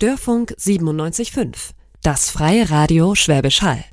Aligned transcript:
Störfunk 0.00 0.54
97.5, 0.60 1.70
das 2.04 2.30
freie 2.30 2.70
Radio 2.70 3.16
Schwäbisch 3.16 3.62
Hall. 3.62 3.84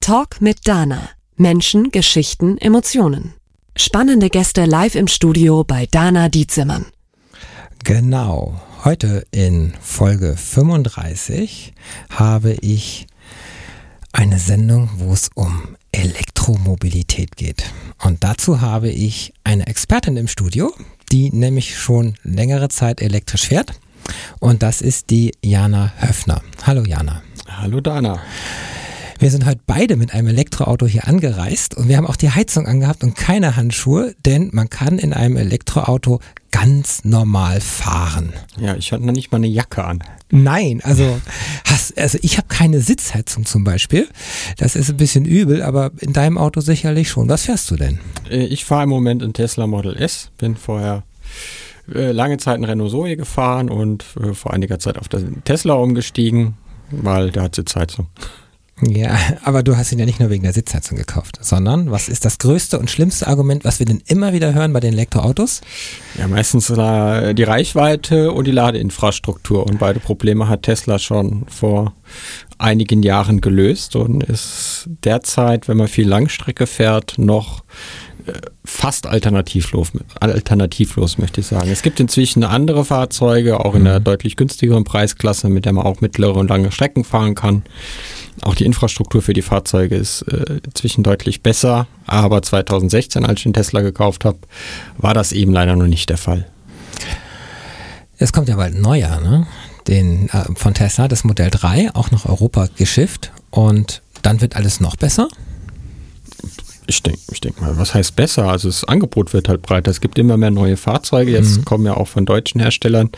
Talk 0.00 0.42
mit 0.42 0.68
Dana. 0.68 1.08
Menschen, 1.36 1.90
Geschichten, 1.90 2.58
Emotionen. 2.58 3.32
Spannende 3.74 4.28
Gäste 4.28 4.66
live 4.66 4.96
im 4.96 5.08
Studio 5.08 5.64
bei 5.64 5.86
Dana 5.86 6.28
Dietzimmern. 6.28 6.84
Genau. 7.84 8.60
Heute 8.84 9.26
in 9.30 9.72
Folge 9.80 10.36
35 10.36 11.72
habe 12.10 12.52
ich 12.60 13.06
eine 14.12 14.38
Sendung, 14.38 14.90
wo 14.98 15.14
es 15.14 15.30
um 15.34 15.74
Elektromobilität 15.90 17.36
geht. 17.36 17.64
Und 18.04 18.24
dazu 18.24 18.60
habe 18.60 18.90
ich 18.90 19.32
eine 19.42 19.66
Expertin 19.66 20.18
im 20.18 20.28
Studio, 20.28 20.74
die 21.10 21.30
nämlich 21.30 21.78
schon 21.78 22.16
längere 22.24 22.68
Zeit 22.68 23.00
elektrisch 23.00 23.46
fährt. 23.48 23.72
Und 24.38 24.62
das 24.62 24.80
ist 24.80 25.10
die 25.10 25.32
Jana 25.44 25.92
Höfner. 25.98 26.42
Hallo 26.66 26.84
Jana. 26.84 27.22
Hallo 27.48 27.80
Dana. 27.80 28.20
Wir 29.20 29.30
sind 29.30 29.44
heute 29.44 29.60
beide 29.66 29.96
mit 29.96 30.14
einem 30.14 30.28
Elektroauto 30.28 30.86
hier 30.86 31.06
angereist 31.06 31.76
und 31.76 31.88
wir 31.88 31.98
haben 31.98 32.06
auch 32.06 32.16
die 32.16 32.30
Heizung 32.30 32.66
angehabt 32.66 33.04
und 33.04 33.16
keine 33.16 33.54
Handschuhe, 33.54 34.14
denn 34.24 34.48
man 34.54 34.70
kann 34.70 34.98
in 34.98 35.12
einem 35.12 35.36
Elektroauto 35.36 36.20
ganz 36.50 37.04
normal 37.04 37.60
fahren. 37.60 38.32
Ja, 38.58 38.76
ich 38.76 38.92
hatte 38.92 39.04
noch 39.04 39.12
nicht 39.12 39.30
mal 39.30 39.36
eine 39.36 39.46
Jacke 39.46 39.84
an. 39.84 40.02
Nein, 40.30 40.80
also, 40.82 41.20
hast, 41.66 41.98
also 41.98 42.18
ich 42.22 42.38
habe 42.38 42.48
keine 42.48 42.80
Sitzheizung 42.80 43.44
zum 43.44 43.62
Beispiel. 43.62 44.08
Das 44.56 44.74
ist 44.74 44.88
ein 44.88 44.96
bisschen 44.96 45.26
übel, 45.26 45.62
aber 45.62 45.90
in 45.98 46.14
deinem 46.14 46.38
Auto 46.38 46.62
sicherlich 46.62 47.10
schon. 47.10 47.28
Was 47.28 47.42
fährst 47.42 47.70
du 47.70 47.76
denn? 47.76 47.98
Äh, 48.30 48.46
ich 48.46 48.64
fahre 48.64 48.84
im 48.84 48.88
Moment 48.88 49.22
in 49.22 49.34
Tesla 49.34 49.66
Model 49.66 49.96
S, 49.96 50.30
bin 50.38 50.56
vorher 50.56 51.02
äh, 51.94 52.12
lange 52.12 52.38
Zeit 52.38 52.58
in 52.58 52.64
Renault 52.64 52.90
Zoe 52.90 53.16
gefahren 53.16 53.70
und 53.70 54.04
äh, 54.20 54.34
vor 54.34 54.52
einiger 54.52 54.78
Zeit 54.78 54.98
auf 54.98 55.08
den 55.08 55.42
Tesla 55.44 55.74
umgestiegen, 55.74 56.54
weil 56.90 57.30
der 57.30 57.44
hat 57.44 57.54
Sitzheizung. 57.54 58.06
Ja, 58.88 59.18
aber 59.44 59.62
du 59.62 59.76
hast 59.76 59.92
ihn 59.92 59.98
ja 59.98 60.06
nicht 60.06 60.20
nur 60.20 60.30
wegen 60.30 60.42
der 60.42 60.54
Sitzheizung 60.54 60.96
gekauft, 60.96 61.38
sondern 61.42 61.90
was 61.90 62.08
ist 62.08 62.24
das 62.24 62.38
größte 62.38 62.78
und 62.78 62.90
schlimmste 62.90 63.26
Argument, 63.26 63.64
was 63.64 63.78
wir 63.78 63.84
denn 63.84 64.02
immer 64.06 64.32
wieder 64.32 64.54
hören 64.54 64.72
bei 64.72 64.80
den 64.80 64.94
Elektroautos? 64.94 65.60
Ja, 66.18 66.26
meistens 66.28 66.68
die 66.68 67.42
Reichweite 67.42 68.32
und 68.32 68.46
die 68.46 68.52
Ladeinfrastruktur. 68.52 69.66
Und 69.66 69.78
beide 69.78 70.00
Probleme 70.00 70.48
hat 70.48 70.62
Tesla 70.62 70.98
schon 70.98 71.44
vor 71.46 71.92
einigen 72.56 73.02
Jahren 73.02 73.40
gelöst 73.40 73.96
und 73.96 74.22
ist 74.24 74.88
derzeit, 75.04 75.68
wenn 75.68 75.76
man 75.76 75.88
viel 75.88 76.08
Langstrecke 76.08 76.66
fährt, 76.66 77.18
noch 77.18 77.64
fast 78.64 79.06
alternativlos, 79.06 79.92
alternativlos, 80.20 81.18
möchte 81.18 81.40
ich 81.40 81.46
sagen. 81.46 81.70
Es 81.70 81.82
gibt 81.82 82.00
inzwischen 82.00 82.44
andere 82.44 82.84
Fahrzeuge, 82.84 83.60
auch 83.60 83.74
in 83.74 83.84
der 83.84 84.00
mhm. 84.00 84.04
deutlich 84.04 84.36
günstigeren 84.36 84.84
Preisklasse, 84.84 85.48
mit 85.48 85.64
der 85.64 85.72
man 85.72 85.86
auch 85.86 86.00
mittlere 86.00 86.34
und 86.36 86.48
lange 86.48 86.72
Strecken 86.72 87.04
fahren 87.04 87.34
kann. 87.34 87.62
Auch 88.42 88.54
die 88.54 88.64
Infrastruktur 88.64 89.22
für 89.22 89.32
die 89.32 89.42
Fahrzeuge 89.42 89.96
ist 89.96 90.22
äh, 90.22 90.60
inzwischen 90.64 91.02
deutlich 91.02 91.42
besser, 91.42 91.86
aber 92.06 92.42
2016, 92.42 93.24
als 93.26 93.40
ich 93.40 93.44
den 93.44 93.52
Tesla 93.52 93.80
gekauft 93.82 94.24
habe, 94.24 94.38
war 94.96 95.14
das 95.14 95.32
eben 95.32 95.52
leider 95.52 95.76
noch 95.76 95.86
nicht 95.86 96.08
der 96.08 96.18
Fall. 96.18 96.46
Es 98.18 98.32
kommt 98.32 98.48
ja 98.48 98.56
bald 98.56 98.74
ein 98.74 98.80
neuer, 98.80 99.20
ne? 99.20 99.46
Den, 99.88 100.28
äh, 100.28 100.44
von 100.54 100.74
Tesla, 100.74 101.08
das 101.08 101.24
Modell 101.24 101.50
3, 101.50 101.94
auch 101.94 102.10
nach 102.10 102.26
Europa 102.26 102.68
geschifft 102.76 103.32
und 103.50 104.02
dann 104.22 104.40
wird 104.40 104.56
alles 104.56 104.80
noch 104.80 104.96
besser? 104.96 105.28
Ich 106.90 107.04
denke 107.04 107.20
ich 107.30 107.40
denk 107.40 107.60
mal, 107.60 107.78
was 107.78 107.94
heißt 107.94 108.16
besser? 108.16 108.48
Also 108.48 108.66
das 108.66 108.82
Angebot 108.82 109.32
wird 109.32 109.48
halt 109.48 109.62
breiter. 109.62 109.92
Es 109.92 110.00
gibt 110.00 110.18
immer 110.18 110.36
mehr 110.36 110.50
neue 110.50 110.76
Fahrzeuge. 110.76 111.30
Jetzt 111.30 111.58
mhm. 111.58 111.64
kommen 111.64 111.86
ja 111.86 111.96
auch 111.96 112.08
von 112.08 112.26
deutschen 112.26 112.60
Herstellern 112.60 113.10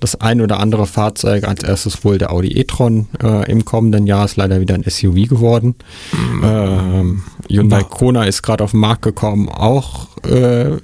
das 0.00 0.20
ein 0.20 0.40
oder 0.40 0.58
andere 0.58 0.88
Fahrzeug. 0.88 1.44
Als 1.44 1.62
erstes 1.62 2.04
wohl 2.04 2.18
der 2.18 2.32
Audi 2.32 2.48
e-tron 2.48 3.06
äh, 3.22 3.48
im 3.48 3.64
kommenden 3.64 4.08
Jahr 4.08 4.24
ist 4.24 4.34
leider 4.34 4.60
wieder 4.60 4.74
ein 4.74 4.82
SUV 4.82 5.28
geworden. 5.28 5.76
Mhm. 6.10 6.42
Ähm, 6.44 7.22
Hyundai 7.48 7.84
Kona 7.84 8.24
ist 8.24 8.42
gerade 8.42 8.64
auf 8.64 8.72
den 8.72 8.80
Markt 8.80 9.02
gekommen, 9.02 9.48
auch 9.48 10.08
äh, 10.24 10.78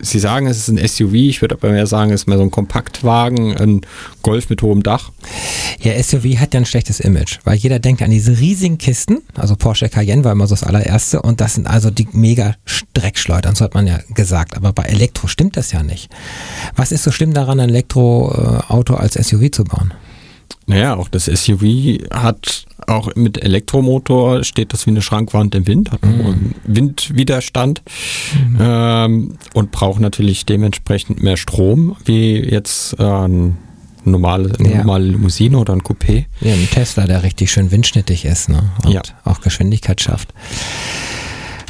Sie 0.00 0.18
sagen, 0.18 0.46
es 0.46 0.56
ist 0.56 0.68
ein 0.68 0.86
SUV, 0.86 1.14
ich 1.14 1.40
würde 1.42 1.54
aber 1.54 1.70
mehr 1.70 1.86
sagen, 1.86 2.10
es 2.10 2.22
ist 2.22 2.26
mehr 2.26 2.36
so 2.36 2.42
ein 2.42 2.50
Kompaktwagen, 2.50 3.56
ein 3.56 3.80
Golf 4.22 4.50
mit 4.50 4.60
hohem 4.62 4.82
Dach. 4.82 5.12
Ja, 5.80 6.00
SUV 6.02 6.38
hat 6.38 6.54
ja 6.54 6.60
ein 6.60 6.66
schlechtes 6.66 7.00
Image, 7.00 7.38
weil 7.44 7.56
jeder 7.56 7.78
denkt 7.78 8.02
an 8.02 8.10
diese 8.10 8.38
riesigen 8.38 8.78
Kisten, 8.78 9.18
also 9.34 9.54
Porsche 9.54 9.88
Cayenne 9.88 10.24
war 10.24 10.32
immer 10.32 10.46
so 10.46 10.54
das 10.54 10.64
allererste 10.64 11.22
und 11.22 11.40
das 11.40 11.54
sind 11.54 11.66
also 11.66 11.90
die 11.90 12.08
mega 12.12 12.56
Streckschleudern, 12.64 13.54
so 13.54 13.64
hat 13.64 13.74
man 13.74 13.86
ja 13.86 14.00
gesagt, 14.14 14.56
aber 14.56 14.72
bei 14.72 14.84
Elektro 14.84 15.28
stimmt 15.28 15.56
das 15.56 15.72
ja 15.72 15.82
nicht. 15.82 16.10
Was 16.74 16.92
ist 16.92 17.04
so 17.04 17.10
schlimm 17.10 17.32
daran, 17.32 17.60
ein 17.60 17.68
Elektroauto 17.68 18.94
als 18.94 19.14
SUV 19.14 19.50
zu 19.50 19.64
bauen? 19.64 19.92
Naja, 20.66 20.96
auch 20.96 21.08
das 21.08 21.26
SUV 21.26 21.64
hat 22.10 22.66
auch 22.86 23.14
mit 23.14 23.42
Elektromotor 23.42 24.44
steht 24.44 24.72
das 24.72 24.86
wie 24.86 24.90
eine 24.90 25.02
Schrankwand 25.02 25.54
im 25.54 25.66
Wind, 25.66 25.92
hat 25.92 26.04
mhm. 26.04 26.54
Windwiderstand 26.64 27.82
mhm. 28.48 28.58
ähm, 28.60 29.38
und 29.54 29.70
braucht 29.70 30.00
natürlich 30.00 30.46
dementsprechend 30.46 31.22
mehr 31.22 31.36
Strom, 31.36 31.96
wie 32.04 32.38
jetzt 32.38 32.98
äh, 32.98 33.04
ein 33.04 33.56
normale, 34.04 34.52
ja. 34.58 34.78
normale 34.78 35.04
Limousine 35.04 35.58
oder 35.58 35.72
ein 35.72 35.82
Coupé. 35.82 36.24
Ja, 36.40 36.54
ein 36.54 36.68
Tesla, 36.70 37.06
der 37.06 37.22
richtig 37.22 37.52
schön 37.52 37.70
windschnittig 37.70 38.24
ist 38.24 38.48
ne? 38.48 38.70
und 38.84 38.92
ja. 38.92 39.02
auch 39.24 39.40
Geschwindigkeit 39.40 40.00
schafft. 40.00 40.32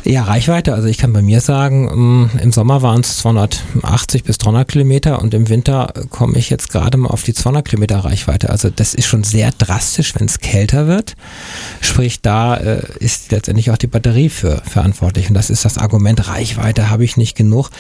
Ja, 0.05 0.25
Reichweite, 0.25 0.75
also 0.75 0.89
ich 0.89 0.99
kann 0.99 1.13
bei 1.13 1.23
mir 1.23 1.41
sagen, 1.41 1.85
mm, 1.85 2.31
im 2.43 2.51
Sommer 2.51 2.83
waren 2.83 3.03
es 3.03 3.19
280 3.19 4.25
bis 4.25 4.37
300 4.39 4.67
Kilometer 4.67 5.23
und 5.23 5.33
im 5.33 5.49
Winter 5.49 5.93
komme 6.11 6.39
ich 6.39 6.51
jetzt 6.51 6.71
gerade 6.71 6.99
mal 6.99 7.11
auf 7.11 7.23
die 7.23 7.35
200 7.35 7.65
Kilometer 7.65 7.99
Reichweite. 7.99 8.51
Also 8.51 8.69
das 8.69 8.95
ist 8.95 9.07
schon 9.07 9.23
sehr 9.23 9.53
drastisch, 9.53 10.13
wenn 10.17 10.27
es 10.27 10.41
kälter 10.41 10.89
wird. 10.89 11.15
Sprich, 11.81 12.21
da 12.21 12.57
äh, 12.57 12.83
ist 12.99 13.31
letztendlich 13.31 13.71
auch 13.71 13.79
die 13.79 13.87
Batterie 13.87 14.29
für 14.29 14.61
verantwortlich 14.69 15.29
und 15.29 15.35
das 15.35 15.51
ist 15.51 15.65
das 15.65 15.79
Argument, 15.79 16.27
Reichweite 16.27 16.91
habe 16.91 17.05
ich 17.05 17.17
nicht 17.17 17.37
genug. 17.37 17.71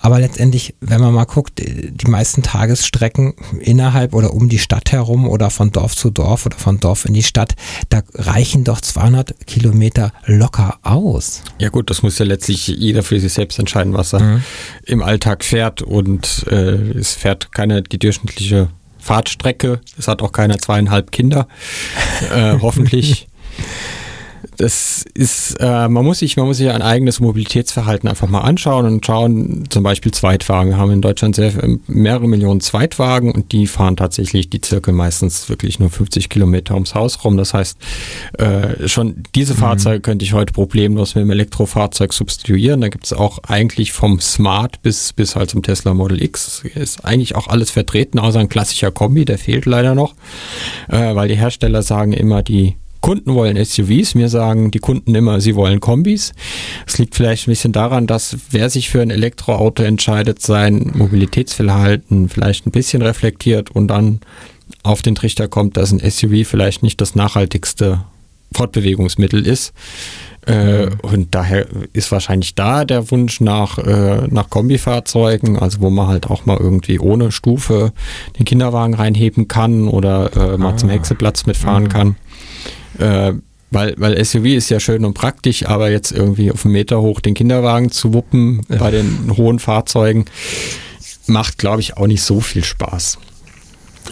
Aber 0.00 0.18
letztendlich, 0.18 0.74
wenn 0.80 1.00
man 1.00 1.12
mal 1.12 1.24
guckt, 1.24 1.60
die 1.60 2.10
meisten 2.10 2.42
Tagesstrecken 2.42 3.34
innerhalb 3.60 4.14
oder 4.14 4.32
um 4.32 4.48
die 4.48 4.58
Stadt 4.58 4.92
herum 4.92 5.28
oder 5.28 5.50
von 5.50 5.72
Dorf 5.72 5.94
zu 5.94 6.10
Dorf 6.10 6.46
oder 6.46 6.56
von 6.56 6.80
Dorf 6.80 7.04
in 7.04 7.12
die 7.12 7.22
Stadt, 7.22 7.54
da 7.90 8.02
reichen 8.14 8.64
doch 8.64 8.80
200 8.80 9.46
Kilometer 9.46 10.12
locker 10.24 10.78
aus. 10.82 11.42
Ja 11.58 11.68
gut, 11.68 11.90
das 11.90 12.02
muss 12.02 12.18
ja 12.18 12.24
letztlich 12.24 12.66
jeder 12.66 13.02
für 13.02 13.20
sich 13.20 13.34
selbst 13.34 13.58
entscheiden, 13.58 13.92
was 13.92 14.14
er 14.14 14.20
mhm. 14.20 14.42
im 14.86 15.02
Alltag 15.02 15.44
fährt 15.44 15.82
und 15.82 16.46
äh, 16.48 16.98
es 16.98 17.12
fährt 17.12 17.52
keine 17.52 17.82
die 17.82 17.98
durchschnittliche 17.98 18.68
Fahrtstrecke. 18.98 19.80
Es 19.98 20.08
hat 20.08 20.22
auch 20.22 20.32
keine 20.32 20.56
zweieinhalb 20.56 21.12
Kinder, 21.12 21.46
äh, 22.34 22.58
hoffentlich. 22.60 23.28
das 24.60 25.06
ist, 25.14 25.56
äh, 25.58 25.88
man 25.88 26.04
muss 26.04 26.18
sich, 26.18 26.36
man 26.36 26.44
muss 26.44 26.58
sich 26.58 26.68
ein 26.68 26.82
eigenes 26.82 27.18
Mobilitätsverhalten 27.18 28.10
einfach 28.10 28.28
mal 28.28 28.42
anschauen 28.42 28.84
und 28.84 29.06
schauen, 29.06 29.64
zum 29.70 29.82
Beispiel 29.82 30.12
Zweitwagen. 30.12 30.72
Wir 30.72 30.76
haben 30.76 30.90
in 30.90 31.00
Deutschland 31.00 31.34
sehr, 31.34 31.52
mehrere 31.86 32.28
Millionen 32.28 32.60
Zweitwagen 32.60 33.32
und 33.32 33.52
die 33.52 33.66
fahren 33.66 33.96
tatsächlich 33.96 34.50
die 34.50 34.60
Zirkel 34.60 34.92
meistens 34.92 35.48
wirklich 35.48 35.78
nur 35.78 35.88
50 35.88 36.28
Kilometer 36.28 36.74
ums 36.74 36.94
Haus 36.94 37.24
rum. 37.24 37.38
Das 37.38 37.54
heißt, 37.54 37.78
äh, 38.36 38.86
schon 38.86 39.22
diese 39.34 39.54
mhm. 39.54 39.58
Fahrzeuge 39.58 40.00
könnte 40.00 40.26
ich 40.26 40.34
heute 40.34 40.52
problemlos 40.52 41.14
mit 41.14 41.22
dem 41.22 41.30
Elektrofahrzeug 41.30 42.12
substituieren. 42.12 42.82
Da 42.82 42.88
gibt 42.88 43.06
es 43.06 43.14
auch 43.14 43.38
eigentlich 43.44 43.92
vom 43.92 44.20
Smart 44.20 44.82
bis, 44.82 45.14
bis 45.14 45.36
halt 45.36 45.48
zum 45.48 45.62
Tesla 45.62 45.94
Model 45.94 46.22
X 46.22 46.64
ist 46.74 47.02
eigentlich 47.02 47.34
auch 47.34 47.48
alles 47.48 47.70
vertreten, 47.70 48.18
außer 48.18 48.38
ein 48.38 48.50
klassischer 48.50 48.90
Kombi, 48.90 49.24
der 49.24 49.38
fehlt 49.38 49.64
leider 49.64 49.94
noch, 49.94 50.14
äh, 50.88 51.14
weil 51.14 51.28
die 51.28 51.36
Hersteller 51.36 51.82
sagen 51.82 52.12
immer, 52.12 52.42
die 52.42 52.76
Kunden 53.00 53.34
wollen 53.34 53.62
SUVs, 53.62 54.14
mir 54.14 54.28
sagen 54.28 54.70
die 54.70 54.78
Kunden 54.78 55.14
immer, 55.14 55.40
sie 55.40 55.54
wollen 55.54 55.80
Kombis. 55.80 56.32
Es 56.86 56.98
liegt 56.98 57.14
vielleicht 57.14 57.46
ein 57.46 57.52
bisschen 57.52 57.72
daran, 57.72 58.06
dass 58.06 58.36
wer 58.50 58.68
sich 58.70 58.90
für 58.90 59.00
ein 59.00 59.10
Elektroauto 59.10 59.82
entscheidet, 59.82 60.42
sein 60.42 60.92
Mobilitätsverhalten 60.94 62.28
vielleicht 62.28 62.66
ein 62.66 62.72
bisschen 62.72 63.02
reflektiert 63.02 63.70
und 63.70 63.88
dann 63.88 64.20
auf 64.82 65.02
den 65.02 65.14
Trichter 65.14 65.48
kommt, 65.48 65.76
dass 65.76 65.92
ein 65.92 65.98
SUV 65.98 66.46
vielleicht 66.46 66.82
nicht 66.82 67.00
das 67.00 67.14
nachhaltigste 67.14 68.04
Fortbewegungsmittel 68.52 69.46
ist. 69.46 69.72
Äh, 70.46 70.88
und 71.02 71.34
daher 71.34 71.66
ist 71.92 72.10
wahrscheinlich 72.12 72.54
da 72.54 72.84
der 72.84 73.10
Wunsch 73.10 73.40
nach, 73.40 73.78
äh, 73.78 74.26
nach 74.28 74.48
Kombifahrzeugen, 74.48 75.58
also 75.58 75.80
wo 75.80 75.90
man 75.90 76.08
halt 76.08 76.28
auch 76.28 76.46
mal 76.46 76.56
irgendwie 76.56 76.98
ohne 76.98 77.30
Stufe 77.30 77.92
den 78.38 78.46
Kinderwagen 78.46 78.94
reinheben 78.94 79.48
kann 79.48 79.86
oder 79.86 80.54
äh, 80.54 80.58
mal 80.58 80.72
ah. 80.72 80.76
zum 80.76 80.88
Hexeplatz 80.88 81.46
mitfahren 81.46 81.84
mhm. 81.84 81.88
kann. 81.88 82.16
Äh, 82.98 83.34
weil, 83.72 83.94
weil 83.98 84.24
SUV 84.24 84.46
ist 84.46 84.68
ja 84.68 84.80
schön 84.80 85.04
und 85.04 85.14
praktisch, 85.14 85.64
aber 85.66 85.90
jetzt 85.90 86.10
irgendwie 86.10 86.50
auf 86.50 86.64
einen 86.64 86.72
Meter 86.72 87.00
hoch 87.00 87.20
den 87.20 87.34
Kinderwagen 87.34 87.92
zu 87.92 88.12
wuppen 88.12 88.62
ja. 88.68 88.78
bei 88.78 88.90
den 88.90 89.36
hohen 89.36 89.60
Fahrzeugen 89.60 90.24
macht, 91.26 91.58
glaube 91.58 91.80
ich, 91.80 91.96
auch 91.96 92.08
nicht 92.08 92.22
so 92.22 92.40
viel 92.40 92.64
Spaß. 92.64 93.18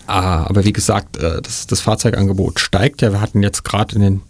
Ah, 0.07 0.45
aber 0.45 0.65
wie 0.65 0.73
gesagt, 0.73 1.17
äh, 1.17 1.43
das, 1.43 1.67
das 1.67 1.81
Fahrzeugangebot 1.81 2.61
steigt 2.61 3.03
ja. 3.03 3.13
Wir 3.13 3.21
hatten 3.21 3.43
jetzt 3.43 3.65
gerade 3.65 3.97
in 3.97 4.01
den 4.01 4.21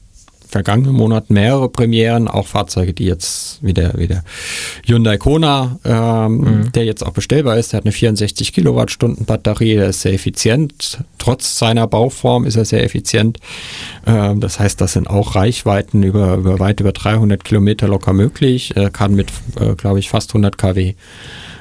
vergangenen 0.49 0.95
Monaten 0.95 1.35
mehrere 1.35 1.69
Premieren, 1.69 2.27
auch 2.27 2.47
Fahrzeuge, 2.47 2.95
die 2.95 3.05
jetzt 3.05 3.63
wie 3.63 3.75
der, 3.75 3.99
wie 3.99 4.09
der 4.09 4.25
Hyundai 4.87 5.19
Kona, 5.19 5.79
ähm, 5.85 6.39
mhm. 6.39 6.73
der 6.73 6.85
jetzt 6.85 7.05
auch 7.05 7.13
bestellbar 7.13 7.59
ist, 7.59 7.73
der 7.73 7.79
hat 7.79 7.85
eine 7.85 7.93
64 7.93 8.53
Kilowattstunden 8.53 9.27
Batterie, 9.27 9.75
der 9.75 9.91
ist 9.91 10.01
sehr 10.01 10.15
effizient. 10.15 10.99
Trotz 11.19 11.59
seiner 11.59 11.87
Bauform 11.87 12.47
ist 12.47 12.57
er 12.57 12.65
sehr 12.65 12.83
effizient. 12.83 13.39
Ähm, 14.07 14.41
das 14.41 14.59
heißt, 14.59 14.81
das 14.81 14.95
sind 14.95 15.09
auch 15.09 15.35
Reichweiten 15.35 16.03
über, 16.03 16.37
über 16.37 16.59
weit 16.59 16.81
über 16.81 16.93
300 16.93 17.45
Kilometer 17.45 17.87
locker 17.87 18.15
möglich. 18.15 18.75
Er 18.75 18.91
kann 18.91 19.15
mit, 19.15 19.31
äh, 19.61 19.75
glaube 19.75 19.99
ich, 19.99 20.09
fast 20.09 20.31
100 20.31 20.57
kW 20.57 20.95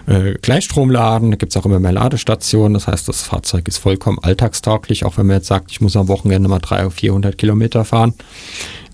äh, 0.08 0.34
Gleichstrom 0.42 0.90
laden. 0.90 1.32
Da 1.32 1.38
gibt 1.38 1.52
es 1.52 1.58
auch 1.58 1.66
immer 1.66 1.80
mehr 1.80 1.92
Ladestationen. 1.92 2.74
Das 2.74 2.88
heißt, 2.88 3.08
das 3.08 3.22
Fahrzeug 3.22 3.68
ist 3.68 3.78
vollkommen 3.78 4.18
alltagstauglich. 4.22 5.06
Auch 5.06 5.18
wenn 5.18 5.28
man 5.28 5.38
jetzt 5.38 5.48
sagt, 5.48 5.72
ich 5.72 5.82
muss 5.82 5.96
am 5.96 6.08
Wochenende 6.08 6.50
mal 6.50 6.60
300 6.60 6.86
oder 6.88 6.96
400 6.96 7.38
Kilometer 7.38 7.86
fahren, 7.86 8.14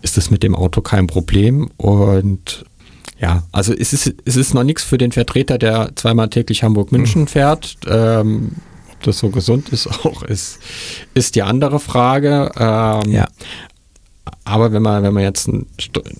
ist 0.01 0.17
das 0.17 0.31
mit 0.31 0.43
dem 0.43 0.55
Auto 0.55 0.81
kein 0.81 1.07
Problem. 1.07 1.69
Und 1.77 2.65
ja, 3.19 3.43
also 3.51 3.73
es 3.73 3.93
ist, 3.93 4.13
es 4.25 4.35
ist 4.35 4.53
noch 4.53 4.63
nichts 4.63 4.83
für 4.83 4.97
den 4.97 5.11
Vertreter, 5.11 5.57
der 5.57 5.91
zweimal 5.95 6.29
täglich 6.29 6.63
Hamburg-München 6.63 7.21
mhm. 7.21 7.27
fährt. 7.27 7.77
Ähm, 7.87 8.53
ob 8.91 9.03
das 9.03 9.19
so 9.19 9.29
gesund 9.29 9.69
ist, 9.69 9.87
auch 10.05 10.23
ist, 10.23 10.59
ist 11.13 11.35
die 11.35 11.43
andere 11.43 11.79
Frage. 11.79 12.51
Ähm, 12.57 13.11
ja. 13.11 13.27
Aber 14.45 14.71
wenn 14.71 14.81
man, 14.81 15.03
wenn 15.03 15.13
man 15.13 15.23
jetzt 15.23 15.47
ein, 15.47 15.65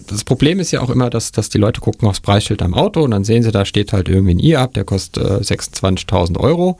das 0.07 0.23
Problem 0.23 0.59
ist 0.59 0.71
ja 0.71 0.81
auch 0.81 0.89
immer, 0.89 1.09
dass, 1.09 1.31
dass 1.31 1.49
die 1.49 1.57
Leute 1.57 1.79
gucken 1.81 2.07
aufs 2.07 2.19
Preisschild 2.19 2.61
am 2.61 2.73
Auto 2.73 3.01
und 3.01 3.11
dann 3.11 3.23
sehen 3.23 3.43
sie, 3.43 3.51
da 3.51 3.63
steht 3.63 3.93
halt 3.93 4.09
irgendwie 4.09 4.33
ein 4.33 4.39
E-Up, 4.39 4.73
der 4.73 4.83
kostet 4.83 5.23
äh, 5.23 5.43
26.000 5.43 6.37
Euro. 6.37 6.77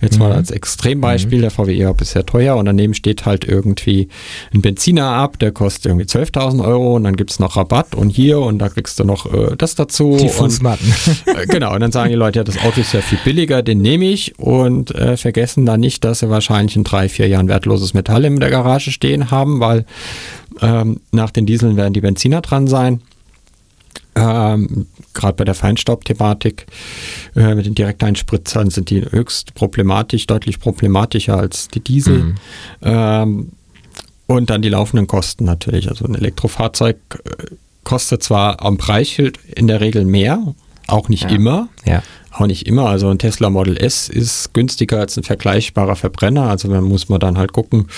Jetzt 0.00 0.14
mhm. 0.14 0.24
mal 0.24 0.32
als 0.32 0.50
Extrembeispiel, 0.50 1.38
mhm. 1.38 1.42
der 1.42 1.50
VW 1.50 1.74
E-Up 1.74 2.00
ist 2.00 2.12
sehr 2.12 2.26
teuer 2.26 2.56
und 2.56 2.66
daneben 2.66 2.94
steht 2.94 3.24
halt 3.24 3.44
irgendwie 3.44 4.08
ein 4.52 4.62
Benziner 4.62 5.06
ab, 5.06 5.38
der 5.38 5.52
kostet 5.52 5.86
irgendwie 5.86 6.06
12.000 6.06 6.64
Euro 6.64 6.96
und 6.96 7.04
dann 7.04 7.16
gibt 7.16 7.30
es 7.30 7.40
noch 7.40 7.56
Rabatt 7.56 7.94
und 7.94 8.10
hier 8.10 8.38
und 8.38 8.58
da 8.58 8.68
kriegst 8.68 8.98
du 9.00 9.04
noch 9.04 9.32
äh, 9.32 9.56
das 9.56 9.74
dazu. 9.74 10.16
Die 10.20 10.28
Fußmatten. 10.28 10.86
Und, 11.26 11.36
äh, 11.36 11.46
genau, 11.46 11.74
und 11.74 11.80
dann 11.80 11.92
sagen 11.92 12.10
die 12.10 12.16
Leute, 12.16 12.40
ja, 12.40 12.44
das 12.44 12.58
Auto 12.58 12.80
ist 12.80 12.92
ja 12.92 13.00
viel 13.00 13.18
billiger, 13.24 13.62
den 13.62 13.80
nehme 13.80 14.06
ich 14.06 14.38
und 14.38 14.94
äh, 14.94 15.16
vergessen 15.16 15.66
dann 15.66 15.80
nicht, 15.80 16.04
dass 16.04 16.20
sie 16.20 16.30
wahrscheinlich 16.30 16.76
in 16.76 16.84
drei, 16.84 17.08
vier 17.08 17.28
Jahren 17.28 17.48
wertloses 17.48 17.94
Metall 17.94 18.24
in 18.24 18.38
der 18.38 18.50
Garage 18.50 18.90
stehen 18.90 19.30
haben, 19.30 19.60
weil 19.60 19.84
ähm, 20.60 21.00
nach 21.12 21.30
den 21.30 21.46
Dieseln 21.46 21.76
werden 21.76 21.92
die 21.92 22.00
Benziner 22.00 22.40
dran 22.40 22.66
sein. 22.66 23.02
Ähm, 24.14 24.86
Gerade 25.14 25.34
bei 25.34 25.44
der 25.44 25.54
Feinstaubthematik 25.54 26.66
äh, 27.36 27.54
mit 27.54 27.66
den 27.66 27.74
Direkteinspritzern 27.74 28.70
sind 28.70 28.90
die 28.90 29.02
höchst 29.02 29.54
problematisch, 29.54 30.26
deutlich 30.26 30.60
problematischer 30.60 31.36
als 31.36 31.68
die 31.68 31.80
Diesel. 31.80 32.18
Mhm. 32.18 32.34
Ähm, 32.82 33.48
und 34.26 34.50
dann 34.50 34.62
die 34.62 34.68
laufenden 34.68 35.06
Kosten 35.06 35.44
natürlich. 35.44 35.88
Also 35.88 36.04
ein 36.04 36.14
Elektrofahrzeug 36.14 36.96
äh, 37.24 37.54
kostet 37.84 38.22
zwar 38.22 38.62
am 38.62 38.78
Preisschild 38.78 39.38
in 39.54 39.66
der 39.66 39.80
Regel 39.80 40.04
mehr, 40.04 40.54
auch 40.86 41.08
nicht 41.08 41.24
ja. 41.24 41.30
immer. 41.30 41.68
Ja. 41.84 42.02
Auch 42.32 42.46
nicht 42.46 42.66
immer. 42.66 42.88
Also 42.88 43.08
ein 43.08 43.18
Tesla 43.18 43.50
Model 43.50 43.76
S 43.76 44.08
ist 44.08 44.54
günstiger 44.54 45.00
als 45.00 45.16
ein 45.16 45.24
vergleichbarer 45.24 45.96
Verbrenner. 45.96 46.48
Also 46.48 46.68
dann 46.68 46.84
muss 46.84 47.08
man 47.08 47.18
dann 47.18 47.38
halt 47.38 47.52
gucken, 47.52 47.88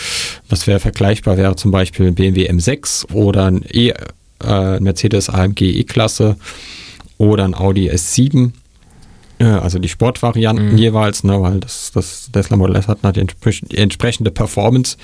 was 0.49 0.67
wäre 0.67 0.81
vergleichbar 0.81 1.37
wäre 1.37 1.57
zum 1.57 1.71
Beispiel 1.71 2.07
ein 2.09 2.15
BMW 2.15 2.51
M6 2.51 3.13
oder 3.13 3.47
ein 3.47 3.65
e, 3.71 3.93
äh, 4.45 4.81
Mercedes 4.81 5.29
AMG 5.29 5.63
E-Klasse 5.63 6.37
oder 7.19 7.45
ein 7.45 7.55
Audi 7.55 7.91
S7 7.91 8.53
also 9.43 9.79
die 9.79 9.89
Sportvarianten 9.89 10.73
mhm. 10.73 10.79
jeweils, 10.79 11.25
ne, 11.25 11.41
weil 11.41 11.61
das, 11.61 11.91
das 11.93 12.31
Tesla 12.33 12.57
Model 12.57 12.77
S 12.77 12.89
hat 12.89 12.99
die 13.17 13.77
entsprechende 13.77 14.31
Performance. 14.31 14.97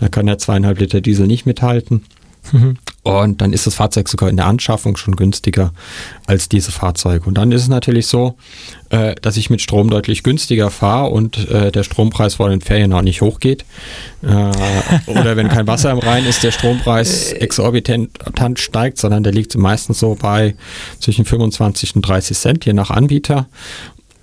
Da 0.00 0.08
kann 0.08 0.26
der 0.26 0.38
zweieinhalb 0.38 0.78
Liter 0.78 1.00
Diesel 1.00 1.26
nicht 1.26 1.46
mithalten. 1.46 2.04
Mhm. 2.52 2.76
Und 3.02 3.40
dann 3.40 3.52
ist 3.52 3.68
das 3.68 3.76
Fahrzeug 3.76 4.08
sogar 4.08 4.28
in 4.28 4.36
der 4.36 4.46
Anschaffung 4.46 4.96
schon 4.96 5.14
günstiger 5.14 5.72
als 6.26 6.48
diese 6.48 6.72
Fahrzeuge. 6.72 7.26
Und 7.26 7.34
dann 7.34 7.52
ist 7.52 7.62
es 7.62 7.68
natürlich 7.68 8.08
so, 8.08 8.36
äh, 8.90 9.14
dass 9.22 9.36
ich 9.36 9.48
mit 9.48 9.60
Strom 9.60 9.90
deutlich 9.90 10.24
günstiger 10.24 10.72
fahre 10.72 11.10
und 11.10 11.48
äh, 11.48 11.70
der 11.70 11.84
Strompreis 11.84 12.34
vor 12.34 12.48
den 12.48 12.60
Ferien 12.60 12.92
auch 12.92 13.02
nicht 13.02 13.20
hochgeht. 13.20 13.64
Äh, 14.22 14.26
oder 15.06 15.36
wenn 15.36 15.48
kein 15.48 15.68
Wasser 15.68 15.92
im 15.92 15.98
Rhein 15.98 16.26
ist, 16.26 16.42
der 16.42 16.50
Strompreis 16.50 17.30
exorbitant 17.30 18.58
steigt, 18.58 18.98
sondern 18.98 19.22
der 19.22 19.32
liegt 19.32 19.56
meistens 19.56 20.00
so 20.00 20.16
bei 20.20 20.56
zwischen 20.98 21.24
25 21.24 21.94
und 21.94 22.02
30 22.02 22.36
Cent, 22.36 22.64
je 22.64 22.72
nach 22.72 22.90
Anbieter. 22.90 23.46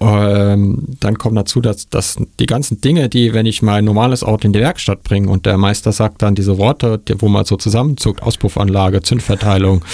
Ähm, 0.03 0.83
dann 0.99 1.17
kommt 1.17 1.37
dazu, 1.37 1.61
dass, 1.61 1.87
dass 1.87 2.17
die 2.39 2.45
ganzen 2.45 2.81
Dinge, 2.81 3.07
die, 3.07 3.33
wenn 3.33 3.45
ich 3.45 3.61
mein 3.61 3.85
normales 3.85 4.23
Auto 4.23 4.45
in 4.47 4.53
die 4.53 4.59
Werkstatt 4.59 5.03
bringe 5.03 5.29
und 5.29 5.45
der 5.45 5.57
Meister 5.57 5.93
sagt 5.93 6.21
dann 6.21 6.35
diese 6.35 6.57
Worte, 6.57 6.99
die, 7.07 7.21
wo 7.21 7.29
man 7.29 7.45
so 7.45 7.55
zusammenzuckt, 7.55 8.21
Auspuffanlage, 8.21 9.01
Zündverteilung, 9.01 9.85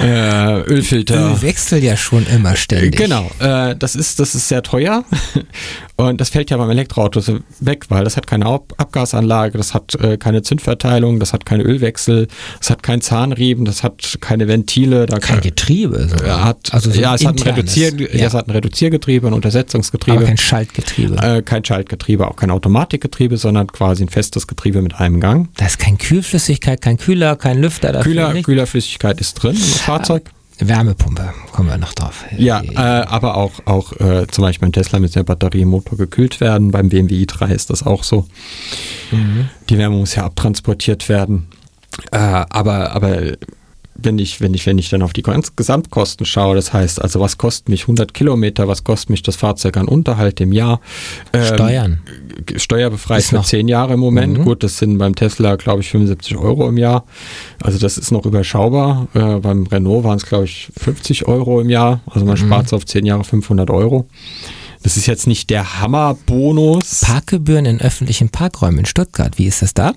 äh, 0.00 0.60
Ölfilter. 0.62 1.32
Öl 1.32 1.42
wechselt 1.42 1.84
ja 1.84 1.96
schon 1.96 2.26
immer 2.26 2.56
ständig. 2.56 2.96
Genau, 2.96 3.30
äh, 3.38 3.76
das, 3.76 3.94
ist, 3.94 4.18
das 4.18 4.34
ist 4.34 4.48
sehr 4.48 4.62
teuer 4.62 5.04
und 5.96 6.20
das 6.20 6.30
fällt 6.30 6.50
ja 6.50 6.56
beim 6.56 6.70
Elektroauto 6.70 7.20
weg, 7.60 7.84
weil 7.90 8.04
das 8.04 8.16
hat 8.16 8.26
keine 8.26 8.46
Abgasanlage, 8.46 9.58
das 9.58 9.74
hat 9.74 9.94
äh, 9.96 10.16
keine 10.16 10.42
Zündverteilung, 10.42 11.20
das 11.20 11.34
hat 11.34 11.44
keine 11.44 11.64
Ölwechsel, 11.64 12.28
das 12.58 12.70
hat 12.70 12.82
keinen 12.82 13.02
Zahnriemen, 13.02 13.66
das 13.66 13.82
hat 13.82 14.16
keine 14.20 14.48
Ventile. 14.48 15.04
Da 15.06 15.18
kein 15.18 15.40
Getriebe. 15.40 16.08
So. 16.08 16.26
Hat, 16.26 16.72
also 16.72 16.90
so 16.90 17.00
ja, 17.00 17.14
es 17.14 17.26
hat, 17.26 17.38
ein 17.40 17.54
Reduzier, 17.54 17.92
ja. 17.94 18.06
ja. 18.12 18.26
es 18.26 18.34
hat 18.34 18.48
ein 18.48 18.52
Reduziergetriebe, 18.52 19.30
ein 19.34 19.36
Untersetzungsgetriebe. 19.36 20.16
Aber 20.16 20.26
kein 20.26 20.36
Schaltgetriebe. 20.36 21.16
Äh, 21.16 21.42
kein 21.42 21.64
Schaltgetriebe, 21.64 22.26
auch 22.26 22.36
kein 22.36 22.50
Automatikgetriebe, 22.50 23.36
sondern 23.36 23.66
quasi 23.66 24.04
ein 24.04 24.08
festes 24.08 24.46
Getriebe 24.46 24.82
mit 24.82 24.94
einem 24.94 25.20
Gang. 25.20 25.48
Da 25.56 25.66
ist 25.66 25.78
kein 25.78 25.98
Kühlflüssigkeit, 25.98 26.80
kein 26.80 26.96
Kühler, 26.96 27.36
kein 27.36 27.60
Lüfter. 27.60 28.00
Kühler, 28.00 28.32
nicht. 28.32 28.46
Kühlerflüssigkeit 28.46 29.20
ist 29.20 29.34
drin 29.34 29.56
im 29.56 29.60
Fahrzeug. 29.60 30.30
Wärmepumpe, 30.58 31.34
kommen 31.52 31.68
wir 31.68 31.78
noch 31.78 31.94
drauf. 31.94 32.24
Ja, 32.36 32.62
äh, 32.62 32.76
aber 32.76 33.36
auch, 33.36 33.52
auch 33.64 33.92
äh, 33.94 34.26
zum 34.28 34.42
Beispiel 34.42 34.66
beim 34.66 34.72
Tesla 34.72 35.00
mit 35.00 35.14
der 35.16 35.24
Batterie 35.24 35.62
im 35.62 35.68
Motor 35.68 35.98
gekühlt 35.98 36.40
werden. 36.40 36.70
Beim 36.70 36.90
BMW 36.90 37.24
i3 37.24 37.52
ist 37.52 37.70
das 37.70 37.82
auch 37.82 38.04
so. 38.04 38.28
Mhm. 39.10 39.48
Die 39.68 39.78
Wärme 39.78 39.96
muss 39.96 40.14
ja 40.14 40.24
abtransportiert 40.24 41.08
werden. 41.08 41.48
Äh, 42.12 42.18
aber, 42.18 42.92
aber 42.92 43.32
wenn 43.96 44.18
ich, 44.18 44.40
wenn 44.40 44.54
ich, 44.54 44.66
wenn 44.66 44.78
ich 44.78 44.90
dann 44.90 45.02
auf 45.02 45.12
die 45.12 45.22
Gesamtkosten 45.22 46.26
schaue, 46.26 46.56
das 46.56 46.72
heißt, 46.72 47.00
also 47.00 47.20
was 47.20 47.38
kostet 47.38 47.68
mich 47.68 47.82
100 47.82 48.12
Kilometer, 48.12 48.66
was 48.68 48.84
kostet 48.84 49.10
mich 49.10 49.22
das 49.22 49.36
Fahrzeug 49.36 49.76
an 49.76 49.88
Unterhalt 49.88 50.40
im 50.40 50.52
Jahr? 50.52 50.80
Ähm, 51.32 51.54
Steuern. 51.54 52.00
Steuerbefreit 52.56 53.24
für 53.24 53.40
10 53.40 53.68
Jahre 53.68 53.94
im 53.94 54.00
Moment. 54.00 54.38
Mhm. 54.38 54.44
Gut, 54.44 54.62
das 54.62 54.78
sind 54.78 54.98
beim 54.98 55.14
Tesla, 55.14 55.56
glaube 55.56 55.82
ich, 55.82 55.90
75 55.90 56.36
Euro 56.36 56.68
im 56.68 56.76
Jahr. 56.76 57.04
Also 57.62 57.78
das 57.78 57.96
ist 57.98 58.10
noch 58.10 58.26
überschaubar. 58.26 59.08
Äh, 59.14 59.40
beim 59.40 59.66
Renault 59.66 60.04
waren 60.04 60.16
es, 60.16 60.26
glaube 60.26 60.44
ich, 60.44 60.68
50 60.76 61.28
Euro 61.28 61.60
im 61.60 61.70
Jahr. 61.70 62.00
Also 62.06 62.26
man 62.26 62.34
mhm. 62.34 62.46
spart 62.46 62.68
so 62.68 62.76
auf 62.76 62.86
10 62.86 63.06
Jahre 63.06 63.24
500 63.24 63.70
Euro. 63.70 64.06
Das 64.84 64.98
ist 64.98 65.06
jetzt 65.06 65.26
nicht 65.26 65.48
der 65.48 65.80
Hammerbonus. 65.80 67.00
Parkgebühren 67.00 67.64
in 67.64 67.80
öffentlichen 67.80 68.28
Parkräumen 68.28 68.80
in 68.80 68.84
Stuttgart, 68.84 69.38
wie 69.38 69.46
ist 69.46 69.62
das 69.62 69.72
da? 69.72 69.94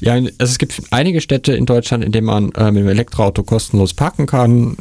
Ja, 0.00 0.14
also 0.14 0.32
es 0.38 0.58
gibt 0.58 0.80
einige 0.90 1.20
Städte 1.20 1.52
in 1.52 1.66
Deutschland, 1.66 2.02
in 2.02 2.10
denen 2.10 2.26
man 2.26 2.50
äh, 2.52 2.72
mit 2.72 2.82
dem 2.82 2.88
Elektroauto 2.88 3.42
kostenlos 3.42 3.92
parken 3.92 4.26
kann 4.26 4.76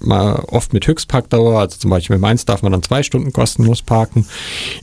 mal 0.00 0.44
oft 0.48 0.72
mit 0.72 0.86
Höchstparkdauer, 0.86 1.60
also 1.60 1.78
zum 1.78 1.90
Beispiel 1.90 2.16
in 2.16 2.20
Mainz 2.20 2.44
darf 2.44 2.62
man 2.62 2.72
dann 2.72 2.82
zwei 2.82 3.02
Stunden 3.02 3.32
kostenlos 3.32 3.82
parken. 3.82 4.26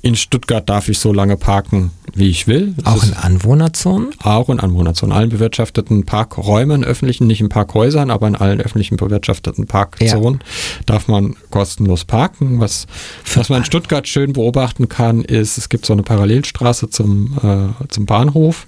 In 0.02 0.16
Stuttgart 0.16 0.68
darf 0.68 0.90
ich 0.90 1.00
so 1.00 1.14
lange 1.14 1.38
parken, 1.38 1.92
wie 2.14 2.30
ich 2.30 2.48
will. 2.48 2.74
Das 2.78 2.86
auch 2.86 3.04
in 3.04 3.14
Anwohnerzonen? 3.14 4.10
Auch 4.22 4.50
in 4.50 4.60
Anwohnerzonen. 4.60 5.16
Allen 5.16 5.30
bewirtschafteten 5.30 6.06
Parkräumen, 6.06 6.84
öffentlichen, 6.84 7.28
nicht 7.28 7.42
in 7.42 7.50
Parkhäusern, 7.50 8.12
aber 8.12 8.28
in 8.28 8.36
allen 8.36 8.62
öffentlichen 8.62 8.98
bewirtschafteten 8.98 9.68
Parkzonen 9.68 10.40
ja. 10.42 10.84
darf 10.86 11.08
man 11.08 11.36
kostenlos 11.50 12.06
parken. 12.06 12.60
Was, 12.60 12.88
was 13.36 13.50
man 13.50 13.60
in 13.60 13.66
Stuttgart 13.66 14.08
schön 14.08 14.34
beobachten 14.34 14.90
kann, 14.90 15.22
ist, 15.22 15.58
es 15.58 15.70
gibt 15.70 15.86
so 15.86 15.94
eine 15.94 16.04
Parallelstraße 16.04 16.90
zum, 16.90 17.38
äh, 17.42 17.88
zum 17.88 18.06
Bahnhof 18.06 18.68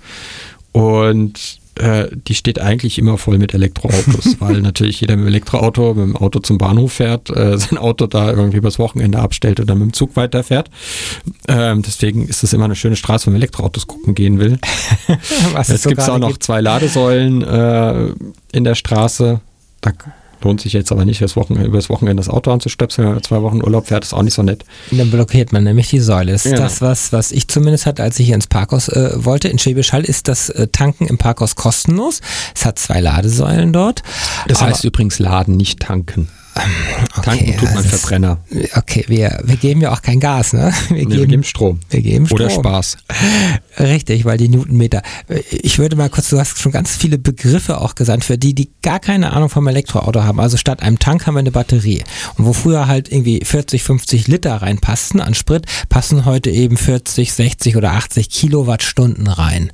und 0.72 1.61
äh, 1.76 2.08
die 2.12 2.36
steht 2.36 2.60
eigentlich 2.60 2.98
immer 2.98 3.18
voll 3.18 3.38
mit 3.38 3.54
Elektroautos, 3.54 4.36
weil 4.40 4.62
natürlich 4.62 5.02
jeder 5.02 5.16
mit 5.16 5.26
dem 5.26 5.30
Elektroauto 5.30 5.94
mit 5.94 6.04
dem 6.04 6.18
Auto 6.18 6.40
zum 6.40 6.58
Bahnhof 6.58 6.94
fährt, 6.94 7.30
äh, 7.30 7.58
sein 7.58 7.78
Auto 7.78 8.08
da 8.08 8.32
irgendwie 8.32 8.58
übers 8.58 8.80
Wochenende 8.80 9.20
abstellt 9.20 9.60
und 9.60 9.70
dann 9.70 9.80
mit 9.80 9.88
dem 9.88 9.94
Zug 9.94 10.16
weiterfährt. 10.16 10.70
Ähm, 11.48 11.82
deswegen 11.82 12.28
ist 12.28 12.44
es 12.44 12.54
immer 12.54 12.66
eine 12.66 12.76
schöne 12.76 12.96
Straße, 12.96 13.28
wenn 13.28 13.34
man 13.34 13.42
Elektroautos 13.42 13.88
gucken 13.88 14.16
gehen 14.16 14.40
will. 14.40 14.60
Es 15.58 15.84
gibt 15.88 16.02
auch 16.02 16.18
noch 16.18 16.30
gibt. 16.30 16.44
zwei 16.44 16.62
Ladesäulen 16.62 17.42
äh, 17.42 18.14
in 18.52 18.64
der 18.64 18.76
Straße. 18.76 19.40
Da 19.82 19.92
Lohnt 20.44 20.62
sich 20.62 20.74
jetzt 20.74 20.92
aber 20.92 21.06
nicht, 21.06 21.22
das 21.22 21.36
Wochenende, 21.36 21.68
übers 21.68 21.90
Wochenende 21.90 22.22
das 22.22 22.30
Auto 22.30 22.52
anzustöpseln, 22.52 23.08
wenn 23.08 23.14
man 23.16 23.24
zwei 23.24 23.42
Wochen 23.42 23.62
Urlaub 23.64 23.88
fährt, 23.88 24.04
ist 24.04 24.14
auch 24.14 24.24
nicht 24.24 24.34
so 24.34 24.44
nett. 24.44 24.66
Dann 24.92 25.12
blockiert 25.12 25.52
man 25.52 25.64
nämlich 25.64 25.90
die 25.90 26.00
Säule. 26.00 26.34
Ist 26.34 26.46
ja. 26.46 26.56
das 26.56 26.82
was, 26.82 27.14
was 27.14 27.32
ich 27.32 27.48
zumindest 27.48 27.86
hatte, 27.86 28.04
als 28.04 28.20
ich 28.20 28.26
hier 28.26 28.36
ins 28.36 28.48
Parkhaus 28.48 28.90
äh, 28.90 29.12
wollte. 29.16 29.48
In 29.48 29.60
Schwäbisch 29.60 29.94
Hall 29.94 30.04
ist 30.04 30.28
das 30.28 30.50
äh, 30.50 30.68
Tanken 30.68 31.06
im 31.06 31.18
Parkhaus 31.18 31.56
kostenlos. 31.56 32.22
Es 32.56 32.66
hat 32.66 32.80
zwei 32.80 33.02
Ladesäulen 33.02 33.74
dort. 33.74 34.04
Das 34.48 34.62
heißt 34.62 34.84
übrigens 34.84 35.20
Laden, 35.20 35.58
nicht 35.58 35.80
tanken. 35.80 36.28
Okay, 36.54 37.22
Tanken 37.22 37.58
tut 37.58 37.74
man 37.74 37.84
Verbrenner. 37.84 38.40
Okay, 38.76 39.06
wir, 39.08 39.40
wir 39.44 39.56
geben 39.56 39.82
ja 39.82 39.92
auch 39.94 40.02
kein 40.02 40.20
Gas, 40.20 40.54
ne? 40.54 40.74
Wir, 40.90 40.98
nee, 40.98 41.04
geben, 41.06 41.12
wir 41.12 41.28
geben 41.28 41.44
Strom. 41.44 41.80
Wir 41.90 42.02
geben 42.02 42.26
Strom. 42.26 42.42
Oder 42.42 42.50
Spaß. 42.50 42.98
Richtig, 43.80 44.26
weil 44.26 44.38
die 44.38 44.50
Newtonmeter. 44.50 45.02
Ich 45.50 45.80
würde 45.80 45.96
mal 45.96 46.10
kurz, 46.10 46.30
du 46.30 46.40
hast 46.40 46.60
schon 46.60 46.72
ganz 46.72 46.96
viele 46.96 47.18
Begriffe 47.18 47.80
auch 47.80 47.96
gesandt, 47.96 48.26
für 48.26 48.38
die, 48.38 48.54
die 48.54 48.70
gar 48.82 49.00
keine 49.00 49.32
Ahnung 49.32 49.50
vom 49.50 49.68
Elektroauto 49.68 50.24
haben. 50.24 50.40
Also 50.40 50.58
statt 50.58 50.82
einem 50.82 51.00
Tank 51.00 51.26
haben 51.26 51.36
wir 51.36 51.40
eine 51.40 51.52
Batterie. 51.52 52.04
Und 52.38 52.46
wo 52.46 52.54
früher 52.54 52.88
halt 52.88 53.12
irgendwie 53.12 53.42
40, 53.44 53.84
50 53.84 54.28
Liter 54.28 54.56
reinpassten 54.56 55.22
an 55.22 55.34
Sprit, 55.34 55.66
passen 55.90 56.26
heute 56.26 56.50
eben 56.50 56.76
40, 56.76 57.32
60 57.32 57.78
oder 57.78 57.94
80 57.94 58.30
Kilowattstunden 58.30 59.28
rein. 59.28 59.72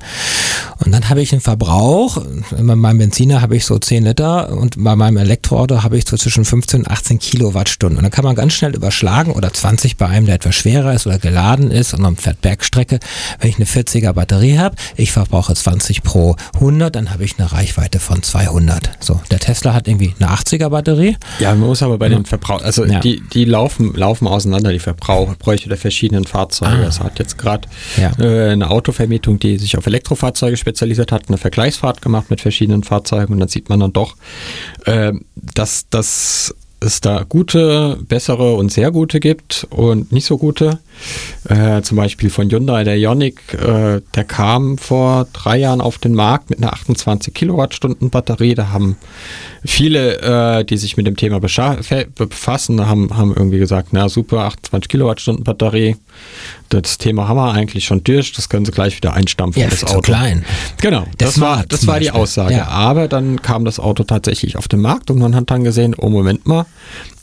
Und 0.84 0.92
dann 0.92 1.08
habe 1.08 1.22
ich 1.22 1.32
einen 1.32 1.40
Verbrauch, 1.40 2.22
bei 2.50 2.76
meinem 2.76 2.98
Benziner 2.98 3.42
habe 3.42 3.56
ich 3.56 3.64
so 3.64 3.78
10 3.78 4.04
Liter 4.04 4.52
und 4.52 4.82
bei 4.82 4.94
meinem 4.94 5.16
Elektroauto 5.16 5.82
habe 5.82 5.98
ich 5.98 6.06
so 6.08 6.16
zwischen 6.16 6.44
15 6.68 6.80
und 6.80 6.90
18 6.90 7.18
Kilowattstunden. 7.18 7.98
Und 7.98 8.02
dann 8.02 8.10
kann 8.10 8.24
man 8.24 8.34
ganz 8.34 8.52
schnell 8.52 8.74
überschlagen 8.74 9.32
oder 9.32 9.52
20 9.52 9.96
bei 9.96 10.06
einem, 10.06 10.26
der 10.26 10.36
etwas 10.36 10.54
schwerer 10.54 10.92
ist 10.92 11.06
oder 11.06 11.18
geladen 11.18 11.70
ist 11.70 11.94
und 11.94 12.02
man 12.02 12.16
fährt 12.16 12.40
Bergstrecke. 12.42 12.98
Wenn 13.40 13.50
ich 13.50 13.56
eine 13.56 13.64
40er 13.64 14.12
Batterie 14.12 14.58
habe, 14.58 14.76
ich 14.96 15.12
verbrauche 15.12 15.54
20 15.54 16.02
pro 16.02 16.36
100, 16.54 16.94
dann 16.94 17.10
habe 17.10 17.24
ich 17.24 17.38
eine 17.38 17.50
Reichweite 17.50 17.98
von 17.98 18.22
200. 18.22 18.90
So, 19.00 19.20
der 19.30 19.38
Tesla 19.38 19.72
hat 19.72 19.88
irgendwie 19.88 20.14
eine 20.18 20.30
80er 20.30 20.68
Batterie. 20.68 21.16
Ja, 21.40 21.54
man 21.54 21.68
muss 21.68 21.82
aber 21.82 21.98
bei 21.98 22.08
den 22.08 22.24
Verbrauch, 22.24 22.62
also 22.62 22.84
ja. 22.84 23.00
die, 23.00 23.22
die 23.32 23.44
laufen, 23.44 23.94
laufen 23.94 24.26
auseinander, 24.26 24.72
die 24.72 24.78
Verbrauchbräuche 24.78 25.68
der 25.68 25.78
verschiedenen 25.78 26.24
Fahrzeuge. 26.24 26.72
Ah. 26.72 26.84
Das 26.84 27.00
hat 27.00 27.18
jetzt 27.18 27.38
gerade 27.38 27.68
ja. 27.96 28.12
äh, 28.18 28.50
eine 28.50 28.70
Autovermietung, 28.70 29.38
die 29.38 29.58
sich 29.58 29.76
auf 29.78 29.86
Elektrofahrzeuge 29.86 30.56
spezialisiert 30.56 31.12
hat, 31.12 31.28
eine 31.28 31.38
Vergleichsfahrt 31.38 32.02
gemacht 32.02 32.30
mit 32.30 32.40
verschiedenen 32.40 32.82
Fahrzeugen 32.82 33.32
und 33.32 33.40
dann 33.40 33.48
sieht 33.48 33.68
man 33.68 33.80
dann 33.80 33.92
doch, 33.92 34.16
äh, 34.84 35.12
dass 35.34 35.86
das 35.88 36.54
es 36.80 37.00
da 37.00 37.24
gute, 37.28 37.98
bessere 38.08 38.54
und 38.54 38.70
sehr 38.70 38.90
gute 38.90 39.20
gibt 39.20 39.66
und 39.70 40.12
nicht 40.12 40.26
so 40.26 40.38
gute. 40.38 40.78
Äh, 41.48 41.82
zum 41.82 41.96
Beispiel 41.96 42.30
von 42.30 42.50
Hyundai, 42.50 42.84
der 42.84 42.96
Ioniq, 42.96 43.54
äh, 43.54 44.00
der 44.14 44.24
kam 44.24 44.78
vor 44.78 45.26
drei 45.32 45.58
Jahren 45.58 45.80
auf 45.80 45.98
den 45.98 46.14
Markt 46.14 46.50
mit 46.50 46.60
einer 46.60 46.72
28 46.72 47.34
Kilowattstunden 47.34 48.10
Batterie. 48.10 48.54
Da 48.54 48.70
haben 48.70 48.96
viele, 49.64 50.58
äh, 50.60 50.64
die 50.64 50.76
sich 50.76 50.96
mit 50.96 51.06
dem 51.06 51.16
Thema 51.16 51.40
befassen, 51.40 52.86
haben, 52.86 53.16
haben 53.16 53.34
irgendwie 53.34 53.58
gesagt, 53.58 53.88
na 53.92 54.08
super, 54.08 54.44
28 54.44 54.88
Kilowattstunden 54.88 55.44
Batterie. 55.44 55.96
Das 56.68 56.98
Thema 56.98 57.28
haben 57.28 57.36
wir 57.36 57.52
eigentlich 57.52 57.86
schon 57.86 58.04
durch, 58.04 58.32
das 58.32 58.48
können 58.48 58.66
sie 58.66 58.72
gleich 58.72 58.96
wieder 58.96 59.14
einstampfen, 59.14 59.62
ja, 59.62 59.68
das 59.68 59.84
Auto. 59.84 60.00
klein. 60.00 60.44
Genau, 60.82 61.06
das, 61.16 61.34
das 61.34 61.40
war, 61.40 61.64
das 61.66 61.86
war 61.86 61.98
die 61.98 62.10
Aussage. 62.10 62.54
Ja. 62.54 62.66
Aber 62.66 63.08
dann 63.08 63.40
kam 63.40 63.64
das 63.64 63.80
Auto 63.80 64.04
tatsächlich 64.04 64.56
auf 64.56 64.68
den 64.68 64.80
Markt 64.80 65.10
und 65.10 65.18
man 65.18 65.34
hat 65.34 65.50
dann 65.50 65.64
gesehen, 65.64 65.94
oh 65.96 66.10
Moment 66.10 66.46
mal, 66.46 66.66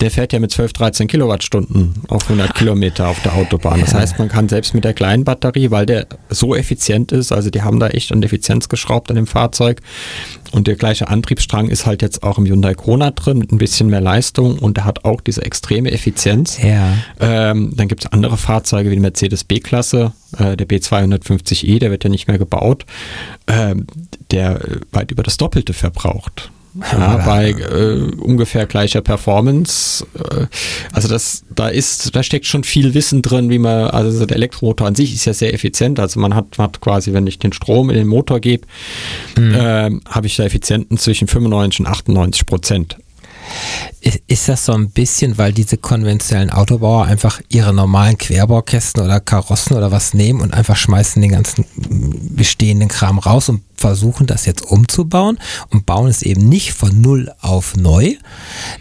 der 0.02 0.12
fährt 0.12 0.34
ja 0.34 0.40
mit 0.40 0.52
12, 0.52 0.74
13 0.74 1.08
Kilowattstunden 1.08 1.94
auf 2.08 2.24
100 2.24 2.54
Kilometer 2.54 3.08
auf 3.08 3.22
der 3.22 3.34
Autobahn. 3.34 3.80
Das 3.80 3.94
heißt, 3.94 4.20
man 4.20 4.30
kann 4.30 4.50
selbst 4.50 4.74
mit 4.74 4.84
der 4.84 4.94
kleinen 4.94 5.24
Batterie, 5.24 5.72
weil 5.72 5.86
der 5.86 6.08
so 6.30 6.56
effizient 6.56 7.12
ist, 7.12 7.32
also 7.32 7.50
die 7.50 7.62
haben 7.62 7.80
da 7.80 7.88
echt 7.88 8.12
an 8.12 8.22
Effizienz 8.22 8.70
geschraubt 8.70 9.10
an 9.10 9.16
dem 9.16 9.28
Fahrzeug, 9.28 9.82
und 10.52 10.68
der 10.68 10.76
gleiche 10.76 11.10
Antriebsstrang 11.10 11.68
ist 11.68 11.86
halt 11.86 12.02
jetzt 12.02 12.24
auch 12.24 12.38
im 12.38 12.46
Hyundai 12.46 12.76
Kona 12.76 13.12
drin 13.12 13.38
mit 13.38 13.52
ein 13.52 13.58
bisschen 13.58 13.90
mehr 13.90 14.00
Leistung 14.00 14.58
und 14.58 14.78
der 14.78 14.86
hat 14.86 15.04
auch 15.04 15.20
diese 15.20 15.44
extreme 15.44 15.92
Effizienz. 15.92 16.60
Ja. 16.62 16.94
Ähm, 17.20 17.74
dann 17.76 17.88
gibt 17.88 18.06
es 18.06 18.12
andere 18.12 18.38
Fahrzeuge 18.38 18.90
wie 18.90 18.96
die 18.96 19.02
Mercedes 19.02 19.44
B-Klasse, 19.44 20.14
äh, 20.38 20.56
der 20.56 20.68
B250i, 20.68 21.80
der 21.80 21.92
wird 21.92 22.06
ja 22.06 22.10
nicht 22.10 22.28
mehr 22.28 22.38
gebaut, 22.38 22.86
äh, 23.48 23.76
der 24.32 24.62
weit 24.92 25.12
über 25.12 25.24
das 25.24 25.38
Doppelte 25.38 25.74
verbraucht. 25.74 26.52
Ja, 26.92 27.18
bei 27.26 27.52
äh, 27.52 28.12
ungefähr 28.18 28.66
gleicher 28.66 29.02
Performance. 29.02 30.06
Äh, 30.14 30.48
also 30.92 31.08
das, 31.08 31.44
da 31.54 31.70
ist, 31.70 32.16
da 32.16 32.22
steckt 32.22 32.46
schon 32.46 32.64
viel 32.64 32.94
Wissen 32.94 33.22
drin, 33.22 33.50
wie 33.50 33.60
man, 33.60 33.90
also 33.90 34.26
der 34.26 34.36
Elektromotor 34.36 34.88
an 34.88 34.96
sich 34.96 35.14
ist 35.14 35.26
ja 35.26 35.34
sehr 35.34 35.54
effizient. 35.54 36.00
Also 36.00 36.20
man 36.20 36.36
hat, 36.36 36.58
hat 36.58 36.82
quasi, 36.82 37.14
wenn 37.14 37.28
ich 37.28 37.40
den 37.40 37.54
Strom 37.54 37.90
in 37.90 37.96
den 37.96 38.08
Motor 38.08 38.40
gebe, 38.42 38.68
mhm. 39.38 39.56
äh, 39.56 39.92
habe 40.10 40.28
ich 40.28 40.36
da 40.36 40.44
Effizienten 40.44 40.98
zwischen 40.98 41.28
95 41.28 41.82
und 41.82 41.88
98 41.88 42.46
Prozent. 42.46 42.98
Ist 44.28 44.50
das 44.50 44.66
so 44.66 44.74
ein 44.74 44.92
bisschen, 44.92 45.38
weil 45.38 45.52
diese 45.52 45.78
konventionellen 45.78 46.52
Autobauer 46.52 47.06
einfach 47.06 47.42
ihre 47.50 47.74
normalen 47.74 48.18
Querbaukästen 48.18 49.04
oder 49.04 49.20
Karossen 49.20 49.76
oder 49.76 49.92
was 49.92 50.14
nehmen 50.14 50.42
und 50.42 50.54
einfach 50.54 50.76
schmeißen 50.76 51.22
den 51.22 51.32
ganzen 51.32 51.66
bestehenden 52.36 52.88
Kram 52.88 53.20
raus 53.20 53.50
und 53.50 53.62
versuchen 53.76 54.28
das 54.28 54.46
jetzt 54.46 54.62
umzubauen 54.62 55.40
und 55.70 55.86
bauen 55.86 56.08
es 56.08 56.22
eben 56.22 56.48
nicht 56.48 56.74
von 56.74 57.02
null 57.02 57.34
auf 57.42 57.76
neu? 57.76 58.16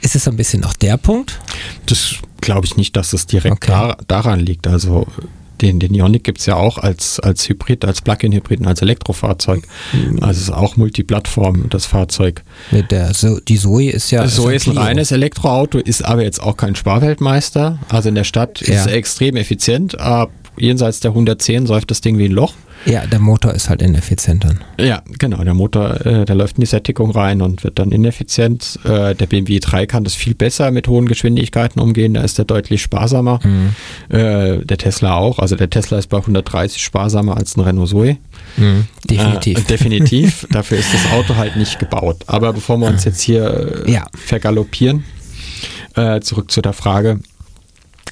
Ist 0.02 0.14
es 0.14 0.25
so 0.25 0.30
ein 0.30 0.37
bisschen 0.37 0.61
noch 0.61 0.75
der 0.75 0.97
Punkt? 0.97 1.40
Das 1.87 2.16
glaube 2.40 2.66
ich 2.66 2.76
nicht, 2.76 2.97
dass 2.97 3.12
es 3.12 3.26
direkt 3.26 3.56
okay. 3.56 3.73
da, 3.73 3.97
daran 4.06 4.40
liegt. 4.40 4.66
Also 4.66 5.06
den, 5.61 5.80
den 5.80 5.94
Ioniq 5.94 6.25
gibt 6.25 6.40
es 6.40 6.46
ja 6.46 6.56
auch 6.56 6.78
als, 6.78 7.20
als 7.20 7.49
Hybrid, 7.49 7.84
als 7.84 8.00
Plug-in-Hybrid 8.00 8.61
und 8.61 8.66
als 8.66 8.82
Elektrofahrzeug. 8.82 9.62
Mhm. 9.92 10.23
Also 10.23 10.38
es 10.38 10.42
ist 10.49 10.50
auch 10.50 10.76
Multiplattform, 10.76 11.68
das 11.70 11.87
Fahrzeug. 11.87 12.42
Der, 12.90 13.14
so, 13.14 13.40
die 13.40 13.58
Zoe 13.58 13.90
ist 13.90 14.11
ja. 14.11 14.26
Zoe 14.26 14.54
ist 14.54 14.66
ein, 14.66 14.73
ist 14.73 14.78
ein 14.78 14.84
reines 14.84 15.12
Elektroauto, 15.12 15.78
ist 15.78 16.04
aber 16.04 16.23
jetzt 16.23 16.42
auch 16.42 16.56
kein 16.56 16.75
Sparweltmeister. 16.75 17.78
Also 17.88 18.08
in 18.08 18.14
der 18.14 18.25
Stadt 18.25 18.61
ja. 18.61 18.75
ist 18.75 18.87
er 18.87 18.94
extrem 18.94 19.37
effizient. 19.37 19.99
Ab 19.99 20.30
jenseits 20.56 21.00
der 21.00 21.12
110 21.12 21.66
säuft 21.66 21.90
das 21.90 22.00
Ding 22.00 22.18
wie 22.18 22.26
ein 22.26 22.32
Loch. 22.32 22.54
Ja, 22.87 23.07
der 23.07 23.19
Motor 23.19 23.53
ist 23.55 23.69
halt 23.69 23.83
ineffizient 23.83 24.45
dann. 24.45 24.61
Ja, 24.79 25.03
genau. 25.19 25.43
Der 25.43 25.55
Motor, 25.55 26.05
äh, 26.05 26.25
der 26.25 26.35
läuft 26.35 26.57
in 26.57 26.61
die 26.61 26.67
Sättigung 26.67 27.11
rein 27.11 27.43
und 27.43 27.64
wird 27.64 27.79
dann 27.79 27.93
ineffizient. 27.93 28.79
Äh, 28.85 29.14
der 29.14 29.26
BMW 29.26 29.59
3 29.59 29.87
kann 29.87 30.05
das 30.05 30.14
viel 30.14 30.35
besser 30.35 30.71
mit 30.71 30.88
hohen 30.88 31.07
Geschwindigkeiten 31.07 31.81
umgehen. 31.81 32.14
Da 32.14 32.23
ist 32.23 32.38
der 32.38 32.45
deutlich 32.45 32.83
sparsamer. 32.83 33.41
Mhm. 33.43 33.75
Äh, 34.09 34.64
der 34.64 34.79
Tesla 34.79 35.17
auch. 35.17 35.38
Also 35.38 35.57
der 35.57 35.71
Tesla 35.71 35.99
ist 35.99 36.09
bei 36.09 36.19
130 36.19 36.83
sparsamer 36.83 37.37
als 37.37 37.57
ein 37.57 37.61
Renault 37.61 37.88
Zoe. 37.88 38.19
Mhm. 38.57 38.87
Definitiv. 39.09 39.59
Äh, 39.59 39.62
definitiv. 39.62 40.47
Dafür 40.50 40.79
ist 40.79 40.93
das 40.93 41.12
Auto 41.12 41.37
halt 41.37 41.57
nicht 41.57 41.79
gebaut. 41.79 42.23
Aber 42.26 42.53
bevor 42.53 42.79
wir 42.79 42.88
uns 42.88 43.05
jetzt 43.05 43.21
hier 43.21 43.85
äh, 43.87 43.91
ja. 43.91 44.07
vergaloppieren, 44.12 45.05
äh, 45.95 46.21
zurück 46.21 46.50
zu 46.50 46.61
der 46.61 46.73
Frage, 46.73 47.21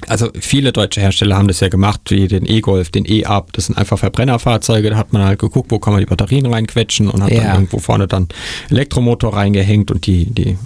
also 0.07 0.29
viele 0.39 0.71
deutsche 0.71 1.01
Hersteller 1.01 1.37
haben 1.37 1.47
das 1.47 1.59
ja 1.59 1.69
gemacht, 1.69 2.01
wie 2.09 2.27
den 2.27 2.45
E-Golf, 2.45 2.89
den 2.89 3.05
E-Up. 3.05 3.53
Das 3.53 3.67
sind 3.67 3.77
einfach 3.77 3.99
Verbrennerfahrzeuge. 3.99 4.89
Da 4.89 4.97
hat 4.97 5.13
man 5.13 5.23
halt 5.23 5.39
geguckt, 5.39 5.71
wo 5.71 5.79
kann 5.79 5.93
man 5.93 5.99
die 6.01 6.05
Batterien 6.05 6.45
reinquetschen 6.45 7.09
und 7.09 7.23
hat 7.23 7.31
ja. 7.31 7.43
dann 7.43 7.53
irgendwo 7.55 7.79
vorne 7.79 8.07
dann 8.07 8.27
Elektromotor 8.69 9.35
reingehängt 9.35 9.91
und 9.91 10.05
die, 10.05 10.25
die 10.25 10.57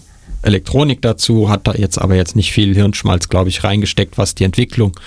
Elektronik 0.44 1.01
dazu, 1.01 1.50
hat 1.50 1.67
da 1.67 1.74
jetzt 1.74 2.00
aber 2.00 2.15
jetzt 2.15 2.36
nicht 2.36 2.51
viel 2.51 2.74
Hirnschmalz, 2.74 3.29
glaube 3.29 3.50
ich, 3.50 3.63
reingesteckt, 3.63 4.17
was 4.17 4.36
die 4.36 4.44
Entwicklung 4.44 4.98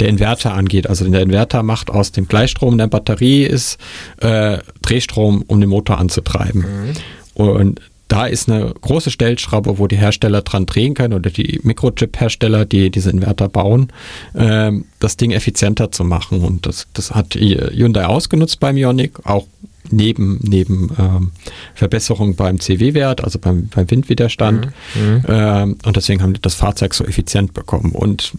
der 0.00 0.08
Inverter 0.08 0.54
angeht. 0.54 0.86
Also 0.88 1.08
der 1.08 1.22
Inverter 1.22 1.62
macht 1.62 1.90
aus 1.90 2.12
dem 2.12 2.28
Gleichstrom 2.28 2.78
der 2.78 2.88
Batterie 2.88 3.44
ist 3.44 3.78
äh, 4.20 4.58
Drehstrom, 4.82 5.44
um 5.46 5.60
den 5.60 5.70
Motor 5.70 5.98
anzutreiben. 5.98 6.62
Mhm. 6.62 6.92
Und 7.34 7.80
da 8.12 8.26
ist 8.26 8.50
eine 8.50 8.74
große 8.78 9.10
Stellschraube, 9.10 9.78
wo 9.78 9.86
die 9.86 9.96
Hersteller 9.96 10.42
dran 10.42 10.66
drehen 10.66 10.92
können 10.92 11.14
oder 11.14 11.30
die 11.30 11.60
Mikrochip-Hersteller, 11.62 12.66
die 12.66 12.90
diese 12.90 13.08
Inverter 13.08 13.48
bauen, 13.48 13.88
ähm, 14.34 14.84
das 15.00 15.16
Ding 15.16 15.30
effizienter 15.30 15.90
zu 15.90 16.04
machen. 16.04 16.44
Und 16.44 16.66
das, 16.66 16.88
das 16.92 17.12
hat 17.12 17.34
Hyundai 17.34 18.04
ausgenutzt 18.04 18.60
beim 18.60 18.76
Ioniq, 18.76 19.20
auch 19.24 19.46
neben, 19.90 20.40
neben 20.42 20.90
ähm, 20.98 21.32
Verbesserungen 21.74 22.36
beim 22.36 22.60
CW-Wert, 22.60 23.24
also 23.24 23.38
beim, 23.38 23.68
beim 23.74 23.90
Windwiderstand. 23.90 24.66
Mhm. 24.94 25.02
mhm. 25.02 25.22
Ähm, 25.28 25.78
und 25.82 25.96
deswegen 25.96 26.22
haben 26.22 26.34
die 26.34 26.42
das 26.42 26.54
Fahrzeug 26.54 26.92
so 26.92 27.06
effizient 27.06 27.54
bekommen. 27.54 27.92
Und 27.92 28.34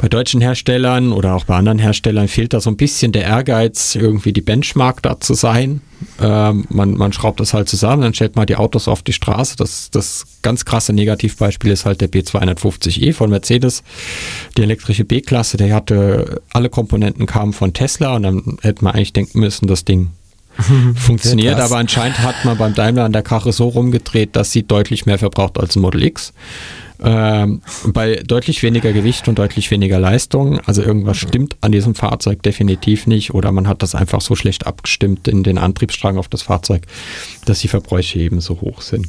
bei 0.00 0.08
deutschen 0.08 0.40
Herstellern 0.40 1.12
oder 1.12 1.34
auch 1.34 1.44
bei 1.44 1.56
anderen 1.56 1.78
Herstellern 1.78 2.26
fehlt 2.26 2.54
da 2.54 2.60
so 2.60 2.70
ein 2.70 2.78
bisschen 2.78 3.12
der 3.12 3.24
Ehrgeiz, 3.24 3.94
irgendwie 3.94 4.32
die 4.32 4.40
Benchmark 4.40 5.02
da 5.02 5.20
zu 5.20 5.34
sein. 5.34 5.82
Ähm, 6.22 6.64
man, 6.70 6.94
man 6.94 7.12
schraubt 7.12 7.38
das 7.38 7.52
halt 7.52 7.68
zusammen, 7.68 8.00
dann 8.00 8.14
stellt 8.14 8.34
man 8.34 8.46
die 8.46 8.56
Autos 8.56 8.88
auf 8.88 9.02
die 9.02 9.12
Straße. 9.12 9.56
Das, 9.58 9.90
das 9.90 10.24
ganz 10.40 10.64
krasse 10.64 10.94
Negativbeispiel 10.94 11.70
ist 11.70 11.84
halt 11.84 12.00
der 12.00 12.10
B250e 12.10 13.12
von 13.12 13.28
Mercedes. 13.28 13.82
Die 14.56 14.62
elektrische 14.62 15.04
B-Klasse, 15.04 15.58
der 15.58 15.74
hatte, 15.74 16.40
alle 16.50 16.70
Komponenten 16.70 17.26
kamen 17.26 17.52
von 17.52 17.74
Tesla 17.74 18.16
und 18.16 18.22
dann 18.22 18.56
hätte 18.62 18.82
man 18.82 18.94
eigentlich 18.94 19.12
denken 19.12 19.40
müssen, 19.40 19.66
das 19.66 19.84
Ding 19.84 20.08
funktioniert, 20.96 21.60
aber 21.60 21.76
anscheinend 21.76 22.20
hat 22.20 22.46
man 22.46 22.56
beim 22.56 22.74
Daimler 22.74 23.04
an 23.04 23.12
der 23.12 23.22
Karre 23.22 23.52
so 23.52 23.68
rumgedreht, 23.68 24.34
dass 24.34 24.50
sie 24.50 24.62
deutlich 24.62 25.04
mehr 25.04 25.18
verbraucht 25.18 25.60
als 25.60 25.76
ein 25.76 25.82
Model 25.82 26.04
X. 26.04 26.32
Ähm, 27.02 27.62
bei 27.86 28.16
deutlich 28.16 28.62
weniger 28.62 28.92
Gewicht 28.92 29.28
und 29.28 29.38
deutlich 29.38 29.70
weniger 29.70 29.98
Leistung. 29.98 30.60
Also 30.60 30.82
irgendwas 30.82 31.16
stimmt 31.16 31.56
an 31.60 31.72
diesem 31.72 31.94
Fahrzeug 31.94 32.42
definitiv 32.42 33.06
nicht 33.06 33.32
oder 33.34 33.52
man 33.52 33.68
hat 33.68 33.82
das 33.82 33.94
einfach 33.94 34.20
so 34.20 34.34
schlecht 34.34 34.66
abgestimmt 34.66 35.28
in 35.28 35.42
den 35.42 35.58
Antriebsstrang 35.58 36.18
auf 36.18 36.28
das 36.28 36.42
Fahrzeug, 36.42 36.82
dass 37.46 37.60
die 37.60 37.68
Verbräuche 37.68 38.18
eben 38.18 38.40
so 38.40 38.60
hoch 38.60 38.82
sind. 38.82 39.08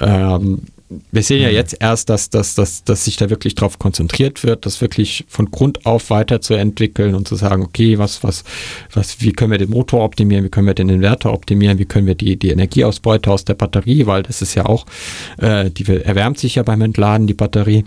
Ähm, 0.00 0.62
wir 1.10 1.22
sehen 1.22 1.42
ja 1.42 1.48
mhm. 1.48 1.54
jetzt 1.54 1.76
erst, 1.80 2.08
dass, 2.08 2.30
dass, 2.30 2.54
dass, 2.54 2.84
dass 2.84 3.04
sich 3.04 3.16
da 3.16 3.30
wirklich 3.30 3.54
darauf 3.54 3.78
konzentriert 3.78 4.44
wird, 4.44 4.66
das 4.66 4.80
wirklich 4.80 5.24
von 5.28 5.50
Grund 5.50 5.86
auf 5.86 6.10
weiterzuentwickeln 6.10 7.14
und 7.14 7.28
zu 7.28 7.36
sagen, 7.36 7.62
okay, 7.62 7.98
was, 7.98 8.22
was, 8.22 8.44
was, 8.92 9.20
wie 9.20 9.32
können 9.32 9.50
wir 9.50 9.58
den 9.58 9.70
Motor 9.70 10.04
optimieren, 10.04 10.44
wie 10.44 10.48
können 10.48 10.66
wir 10.66 10.74
den 10.74 10.88
Inverter 10.88 11.32
optimieren, 11.32 11.78
wie 11.78 11.84
können 11.84 12.06
wir 12.06 12.14
die, 12.14 12.36
die 12.36 12.50
Energieausbeute 12.50 13.30
aus 13.30 13.44
der 13.44 13.54
Batterie, 13.54 14.06
weil 14.06 14.22
das 14.22 14.42
ist 14.42 14.54
ja 14.54 14.66
auch, 14.66 14.86
äh, 15.38 15.70
die 15.70 15.86
erwärmt 15.86 16.38
sich 16.38 16.56
ja 16.56 16.62
beim 16.62 16.80
Entladen, 16.80 17.26
die 17.26 17.34
Batterie. 17.34 17.84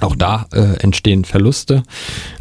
Auch 0.00 0.16
da 0.16 0.46
äh, 0.52 0.78
entstehen 0.82 1.24
Verluste, 1.24 1.82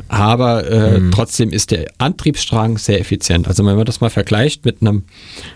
aber 0.09 0.69
äh, 0.69 0.99
mhm. 0.99 1.11
trotzdem 1.11 1.51
ist 1.51 1.71
der 1.71 1.85
Antriebsstrang 1.99 2.77
sehr 2.77 2.99
effizient. 2.99 3.47
Also 3.47 3.63
wenn 3.65 3.75
man 3.75 3.85
das 3.85 4.01
mal 4.01 4.09
vergleicht 4.09 4.65
mit 4.65 4.81
einem 4.81 5.03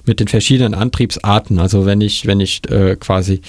mit 0.05 0.19
den 0.19 0.27
verschiedenen 0.27 0.75
Antriebsarten, 0.75 1.59
also 1.59 1.85
wenn 1.85 2.01
ich 2.01 2.27
wenn 2.27 2.39
ich 2.39 2.69
äh, 2.69 2.95
quasi 2.95 3.41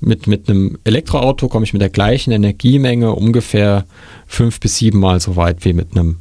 mit 0.00 0.26
mit 0.26 0.48
einem 0.48 0.78
Elektroauto 0.84 1.48
komme 1.48 1.64
ich 1.64 1.74
mit 1.74 1.82
der 1.82 1.90
gleichen 1.90 2.32
Energiemenge 2.32 3.14
ungefähr 3.14 3.84
fünf 4.26 4.58
bis 4.58 4.78
sieben 4.78 4.98
Mal 4.98 5.20
so 5.20 5.36
weit 5.36 5.64
wie 5.66 5.74
mit 5.74 5.92
einem 5.92 6.16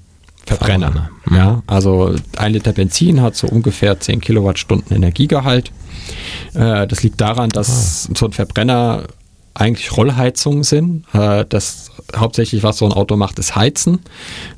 Verbrenner. 0.46 1.10
Mhm. 1.26 1.36
Ja, 1.36 1.64
also 1.66 2.14
ein 2.38 2.54
Liter 2.54 2.74
Benzin 2.74 3.22
hat 3.22 3.36
so 3.36 3.48
ungefähr 3.48 4.00
10 4.00 4.22
Kilowattstunden 4.22 4.96
Energiegehalt. 4.96 5.72
Äh, 6.54 6.88
das 6.88 7.04
liegt 7.04 7.20
daran, 7.20 7.50
dass 7.50 8.08
ah. 8.10 8.14
so 8.16 8.26
ein 8.26 8.32
Verbrenner 8.32 9.08
eigentlich 9.56 9.96
Rollheizungen 9.96 10.64
sind. 10.64 11.06
Äh, 11.14 11.46
das 11.48 11.92
hauptsächlich, 12.16 12.62
was 12.62 12.78
so 12.78 12.86
ein 12.86 12.92
Auto 12.92 13.16
macht, 13.16 13.40
ist 13.40 13.56
Heizen. 13.56 14.02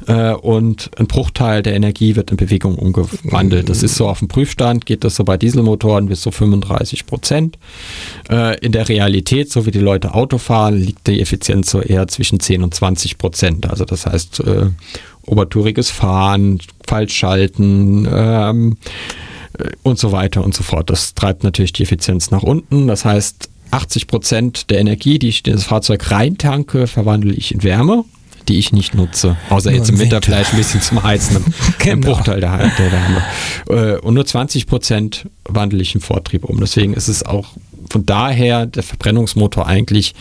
Äh, 0.08 0.34
und 0.34 0.92
ein 0.98 1.08
Bruchteil 1.08 1.64
der 1.64 1.76
Energie 1.76 2.16
wird 2.16 2.32
in 2.32 2.38
Bewegung 2.38 2.76
umgewandelt. 2.76 3.70
Das 3.70 3.84
ist 3.84 3.96
so 3.96 4.08
auf 4.08 4.20
dem 4.20 4.28
Prüfstand, 4.28 4.86
geht 4.86 5.04
das 5.04 5.16
so 5.16 5.24
bei 5.24 5.38
Dieselmotoren 5.38 6.08
bis 6.08 6.22
zu 6.22 6.32
35 6.32 7.06
Prozent. 7.06 7.58
Äh, 8.30 8.60
in 8.60 8.72
der 8.72 8.90
Realität, 8.90 9.52
so 9.52 9.66
wie 9.66 9.72
die 9.72 9.80
Leute 9.80 10.14
Auto 10.14 10.40
fahren, 10.40 10.76
liegt 10.76 11.08
die 11.08 11.22
Effizienz 11.22 11.70
so 11.70 11.82
eher 11.82 12.08
zwischen 12.08 12.40
10 12.40 12.64
und 12.64 12.74
20 12.74 13.18
Prozent. 13.18 13.70
Also 13.70 13.86
das 13.86 14.06
heißt, 14.06 14.42
äh, 14.42 14.70
Fahren, 15.84 16.60
Falschschalten, 16.86 18.08
ähm, 18.12 18.78
äh, 19.58 19.70
und 19.84 20.00
so 20.00 20.12
weiter 20.12 20.44
und 20.44 20.56
so 20.56 20.64
fort. 20.64 20.90
Das 20.90 21.14
treibt 21.14 21.44
natürlich 21.44 21.74
die 21.74 21.84
Effizienz 21.84 22.32
nach 22.32 22.44
unten. 22.44 22.88
Das 22.88 23.06
heißt, 23.06 23.50
80 23.72 24.08
Prozent 24.08 24.70
der 24.70 24.80
Energie, 24.80 25.20
die 25.20 25.30
ich 25.30 25.46
in 25.46 25.54
das 25.54 25.66
Fahrzeug 25.66 26.12
reintanke, 26.12 26.88
verwandle 26.88 27.34
ich 27.34 27.54
in 27.54 27.64
Wärme, 27.64 28.06
die 28.48 28.58
ich 28.58 28.72
nicht 28.72 28.94
nutze. 28.94 29.38
Außer 29.50 29.72
jetzt 29.72 29.90
im 29.90 30.00
Winter 30.00 30.22
vielleicht 30.22 30.54
ein 30.54 30.58
bisschen 30.58 30.82
zum 30.82 31.04
Heizen, 31.04 31.44
genau. 31.80 31.94
ein 31.94 32.02
Bruchteil 32.02 32.40
der, 32.40 32.58
der 32.58 32.92
Wärme. 32.92 33.24
Äh, 33.70 34.00
und 34.00 34.14
nur 34.14 34.26
20 34.26 34.68
Prozent 34.68 35.28
wandle 35.46 35.82
ich 35.82 35.96
in 35.96 36.02
Vortrieb 36.02 36.46
um. 36.46 36.60
Deswegen 36.60 36.94
ist 36.94 37.08
es 37.08 37.24
auch 37.24 37.48
von 37.90 38.06
daher 38.06 38.66
der 38.66 38.84
Verbrennungsmotor 38.84 39.66
eigentlich 39.66 40.14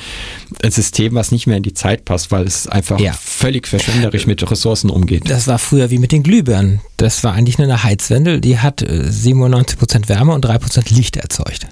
ein 0.62 0.70
System, 0.70 1.14
was 1.14 1.32
nicht 1.32 1.46
mehr 1.46 1.56
in 1.56 1.62
die 1.62 1.74
Zeit 1.74 2.04
passt, 2.04 2.30
weil 2.30 2.46
es 2.46 2.68
einfach 2.68 2.98
ja. 3.00 3.12
völlig 3.12 3.66
verschwenderisch 3.66 4.26
mit 4.26 4.48
Ressourcen 4.48 4.90
umgeht. 4.90 5.28
Das 5.28 5.46
war 5.46 5.58
früher 5.58 5.90
wie 5.90 5.98
mit 5.98 6.12
den 6.12 6.22
Glühbirnen. 6.22 6.80
Das 6.96 7.24
war 7.24 7.32
eigentlich 7.32 7.58
nur 7.58 7.66
eine 7.66 7.82
Heizwendel, 7.82 8.40
die 8.40 8.58
hat 8.58 8.82
97% 8.82 9.72
äh, 9.72 9.76
Prozent 9.76 10.08
Wärme 10.08 10.32
und 10.32 10.46
3% 10.46 10.94
Licht 10.94 11.16
erzeugt. 11.16 11.66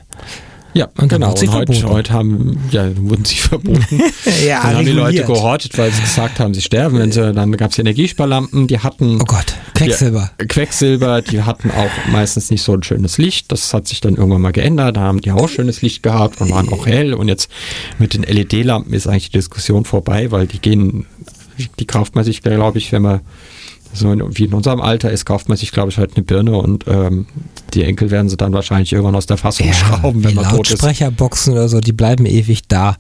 Ja, 0.75 0.89
und 0.99 1.09
genau. 1.09 1.33
Und 1.33 1.53
heute, 1.53 1.89
heute 1.89 2.13
haben, 2.13 2.59
ja, 2.73 2.91
wurden 2.97 3.25
sie 3.25 3.37
verboten. 3.37 3.87
ja, 4.45 4.61
dann 4.63 4.77
haben 4.77 4.85
die 4.85 4.93
Leute 4.93 5.25
gehortet, 5.25 5.79
weil 5.79 5.93
sie 5.93 6.03
gesagt 6.03 6.41
haben, 6.41 6.53
sie 6.53 6.63
sterben. 6.63 6.99
Wenn 6.99 7.13
sie, 7.13 7.33
dann 7.33 7.53
gab 7.53 7.71
es 7.71 7.79
Energiesparlampen, 7.79 8.67
die 8.67 8.81
hatten. 8.81 9.21
Oh 9.21 9.25
Gott, 9.25 9.55
Quecksilber. 9.75 10.33
Die, 10.41 10.47
Quecksilber, 10.47 11.23
die 11.23 11.43
hatten 11.43 11.71
auch 11.71 11.91
meistens 12.11 12.51
nicht 12.51 12.63
so 12.63 12.75
ein 12.75 12.83
schönes 12.83 13.19
Licht. 13.19 13.53
Das 13.53 13.73
hat 13.73 13.87
sich 13.87 14.01
dann 14.01 14.17
irgendwann 14.17 14.43
mal 14.43 14.53
geändert. 14.53 14.97
Da 14.97 15.03
haben 15.03 15.21
die 15.21 15.31
auch 15.31 15.49
schönes 15.49 15.81
Licht 15.81 16.03
gehabt 16.03 16.41
und 16.41 16.51
waren 16.51 16.69
auch 16.69 16.87
hell. 16.87 17.15
Und 17.15 17.29
jetzt 17.29 17.49
mit 17.99 18.15
den 18.15 18.25
LED-Lampen 18.25 18.93
ist 18.93 19.07
eigentlich 19.07 19.31
die 19.31 19.39
Diskussion 19.39 19.85
vorbei, 19.85 20.33
weil 20.33 20.49
die 20.49 20.59
gehen, 20.59 21.07
die 21.79 21.87
kauft 21.87 22.17
man 22.17 22.25
sich, 22.25 22.43
glaube 22.43 22.79
ich, 22.79 22.91
wenn 22.91 23.03
man 23.03 23.21
so 23.95 24.09
wie 24.09 24.45
in 24.45 24.53
unserem 24.53 24.81
Alter 24.81 25.11
ist, 25.11 25.25
kauft 25.25 25.49
man 25.49 25.57
sich, 25.57 25.73
glaube 25.73 25.91
ich, 25.91 25.99
halt 25.99 26.17
eine 26.17 26.25
Birne 26.25 26.57
und 26.57 26.85
ähm, 26.89 27.27
die 27.73 27.85
Enkel 27.85 28.11
werden 28.11 28.29
sie 28.29 28.37
dann 28.37 28.53
wahrscheinlich 28.53 28.93
irgendwann 28.93 29.15
aus 29.15 29.27
der 29.27 29.37
Fassung 29.37 29.69
ja, 29.69 29.73
schrauben, 29.73 30.25
wenn 30.25 30.35
man 30.35 30.45
tot 30.45 30.71
ist. 30.71 30.83
Lautsprecherboxen 30.83 31.53
oder 31.53 31.69
so, 31.69 31.81
die 31.81 31.93
bleiben 31.93 32.27
ewig 32.27 32.69
da 32.69 32.97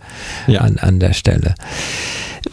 ja. 0.46 0.60
an, 0.60 0.78
an 0.78 1.00
der 1.00 1.12
Stelle. 1.12 1.54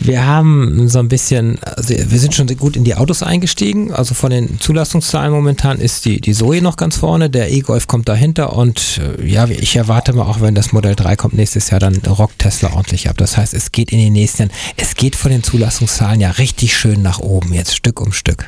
Wir 0.03 0.25
haben 0.25 0.89
so 0.89 0.98
ein 0.98 1.10
bisschen, 1.10 1.60
also 1.63 1.93
wir 1.93 2.20
sind 2.20 2.34
schon 2.34 2.48
gut 2.58 2.75
in 2.75 2.84
die 2.84 2.96
Autos 2.96 3.22
eingestiegen. 3.22 3.93
Also 3.93 4.15
von 4.15 4.31
den 4.31 4.60
Zulassungszahlen 4.60 5.31
momentan 5.31 5.79
ist 5.79 6.05
die, 6.05 6.20
die 6.20 6.34
Zoe 6.34 6.60
noch 6.60 6.75
ganz 6.75 6.98
vorne, 6.98 7.29
der 7.29 7.51
E-Golf 7.51 7.86
kommt 7.86 8.10
dahinter 8.10 8.58
und 8.58 9.00
äh, 9.20 9.27
ja, 9.27 9.48
ich 9.48 9.75
erwarte 9.75 10.13
mal 10.13 10.24
auch, 10.24 10.41
wenn 10.41 10.55
das 10.55 10.72
Modell 10.72 10.96
3 10.96 11.15
kommt 11.17 11.36
nächstes 11.36 11.70
Jahr, 11.70 11.79
dann 11.79 11.98
rockt 11.98 12.39
Tesla 12.39 12.74
ordentlich 12.74 13.10
ab. 13.10 13.17
Das 13.17 13.38
heißt, 13.38 13.53
es 13.53 13.72
geht 13.72 13.91
in 13.91 14.00
den 14.00 14.13
nächsten 14.13 14.43
Jahren, 14.43 14.53
es 14.75 14.96
geht 14.96 15.15
von 15.15 15.29
den 15.29 15.43
Zulassungszahlen 15.43 16.20
ja 16.20 16.31
richtig 16.31 16.75
schön 16.75 17.03
nach 17.03 17.20
oben, 17.20 17.53
jetzt 17.53 17.75
Stück 17.75 18.01
um 18.01 18.12
Stück 18.12 18.48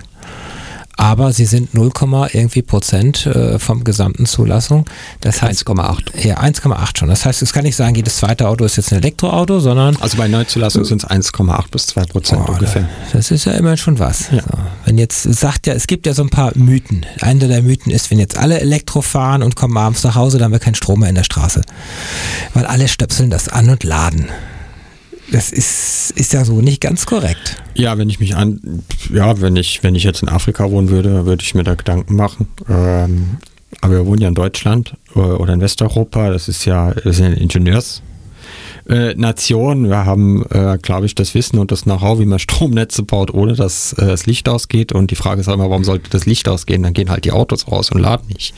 aber 0.95 1.33
sie 1.33 1.45
sind 1.45 1.73
0, 1.73 1.91
irgendwie 2.33 2.61
Prozent 2.61 3.25
äh, 3.25 3.57
vom 3.59 3.83
gesamten 3.83 4.25
Zulassung. 4.25 4.85
Das 5.21 5.41
heißt 5.41 5.67
1,8. 5.67 6.25
Ja, 6.25 6.39
1,8 6.39 6.99
schon. 6.99 7.09
Das 7.09 7.25
heißt, 7.25 7.41
es 7.41 7.53
kann 7.53 7.63
nicht 7.63 7.75
sagen, 7.75 7.95
jedes 7.95 8.17
zweite 8.17 8.47
Auto 8.47 8.65
ist 8.65 8.77
jetzt 8.77 8.91
ein 8.91 8.99
Elektroauto, 8.99 9.59
sondern 9.59 9.95
also 9.97 10.17
bei 10.17 10.27
Neuzulassung 10.27 10.85
sind 10.85 11.03
es 11.03 11.09
1,8 11.09 11.71
bis 11.71 11.87
2 11.87 12.03
Prozent 12.05 12.43
oh, 12.47 12.51
ungefähr. 12.51 12.87
Das 13.11 13.31
ist 13.31 13.45
ja 13.45 13.53
immerhin 13.53 13.77
schon 13.77 13.99
was. 13.99 14.29
Ja. 14.31 14.41
So. 14.41 14.57
Wenn 14.85 14.97
jetzt 14.97 15.23
sagt 15.23 15.67
ja, 15.67 15.73
es 15.73 15.87
gibt 15.87 16.05
ja 16.05 16.13
so 16.13 16.23
ein 16.23 16.29
paar 16.29 16.51
Mythen. 16.55 17.05
Einer 17.21 17.47
der 17.47 17.61
Mythen 17.63 17.91
ist, 17.91 18.11
wenn 18.11 18.19
jetzt 18.19 18.37
alle 18.37 18.59
Elektro 18.59 19.01
fahren 19.01 19.43
und 19.43 19.55
kommen 19.55 19.77
abends 19.77 20.03
nach 20.03 20.15
Hause, 20.15 20.37
dann 20.37 20.45
haben 20.45 20.51
wir 20.51 20.59
keinen 20.59 20.75
Strom 20.75 20.99
mehr 20.99 21.09
in 21.09 21.15
der 21.15 21.23
Straße, 21.23 21.61
weil 22.53 22.65
alle 22.65 22.87
stöpseln 22.87 23.29
das 23.29 23.49
an 23.49 23.69
und 23.69 23.83
laden. 23.83 24.27
Das 25.33 25.51
ist, 25.51 26.11
ist 26.11 26.31
ja 26.33 26.45
so 26.45 26.61
nicht 26.61 26.79
ganz 26.79 27.07
korrekt. 27.07 27.57
Ja, 27.73 27.97
wenn 27.97 28.07
ich 28.07 28.19
mich 28.19 28.35
an, 28.35 28.83
ja, 29.11 29.41
wenn 29.41 29.55
ich, 29.55 29.81
wenn 29.81 29.95
ich 29.95 30.03
jetzt 30.03 30.21
in 30.21 30.29
Afrika 30.29 30.69
wohnen 30.69 30.89
würde, 30.89 31.25
würde 31.25 31.41
ich 31.41 31.55
mir 31.55 31.63
da 31.63 31.73
Gedanken 31.73 32.15
machen. 32.15 32.49
Ähm, 32.69 33.37
aber 33.81 33.95
wir 33.95 34.05
wohnen 34.05 34.21
ja 34.21 34.27
in 34.27 34.35
Deutschland 34.35 34.93
äh, 35.15 35.19
oder 35.19 35.55
in 35.55 35.59
Westeuropa. 35.59 36.29
Das 36.29 36.49
ist 36.49 36.65
ja, 36.65 36.91
das 36.91 37.17
ist 37.17 37.21
eine 37.21 37.37
Ingenieursnation. 37.37 39.89
wir 39.89 40.05
haben, 40.05 40.45
äh, 40.51 40.77
glaube 40.79 41.07
ich, 41.07 41.15
das 41.15 41.33
Wissen 41.33 41.57
und 41.57 41.71
das 41.71 41.85
Know-how, 41.85 42.19
wie 42.19 42.27
man 42.27 42.37
Stromnetze 42.37 43.01
baut, 43.01 43.33
ohne 43.33 43.55
dass 43.55 43.93
äh, 43.93 44.05
das 44.05 44.27
Licht 44.27 44.47
ausgeht. 44.47 44.91
Und 44.91 45.09
die 45.09 45.15
Frage 45.15 45.41
ist 45.41 45.47
auch 45.47 45.55
immer, 45.55 45.71
warum 45.71 45.83
sollte 45.83 46.11
das 46.11 46.27
Licht 46.27 46.47
ausgehen? 46.47 46.83
Dann 46.83 46.93
gehen 46.93 47.09
halt 47.09 47.25
die 47.25 47.31
Autos 47.31 47.67
raus 47.67 47.89
und 47.89 47.99
laden 47.99 48.27
nicht. 48.27 48.53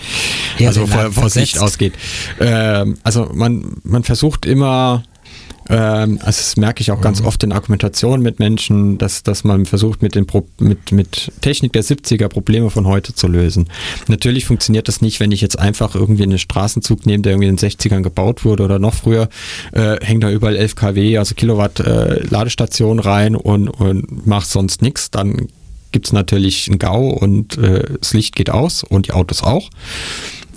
Ja, 0.58 0.68
also 0.68 0.88
bevor 0.88 1.24
das 1.24 1.36
Licht 1.36 1.58
ausgeht. 1.58 1.94
Ähm, 2.42 2.98
also 3.04 3.32
man, 3.34 3.78
man 3.86 4.04
versucht 4.04 4.46
immer 4.46 5.04
ähm, 5.70 6.20
also 6.22 6.40
das 6.40 6.58
merke 6.58 6.82
ich 6.82 6.92
auch 6.92 7.02
ganz 7.02 7.22
mhm. 7.22 7.28
oft 7.28 7.44
in 7.44 7.52
Argumentationen 7.52 8.22
mit 8.22 8.40
Menschen, 8.40 8.98
dass, 8.98 9.24
dass 9.24 9.44
man 9.44 9.66
versucht, 9.66 10.02
mit, 10.02 10.16
den 10.16 10.28
Pro 10.28 10.48
mit, 10.60 10.92
mit 10.92 11.32
Technik 11.42 11.74
der 11.74 11.84
70er 11.84 12.28
Probleme 12.28 12.70
von 12.70 12.88
heute 12.88 13.14
zu 13.14 13.28
lösen. 13.28 13.68
Natürlich 14.08 14.46
funktioniert 14.46 14.88
das 14.88 15.02
nicht, 15.02 15.20
wenn 15.20 15.32
ich 15.32 15.42
jetzt 15.42 15.58
einfach 15.58 15.96
irgendwie 15.96 16.24
einen 16.24 16.40
Straßenzug 16.40 17.06
nehme, 17.06 17.24
der 17.24 17.34
irgendwie 17.34 17.50
in 17.50 17.56
den 17.56 17.70
60ern 17.70 18.02
gebaut 18.02 18.46
wurde 18.46 18.64
oder 18.64 18.80
noch 18.80 18.94
früher, 18.94 19.30
äh, 19.72 19.98
hängt 20.02 20.24
da 20.24 20.30
überall 20.30 20.56
11 20.56 20.76
kW, 20.76 21.18
also 21.18 21.36
Kilowatt 21.36 21.80
äh, 21.80 22.24
Ladestation 22.28 23.00
rein 23.00 23.36
und, 23.36 23.70
und 23.70 24.28
macht 24.28 24.48
sonst 24.48 24.82
nichts, 24.82 25.12
dann 25.12 25.48
gibt 25.92 26.08
es 26.08 26.14
natürlich 26.14 26.68
einen 26.68 26.78
GAU 26.78 27.08
und 27.10 27.58
äh, 27.58 27.86
das 28.02 28.14
Licht 28.14 28.36
geht 28.36 28.50
aus 28.50 28.84
und 28.84 29.08
die 29.08 29.14
Autos 29.14 29.44
auch. 29.44 29.70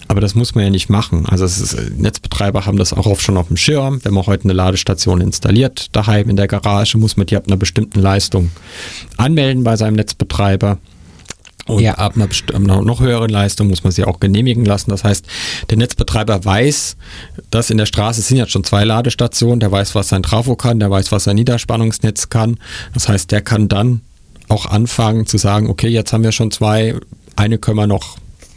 Aber 0.08 0.22
das 0.22 0.34
muss 0.34 0.54
man 0.54 0.64
ja 0.64 0.70
nicht 0.70 0.88
machen. 0.88 1.26
Also 1.26 1.44
ist, 1.44 1.76
Netzbetreiber 1.96 2.64
haben 2.64 2.78
das 2.78 2.94
auch 2.94 3.06
oft 3.06 3.22
schon 3.22 3.36
auf 3.36 3.48
dem 3.48 3.58
Schirm. 3.58 4.00
Wenn 4.02 4.14
man 4.14 4.26
heute 4.26 4.44
eine 4.44 4.54
Ladestation 4.54 5.20
installiert, 5.20 5.94
daheim 5.94 6.30
in 6.30 6.36
der 6.36 6.48
Garage, 6.48 6.96
muss 6.96 7.18
man 7.18 7.26
die 7.26 7.36
ab 7.36 7.44
einer 7.46 7.58
bestimmten 7.58 8.00
Leistung 8.00 8.50
anmelden 9.18 9.64
bei 9.64 9.76
seinem 9.76 9.96
Netzbetreiber. 9.96 10.78
Und 11.66 11.82
ja. 11.82 11.96
ab 11.96 12.14
einer 12.16 12.82
noch 12.82 13.00
höheren 13.00 13.28
Leistung 13.28 13.68
muss 13.68 13.84
man 13.84 13.92
sie 13.92 14.04
auch 14.04 14.20
genehmigen 14.20 14.64
lassen. 14.64 14.90
Das 14.90 15.04
heißt, 15.04 15.26
der 15.68 15.76
Netzbetreiber 15.76 16.42
weiß, 16.42 16.96
dass 17.50 17.68
in 17.68 17.76
der 17.76 17.84
Straße 17.84 18.22
sind 18.22 18.38
jetzt 18.38 18.52
schon 18.52 18.64
zwei 18.64 18.84
Ladestationen. 18.84 19.60
Der 19.60 19.70
weiß, 19.70 19.94
was 19.94 20.08
sein 20.08 20.22
Trafo 20.22 20.56
kann, 20.56 20.80
der 20.80 20.90
weiß, 20.90 21.12
was 21.12 21.24
sein 21.24 21.36
Niederspannungsnetz 21.36 22.30
kann. 22.30 22.56
Das 22.94 23.10
heißt, 23.10 23.30
der 23.30 23.42
kann 23.42 23.68
dann 23.68 24.00
auch 24.48 24.64
anfangen 24.64 25.26
zu 25.26 25.36
sagen, 25.36 25.68
okay, 25.68 25.88
jetzt 25.88 26.14
haben 26.14 26.24
wir 26.24 26.32
schon 26.32 26.50
zwei, 26.50 26.94
eine 27.36 27.58
können 27.58 27.76
wir 27.76 27.86
noch 27.86 28.16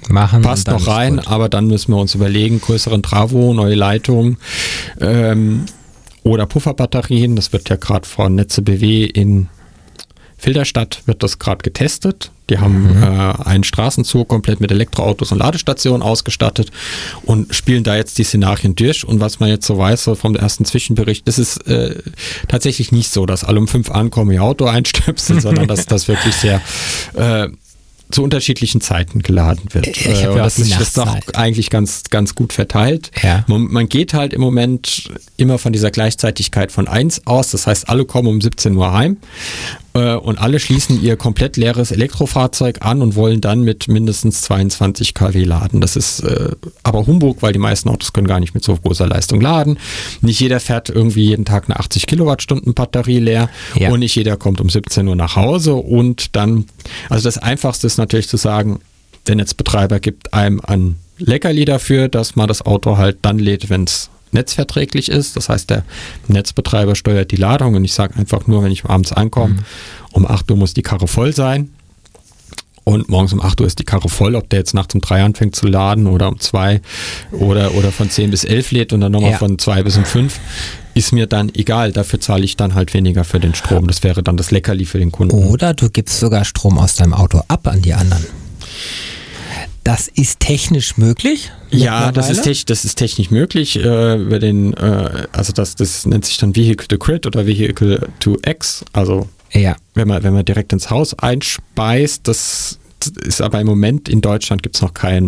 machen. 0.10 0.42
Passt 0.42 0.68
noch 0.68 0.88
rein, 0.88 1.20
aber 1.20 1.50
dann 1.50 1.68
müssen 1.68 1.94
wir 1.94 1.98
uns 1.98 2.16
überlegen, 2.16 2.62
größeren 2.62 3.04
Travo, 3.04 3.54
neue 3.54 3.76
Leitungen 3.76 4.38
ähm, 5.00 5.66
oder 6.24 6.46
Pufferbatterien. 6.46 7.36
Das 7.36 7.54
wird 7.54 7.70
ja 7.70 7.76
gerade 7.76 8.08
von 8.08 8.36
Netze 8.36 8.62
BW 8.62 9.06
in 9.06 9.50
Filderstadt 10.42 11.04
wird 11.06 11.22
das 11.22 11.38
gerade 11.38 11.62
getestet. 11.62 12.32
Die 12.50 12.58
haben 12.58 12.98
mhm. 12.98 13.04
äh, 13.04 13.34
einen 13.46 13.64
Straßenzug 13.64 14.28
komplett 14.28 14.60
mit 14.60 14.72
Elektroautos 14.72 15.32
und 15.32 15.38
Ladestationen 15.38 16.02
ausgestattet 16.02 16.72
und 17.22 17.54
spielen 17.54 17.84
da 17.84 17.96
jetzt 17.96 18.18
die 18.18 18.24
Szenarien 18.24 18.74
durch. 18.74 19.08
Und 19.08 19.20
was 19.20 19.40
man 19.40 19.50
jetzt 19.50 19.68
so 19.68 19.78
weiß 19.78 20.04
so 20.04 20.16
vom 20.16 20.36
ersten 20.36 20.66
Zwischenbericht, 20.66 21.28
ist 21.28 21.58
äh, 21.68 22.02
tatsächlich 22.48 22.92
nicht 22.92 23.12
so, 23.12 23.28
dass 23.28 23.44
alle 23.44 23.60
um 23.60 23.68
fünf 23.68 23.92
ankommen, 23.92 24.32
ihr 24.32 24.42
Auto 24.42 24.66
einstöpseln, 24.66 25.42
sondern 25.42 25.68
dass 25.70 25.86
das 25.86 26.08
wirklich 26.08 26.34
sehr 26.34 26.60
äh, 27.14 27.48
zu 28.12 28.24
unterschiedlichen 28.24 28.82
Zeiten 28.82 29.22
geladen 29.22 29.64
wird. 29.72 29.88
Ich 29.88 30.06
hab 30.08 30.32
Äh, 30.32 30.36
ja 30.38 30.44
das 30.44 30.60
ist, 30.60 30.98
das 30.98 31.36
eigentlich 31.36 31.70
ganz, 31.70 32.04
ganz 32.10 32.36
gut 32.36 32.54
verteilt. 32.54 33.12
Ja. 33.22 33.46
Man, 33.48 33.64
man 33.64 33.90
geht 33.90 34.14
halt 34.14 34.34
im 34.34 34.42
Moment 34.42 35.12
immer 35.38 35.58
von 35.58 35.74
dieser 35.74 35.92
Gleichzeitigkeit 35.92 36.72
von 36.72 36.88
1 36.88 37.28
aus. 37.28 37.52
Das 37.52 37.68
heißt, 37.68 37.90
alle 37.90 38.06
kommen 38.06 38.28
um 38.28 38.42
17 38.42 38.76
Uhr 38.76 38.92
heim 38.94 39.18
und 39.94 40.40
alle 40.40 40.60
schließen 40.60 41.02
ihr 41.04 41.18
komplett 41.18 41.58
leeres 41.58 41.92
Elektrofahrzeug 41.92 42.78
an 42.86 43.02
und 43.02 43.16
wollen 43.16 43.42
dann 43.42 43.62
mit 43.62 43.88
mindestens 43.88 44.42
22 44.42 45.14
kW 45.14 45.44
laden. 45.44 45.82
Das 45.82 45.96
ist 45.96 46.22
äh, 46.22 46.52
aber 46.84 47.06
Humbug, 47.08 47.42
weil 47.42 47.54
die 47.54 47.60
meisten 47.60 47.90
Autos 47.90 48.14
können 48.14 48.28
gar 48.28 48.40
nicht 48.40 48.54
mit 48.54 48.64
so 48.64 48.76
großer 48.76 49.08
Leistung 49.08 49.42
laden. 49.42 49.78
Nicht 50.22 50.40
jeder 50.40 50.60
fährt 50.60 50.90
irgendwie 50.90 51.26
jeden 51.26 51.46
Tag 51.46 51.66
eine 51.70 51.80
80 51.80 52.08
Kilowattstunden 52.08 52.74
Batterie 52.74 53.20
leer 53.20 53.50
Ja. 53.76 53.90
und 53.92 54.00
nicht 54.00 54.16
jeder 54.16 54.38
kommt 54.38 54.62
um 54.62 54.70
17 54.70 55.08
Uhr 55.08 55.16
nach 55.16 55.36
Hause 55.36 55.74
und 55.76 56.36
dann, 56.36 56.66
also 57.10 57.24
das 57.24 57.38
Einfachste 57.38 57.88
ist 57.88 57.98
natürlich 57.98 58.30
zu 58.30 58.38
sagen, 58.38 58.80
der 59.28 59.36
Netzbetreiber 59.36 60.00
gibt 60.00 60.34
einem 60.34 60.62
ein 60.64 60.96
Leckerli 61.18 61.66
dafür, 61.66 62.08
dass 62.08 62.36
man 62.36 62.48
das 62.48 62.66
Auto 62.66 62.98
halt 62.98 63.20
dann 63.22 63.38
lädt, 63.40 63.70
wenn 63.70 63.84
es 63.84 64.10
netzverträglich 64.34 65.10
ist. 65.10 65.36
Das 65.36 65.50
heißt, 65.50 65.70
der 65.70 65.84
Netzbetreiber 66.28 66.96
steuert 66.96 67.32
die 67.32 67.36
Ladung 67.38 67.76
und 67.76 67.84
ich 67.86 67.94
sage 67.94 68.16
einfach 68.18 68.48
nur, 68.48 68.64
wenn 68.64 68.72
ich 68.72 68.86
abends 68.86 69.12
ankomme, 69.14 69.58
um 70.12 70.26
8 70.28 70.50
Uhr 70.52 70.58
muss 70.58 70.74
die 70.74 70.82
Karre 70.82 71.08
voll 71.08 71.34
sein. 71.36 71.70
Und 72.84 73.10
morgens 73.10 73.32
um 73.32 73.42
8 73.42 73.62
Uhr 73.62 73.68
ist 73.68 73.78
die 73.78 73.84
Karre 73.84 74.10
voll, 74.10 74.36
ob 74.36 74.50
der 74.50 74.60
jetzt 74.60 74.74
nachts 74.74 74.96
um 74.96 75.02
3 75.02 75.24
anfängt 75.24 75.56
zu 75.56 75.68
laden 75.68 76.08
oder 76.08 76.28
um 76.30 76.40
2 76.40 76.82
oder, 77.32 77.76
oder 77.76 77.92
von 77.92 78.10
10 78.10 78.32
bis 78.32 78.44
11 78.44 78.72
lädt 78.72 78.92
und 78.94 79.02
dann 79.02 79.12
nochmal 79.12 79.32
Ja. 79.32 79.38
von 79.38 79.60
2 79.60 79.84
bis 79.84 79.98
um 79.98 80.06
5, 80.06 80.40
ist 80.96 81.14
mir 81.14 81.28
dann 81.28 81.52
egal. 81.54 81.92
Dafür 81.92 82.20
zahle 82.20 82.44
ich 82.44 82.58
dann 82.58 82.74
halt 82.74 82.96
weniger 82.96 83.24
für 83.24 83.40
den 83.40 83.54
Strom. 83.54 83.88
Das 83.88 84.02
wäre 84.04 84.24
dann 84.24 84.36
das 84.36 84.50
Leckerli 84.50 84.86
für 84.86 84.98
den 84.98 85.12
Kunden. 85.12 85.36
Oder 85.36 85.76
du 85.76 85.90
gibst 85.92 86.20
sogar 86.20 86.44
Strom 86.44 86.80
aus 86.80 86.96
deinem 86.96 87.14
Auto 87.14 87.42
ab 87.48 87.68
an 87.68 87.84
die 87.84 87.94
anderen. 87.94 88.26
Das 89.84 90.08
ist 90.08 90.40
technisch 90.40 90.98
möglich. 90.98 91.52
Ja, 91.72 92.12
das 92.12 92.30
ist, 92.30 92.44
tech, 92.44 92.66
das 92.66 92.86
ist 92.86 92.96
technisch 92.96 93.32
möglich. 93.32 93.78
Äh, 93.78 94.16
über 94.18 94.38
den, 94.38 94.74
äh, 94.74 95.28
also 95.32 95.54
das, 95.54 95.76
das 95.76 96.06
nennt 96.06 96.26
sich 96.26 96.38
dann 96.38 96.56
Vehicle 96.56 96.88
to 96.88 96.98
Grid 97.00 97.26
oder 97.26 97.48
Vehicle 97.48 98.08
to 98.20 98.38
X. 98.46 98.86
Also 98.94 99.28
Ja. 99.54 99.76
wenn 99.96 100.08
man, 100.08 100.22
wenn 100.24 100.34
man 100.34 100.46
direkt 100.46 100.72
ins 100.72 100.90
Haus 100.92 101.18
einspeist, 101.18 102.28
das 102.28 102.78
ist 103.26 103.42
aber 103.42 103.60
im 103.60 103.66
Moment 103.68 104.08
in 104.08 104.22
Deutschland 104.22 104.62
gibt 104.62 104.76
es 104.76 104.82
noch 104.84 104.94
kein 104.94 105.26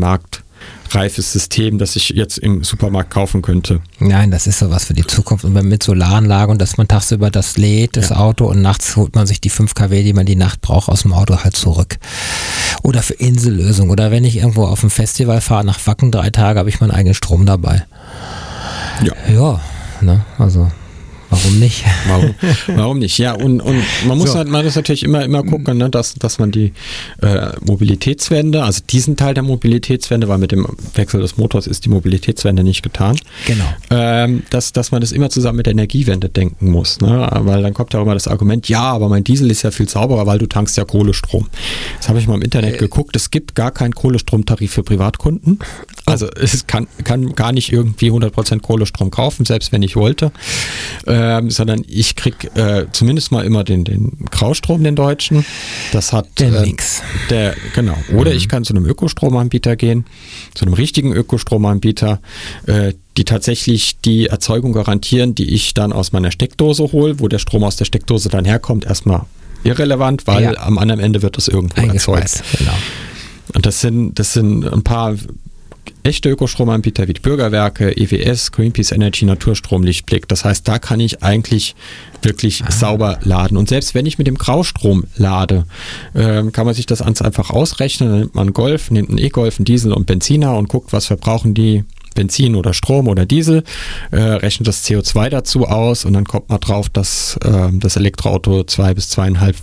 marktreifes 0.93 1.34
System, 1.34 1.77
das 1.79 1.95
ich 1.95 2.10
jetzt 2.10 2.38
im 2.38 2.63
Supermarkt 2.63 3.10
kaufen 3.10 3.41
könnte. 3.41 3.82
Nein, 3.99 4.29
das 4.29 4.45
ist 4.47 4.60
sowas 4.60 4.86
für 4.86 4.93
die 4.93 5.06
Zukunft. 5.06 5.43
Und 5.43 5.53
mit 5.53 5.82
Solaranlage 5.82 6.51
und 6.51 6.62
dass 6.62 6.77
man 6.77 6.88
tagsüber 6.88 7.32
das 7.32 7.58
lädt, 7.58 7.97
das 7.97 8.10
Ja. 8.10 8.17
Auto, 8.17 8.45
und 8.45 8.62
nachts 8.62 8.95
holt 8.95 9.15
man 9.15 9.25
sich 9.25 9.41
die 9.41 9.49
5 9.49 9.73
kW, 9.73 10.03
die 10.03 10.13
man 10.13 10.25
die 10.25 10.36
Nacht 10.36 10.62
braucht, 10.62 10.89
aus 10.89 11.01
dem 11.01 11.13
Auto 11.13 11.38
halt 11.38 11.56
zurück. 11.56 11.97
Oder 12.84 13.01
für 13.01 13.13
Insellösung. 13.13 13.89
Oder 13.89 14.12
wenn 14.12 14.23
ich 14.23 14.38
irgendwo 14.38 14.65
auf 14.65 14.84
ein 14.84 14.89
Festival 14.89 15.41
fahre, 15.41 15.65
nach 15.65 15.79
Wacken 15.88 16.12
drei 16.12 16.29
Tage, 16.29 16.60
habe 16.60 16.69
ich 16.69 16.79
meinen 16.79 16.91
eigenen 16.91 17.15
Strom 17.15 17.45
dabei. 17.45 17.86
Ja. 19.01 19.13
Ja, 19.34 19.62
ne, 20.01 20.23
also 20.38 20.69
warum 21.33 21.59
nicht? 21.59 21.83
Warum, 22.07 22.35
warum 22.67 22.99
nicht? 22.99 23.17
Ja, 23.17 23.33
und, 23.33 23.61
und 23.61 23.83
man 24.07 24.17
muss 24.17 24.31
So. 24.31 24.37
halt, 24.37 24.47
man 24.47 24.63
muss 24.65 24.75
natürlich 24.75 25.03
immer, 25.03 25.23
immer 25.23 25.43
gucken, 25.43 25.77
ne, 25.77 25.89
dass, 25.89 26.13
dass 26.15 26.39
man 26.39 26.51
die 26.51 26.73
äh, 27.21 27.49
Mobilitätswende, 27.61 28.63
also 28.63 28.81
diesen 28.89 29.15
Teil 29.15 29.33
der 29.33 29.43
Mobilitätswende, 29.43 30.27
weil 30.27 30.37
mit 30.37 30.51
dem 30.51 30.67
Wechsel 30.95 31.21
des 31.21 31.37
Motors 31.37 31.67
ist 31.67 31.85
die 31.85 31.89
Mobilitätswende 31.89 32.63
nicht 32.63 32.83
getan. 32.83 33.17
Genau. 33.45 33.65
ähm, 33.89 34.43
dass, 34.49 34.73
dass 34.73 34.91
man 34.91 35.01
das 35.01 35.11
immer 35.11 35.29
zusammen 35.29 35.57
mit 35.57 35.65
der 35.65 35.71
Energiewende 35.71 36.29
denken 36.29 36.71
muss. 36.71 37.01
Ne? 37.01 37.27
Weil 37.31 37.61
dann 37.61 37.73
kommt 37.73 37.93
ja 37.93 38.01
immer 38.01 38.13
das 38.13 38.27
Argument, 38.27 38.69
ja, 38.69 38.81
aber 38.81 39.09
mein 39.09 39.23
Diesel 39.23 39.49
ist 39.51 39.63
ja 39.63 39.71
viel 39.71 39.89
sauberer, 39.89 40.25
weil 40.25 40.39
du 40.39 40.47
tankst 40.47 40.77
ja 40.77 40.85
Kohlestrom. 40.85 41.47
Das 41.97 42.09
habe 42.09 42.19
ich 42.19 42.27
mal 42.27 42.35
im 42.35 42.41
Internet 42.41 42.77
geguckt. 42.77 43.15
Es 43.15 43.31
gibt 43.31 43.55
gar 43.55 43.71
keinen 43.71 43.93
Kohlestromtarif 43.93 44.71
für 44.73 44.83
Privatkunden. 44.83 45.59
Also 46.05 46.27
es 46.29 46.67
kann, 46.67 46.87
kann 47.03 47.33
gar 47.35 47.51
nicht 47.51 47.71
irgendwie 47.71 48.11
100% 48.11 48.61
Kohlestrom 48.61 49.11
kaufen, 49.11 49.45
selbst 49.45 49.71
wenn 49.71 49.81
ich 49.81 49.95
wollte. 49.95 50.31
Ähm, 51.25 51.49
sondern 51.51 51.83
ich 51.88 52.15
krieg 52.17 52.49
äh, 52.55 52.86
zumindest 52.91 53.31
mal 53.31 53.45
immer 53.45 53.63
den, 53.63 53.86
den 53.86 54.25
Graustrom, 54.29 54.83
den 54.83 54.95
deutschen. 54.97 55.45
Das 55.93 56.12
hat 56.12 56.27
Der 56.39 56.51
äh, 56.51 56.65
Mix. 56.65 57.01
der, 57.29 57.55
genau. 57.73 57.95
Oder 58.13 58.33
ich 58.33 58.49
kann 58.49 58.65
zu 58.65 58.73
einem 58.73 58.86
Ökostromanbieter 58.86 59.77
gehen, 59.77 60.05
zu 60.53 60.65
einem 60.65 60.73
richtigen 60.73 61.13
Ökostromanbieter, 61.13 62.19
äh, 62.65 62.93
die 63.15 63.23
tatsächlich 63.23 63.99
die 64.01 64.27
Erzeugung 64.27 64.73
garantieren, 64.73 65.33
die 65.33 65.53
ich 65.53 65.73
dann 65.73 65.93
aus 65.93 66.12
meiner 66.12 66.31
Steckdose 66.31 66.91
hole, 66.91 67.19
wo 67.21 67.27
der 67.29 67.39
Strom 67.39 67.63
aus 67.63 67.77
der 67.77 67.86
Steckdose 67.86 68.27
dann 68.27 68.43
herkommt, 68.43 68.83
erstmal 68.86 69.21
irrelevant, 69.63 70.27
weil 70.27 70.43
Ja. 70.43 70.57
am 70.57 70.77
anderen 70.77 70.99
Ende 70.99 71.21
wird 71.21 71.38
das 71.38 71.47
irgendwo 71.47 71.79
erzeugt. 71.81 72.43
Genau. 72.57 72.73
Und 73.55 73.65
das 73.65 73.79
sind, 73.81 74.17
das 74.19 74.33
sind 74.33 74.65
ein 74.65 74.83
paar 74.83 75.15
echte 76.03 76.29
Ökostromanbieter 76.29 77.07
wie 77.07 77.13
die 77.13 77.21
Bürgerwerke, 77.21 77.95
EWS, 77.95 78.51
Greenpeace 78.51 78.91
Energy, 78.91 79.25
Naturstrom, 79.25 79.83
Lichtblick. 79.83 80.27
Das 80.27 80.43
heißt, 80.45 80.67
da 80.67 80.79
kann 80.79 80.99
ich 80.99 81.23
eigentlich 81.23 81.75
wirklich 82.21 82.63
sauber 82.69 83.19
laden. 83.23 83.57
Und 83.57 83.69
selbst 83.69 83.95
wenn 83.95 84.05
ich 84.05 84.17
mit 84.17 84.27
dem 84.27 84.37
Graustrom 84.37 85.05
lade, 85.15 85.65
ähm, 86.15 86.51
kann 86.51 86.65
man 86.65 86.75
sich 86.75 86.85
das 86.85 86.99
ganz 86.99 87.21
einfach 87.21 87.49
ausrechnen. 87.49 88.09
Dann 88.09 88.19
nimmt 88.19 88.35
man 88.35 88.47
einen 88.47 88.53
Golf, 88.53 88.91
nimmt 88.91 89.09
einen 89.09 89.17
E-Golf, 89.17 89.59
einen 89.59 89.65
Diesel 89.65 89.93
und 89.93 90.05
Benziner 90.05 90.55
und 90.57 90.69
guckt, 90.69 90.93
was 90.93 91.05
verbrauchen 91.05 91.53
die 91.53 91.83
Benzin 92.13 92.55
oder 92.55 92.73
Strom 92.73 93.07
oder 93.07 93.25
Diesel, 93.25 93.63
äh, 94.11 94.19
rechnet 94.19 94.67
das 94.67 94.85
CO2 94.85 95.29
dazu 95.29 95.67
aus 95.67 96.05
und 96.05 96.13
dann 96.13 96.25
kommt 96.25 96.49
man 96.49 96.59
drauf, 96.59 96.87
dass 96.89 97.39
ähm, 97.43 97.79
das 97.79 97.95
Elektroauto 97.95 98.63
zwei 98.65 98.93
bis 98.93 99.09
zweieinhalb 99.09 99.55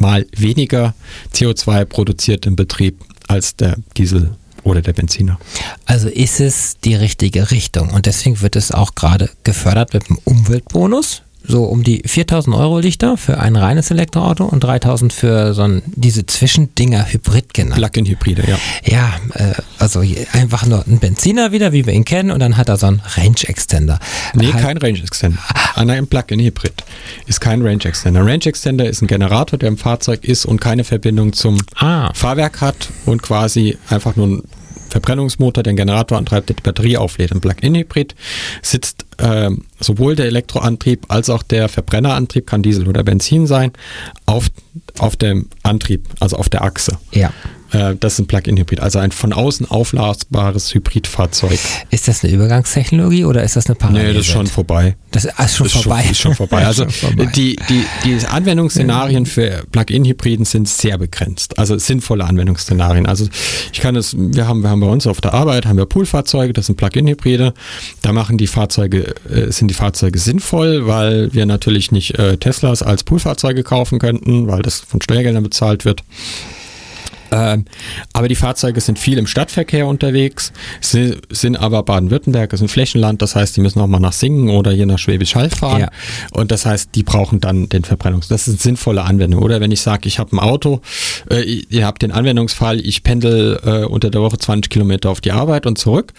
Mal 0.00 0.26
weniger 0.36 0.94
CO2 1.34 1.84
produziert 1.84 2.46
im 2.46 2.54
Betrieb 2.54 3.00
als 3.26 3.56
der 3.56 3.78
Diesel 3.96 4.36
oder 4.68 4.82
der 4.82 4.92
Benziner. 4.92 5.38
Also 5.86 6.08
ist 6.08 6.40
es 6.40 6.76
die 6.84 6.94
richtige 6.94 7.50
Richtung 7.50 7.90
und 7.90 8.06
deswegen 8.06 8.40
wird 8.40 8.56
es 8.56 8.72
auch 8.72 8.94
gerade 8.94 9.30
gefördert 9.44 9.94
mit 9.94 10.08
einem 10.08 10.18
Umweltbonus. 10.24 11.22
So 11.50 11.64
um 11.64 11.82
die 11.82 12.02
4000 12.04 12.54
Euro 12.54 12.78
liegt 12.78 13.02
da 13.02 13.16
für 13.16 13.38
ein 13.40 13.56
reines 13.56 13.90
Elektroauto 13.90 14.44
und 14.44 14.60
3000 14.64 15.12
für 15.14 15.54
so 15.54 15.62
ein, 15.62 15.82
diese 15.86 16.26
Zwischendinger 16.26 17.10
Hybrid 17.10 17.54
genannt. 17.54 17.76
Plug-in-Hybride, 17.76 18.42
ja. 18.46 18.58
Ja, 18.84 19.14
äh, 19.34 19.54
also 19.78 20.02
einfach 20.32 20.66
nur 20.66 20.84
ein 20.86 20.98
Benziner 20.98 21.50
wieder, 21.50 21.72
wie 21.72 21.86
wir 21.86 21.94
ihn 21.94 22.04
kennen, 22.04 22.32
und 22.32 22.40
dann 22.40 22.58
hat 22.58 22.68
er 22.68 22.76
so 22.76 22.88
einen 22.88 23.00
Range 23.16 23.36
Extender. 23.46 23.98
Nee, 24.34 24.52
Halt- 24.52 24.62
kein 24.62 24.76
Range 24.78 24.98
Extender. 24.98 25.38
Ah, 25.74 25.84
nein, 25.86 25.98
ein 25.98 26.06
Plug-in-Hybrid 26.08 26.74
ist 27.28 27.40
kein 27.40 27.62
Range 27.62 27.82
Extender. 27.84 28.20
Range 28.26 28.44
Extender 28.44 28.86
ist 28.86 29.00
ein 29.00 29.06
Generator, 29.06 29.58
der 29.58 29.68
im 29.70 29.78
Fahrzeug 29.78 30.24
ist 30.24 30.44
und 30.44 30.60
keine 30.60 30.84
Verbindung 30.84 31.32
zum 31.32 31.56
Ah. 31.76 32.10
Fahrwerk 32.12 32.60
hat 32.60 32.90
und 33.06 33.22
quasi 33.22 33.78
einfach 33.88 34.16
nur 34.16 34.26
ein 34.26 34.42
Verbrennungsmotor 34.88 35.62
den 35.62 35.76
Generator 35.76 36.18
antreibt, 36.18 36.48
der 36.48 36.56
die 36.56 36.62
Batterie 36.62 36.96
auflädt. 36.96 37.30
Im 37.30 37.40
Plug-in-Hybrid 37.40 38.14
sitzt 38.62 39.04
ähm, 39.18 39.64
sowohl 39.80 40.16
der 40.16 40.26
Elektroantrieb 40.26 41.06
als 41.08 41.30
auch 41.30 41.42
der 41.42 41.68
Verbrennerantrieb, 41.68 42.46
kann 42.46 42.62
Diesel 42.62 42.88
oder 42.88 43.02
Benzin 43.02 43.46
sein, 43.46 43.72
auf, 44.26 44.48
auf 44.98 45.16
dem 45.16 45.48
Antrieb, 45.62 46.06
also 46.20 46.36
auf 46.36 46.48
der 46.48 46.62
Achse. 46.62 46.98
Ja. 47.12 47.32
Äh, 47.72 47.96
das 47.98 48.14
ist 48.14 48.20
ein 48.20 48.26
Plug-in-Hybrid, 48.26 48.80
also 48.80 48.98
ein 48.98 49.12
von 49.12 49.32
außen 49.32 49.70
aufladbares 49.70 50.74
Hybridfahrzeug. 50.74 51.58
Ist 51.90 52.08
das 52.08 52.24
eine 52.24 52.32
Übergangstechnologie 52.32 53.24
oder 53.24 53.42
ist 53.42 53.56
das 53.56 53.66
eine 53.66 53.74
Parallel? 53.74 54.08
Nee, 54.08 54.14
das 54.14 54.26
ist 54.26 54.32
schon 54.32 54.46
vorbei. 54.46 54.96
Das 55.10 55.24
ist, 55.24 55.38
ah, 55.38 55.44
ist 55.44 55.56
schon 55.56 55.66
ist 55.66 55.72
vorbei. 55.72 56.02
Schon, 56.02 56.10
ist 56.10 56.18
schon 56.18 56.34
vorbei. 56.34 56.58
Also 56.68 56.82
Schon 56.84 57.14
vorbei. 57.16 57.30
Die, 57.34 57.56
die, 57.68 57.84
die 58.04 58.26
Anwendungsszenarien 58.26 59.26
für 59.26 59.62
Plug-in-Hybriden 59.70 60.44
sind 60.44 60.68
sehr 60.68 60.98
begrenzt. 60.98 61.58
Also 61.58 61.78
sinnvolle 61.78 62.24
Anwendungsszenarien. 62.24 63.06
Also 63.06 63.26
ich 63.72 63.80
kann 63.80 63.96
es, 63.96 64.14
wir 64.18 64.46
haben, 64.46 64.62
wir 64.62 64.70
haben 64.70 64.80
bei 64.80 64.86
uns 64.86 65.06
auf 65.06 65.20
der 65.20 65.34
Arbeit 65.34 65.66
haben 65.66 65.78
wir 65.78 65.86
Poolfahrzeuge, 65.86 66.52
das 66.52 66.66
sind 66.66 66.76
Plug-in-Hybride. 66.76 67.54
Da 68.02 68.12
machen 68.12 68.36
die 68.38 68.46
Fahrzeuge, 68.46 69.14
äh, 69.30 69.50
sind 69.50 69.68
die 69.68 69.74
Fahrzeuge 69.74 70.18
sinnvoll, 70.18 70.86
weil 70.86 71.32
wir 71.32 71.46
natürlich 71.46 71.90
nicht 71.90 72.18
äh, 72.18 72.36
Teslas 72.36 72.82
als 72.82 73.04
Poolfahrzeuge 73.04 73.62
kaufen 73.62 73.98
könnten, 73.98 74.46
weil 74.46 74.62
das 74.62 74.80
von 74.80 75.00
Steuergeldern 75.00 75.42
bezahlt 75.42 75.84
wird. 75.84 76.02
Ähm, 77.30 77.64
aber 78.12 78.28
die 78.28 78.34
Fahrzeuge 78.34 78.80
sind 78.80 78.98
viel 78.98 79.18
im 79.18 79.26
Stadtverkehr 79.26 79.86
unterwegs, 79.86 80.52
sie, 80.80 81.16
sind 81.30 81.56
aber 81.56 81.82
Baden-Württemberg 81.82 82.52
ist 82.52 82.60
ein 82.60 82.68
Flächenland, 82.68 83.22
das 83.22 83.34
heißt, 83.34 83.56
die 83.56 83.60
müssen 83.60 83.80
auch 83.80 83.86
mal 83.86 84.00
nach 84.00 84.12
Singen 84.12 84.50
oder 84.50 84.70
hier 84.72 84.86
nach 84.86 84.98
Schwäbisch 84.98 85.34
Hall 85.34 85.50
fahren. 85.50 85.80
Ja. 85.80 85.90
Und 86.30 86.50
das 86.50 86.66
heißt, 86.66 86.90
die 86.94 87.02
brauchen 87.02 87.40
dann 87.40 87.68
den 87.68 87.84
Verbrennungs. 87.84 88.28
Das 88.28 88.42
ist 88.42 88.48
eine 88.48 88.58
sinnvolle 88.58 89.02
Anwendung. 89.02 89.42
Oder 89.42 89.60
wenn 89.60 89.70
ich 89.70 89.80
sage, 89.80 90.08
ich 90.08 90.18
habe 90.18 90.36
ein 90.36 90.38
Auto, 90.38 90.80
äh, 91.30 91.42
ihr 91.42 91.86
habt 91.86 92.02
den 92.02 92.12
Anwendungsfall, 92.12 92.80
ich 92.80 93.02
pendel 93.02 93.60
äh, 93.64 93.84
unter 93.84 94.10
der 94.10 94.20
Woche 94.20 94.38
20 94.38 94.70
Kilometer 94.70 95.10
auf 95.10 95.20
die 95.20 95.32
Arbeit 95.32 95.66
und 95.66 95.78
zurück 95.78 96.12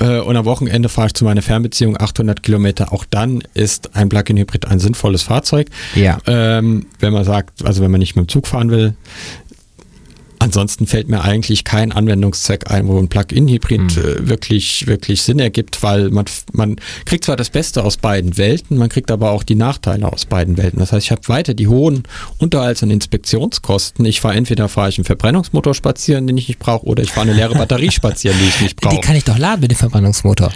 äh, 0.00 0.18
und 0.20 0.36
am 0.36 0.44
Wochenende 0.44 0.88
fahre 0.88 1.08
ich 1.08 1.14
zu 1.14 1.24
meiner 1.24 1.42
Fernbeziehung 1.42 1.98
800 2.00 2.42
Kilometer. 2.42 2.92
Auch 2.92 3.04
dann 3.08 3.42
ist 3.54 3.94
ein 3.96 4.08
Plug-in-Hybrid 4.08 4.66
ein 4.66 4.78
sinnvolles 4.78 5.22
Fahrzeug. 5.22 5.68
Ja. 5.94 6.18
Ähm, 6.26 6.86
wenn 7.00 7.12
man 7.12 7.24
sagt, 7.24 7.64
also 7.64 7.82
wenn 7.82 7.90
man 7.90 8.00
nicht 8.00 8.16
mit 8.16 8.26
dem 8.26 8.28
Zug 8.28 8.46
fahren 8.46 8.70
will, 8.70 8.94
ansonsten 10.46 10.86
fällt 10.86 11.08
mir 11.08 11.22
eigentlich 11.22 11.64
kein 11.64 11.92
Anwendungszweck 11.92 12.70
ein, 12.70 12.88
wo 12.88 12.98
ein 12.98 13.08
Plug-in-Hybrid 13.08 13.80
mhm. 13.80 13.88
äh, 13.88 14.28
wirklich, 14.28 14.86
wirklich 14.86 15.22
Sinn 15.22 15.38
ergibt, 15.38 15.82
weil 15.82 16.10
man, 16.10 16.24
man 16.52 16.76
kriegt 17.04 17.24
zwar 17.24 17.36
das 17.36 17.50
Beste 17.50 17.84
aus 17.84 17.96
beiden 17.96 18.38
Welten, 18.38 18.78
man 18.78 18.88
kriegt 18.88 19.10
aber 19.10 19.32
auch 19.32 19.42
die 19.42 19.54
Nachteile 19.54 20.10
aus 20.10 20.24
beiden 20.24 20.56
Welten. 20.56 20.78
Das 20.78 20.92
heißt, 20.92 21.06
ich 21.06 21.10
habe 21.10 21.22
weiter 21.28 21.54
die 21.54 21.68
hohen 21.68 22.04
Unterhalts- 22.38 22.82
und 22.82 22.90
Inspektionskosten. 22.90 24.04
Ich 24.04 24.20
fahre 24.20 24.34
entweder 24.34 24.68
fahre 24.68 24.88
ich 24.88 24.98
einen 24.98 25.04
Verbrennungsmotor 25.04 25.74
spazieren, 25.74 26.26
den 26.26 26.38
ich 26.38 26.48
nicht 26.48 26.60
brauche, 26.60 26.86
oder 26.86 27.02
ich 27.02 27.10
fahre 27.10 27.28
eine 27.28 27.36
leere 27.36 27.54
Batterie 27.58 27.90
spazieren, 27.90 28.36
die 28.40 28.48
ich 28.48 28.60
nicht 28.60 28.80
brauche. 28.80 28.94
Die 28.94 29.00
kann 29.00 29.16
ich 29.16 29.24
doch 29.24 29.38
laden 29.38 29.60
mit 29.60 29.72
dem 29.72 29.76
Verbrennungsmotor. 29.76 30.52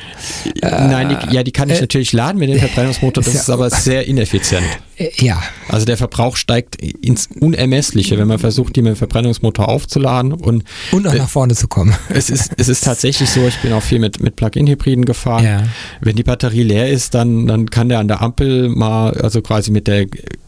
Nein, 0.63 1.19
die, 1.29 1.35
ja, 1.35 1.43
die 1.43 1.53
kann 1.53 1.69
ich 1.69 1.79
äh, 1.79 1.83
natürlich 1.83 2.13
laden 2.13 2.39
mit 2.39 2.49
dem 2.49 2.59
Verbrennungsmotor, 2.61 3.23
das 3.23 3.35
ist, 3.35 3.35
ja, 3.35 3.41
ist 3.41 3.51
aber 3.51 3.71
sehr 3.71 4.07
ineffizient. 4.07 4.67
Äh, 5.01 5.11
ja. 5.17 5.43
Also 5.69 5.87
der 5.87 5.97
Verbrauch 5.97 6.37
steigt 6.37 6.77
ins 6.77 7.29
Unermessliche, 7.41 8.19
wenn 8.19 8.29
man 8.29 8.39
versucht, 8.39 8.77
die 8.77 8.83
mit 8.83 8.95
dem 8.95 8.97
Verbrennungsmotor 8.97 9.69
aufzuladen 9.69 10.33
und, 10.33 10.65
und 10.93 11.09
auch 11.09 11.15
äh, 11.15 11.19
nach 11.19 11.29
vorne 11.29 11.55
zu 11.55 11.69
kommen. 11.69 11.95
Es 12.11 12.29
ist, 12.29 12.53
es 12.57 12.69
ist 12.69 12.85
tatsächlich 12.85 13.31
so, 13.31 13.47
ich 13.47 13.57
bin 13.59 13.73
auch 13.73 13.83
viel 13.83 13.99
mit, 13.99 14.21
mit 14.21 14.37
Plug-in-Hybriden 14.37 15.05
gefahren. 15.05 15.45
Ja. 15.45 15.63
Wenn 16.01 16.17
die 16.17 16.23
Batterie 16.23 16.63
leer 16.63 16.89
ist, 16.89 17.15
dann, 17.15 17.47
dann 17.47 17.71
kann 17.71 17.89
der 17.89 17.99
an 17.99 18.09
der 18.09 18.21
Ampel 18.21 18.69
mal, 18.69 19.13
also 19.15 19.41
quasi 19.41 19.71
mit 19.71 19.87
der 19.87 20.07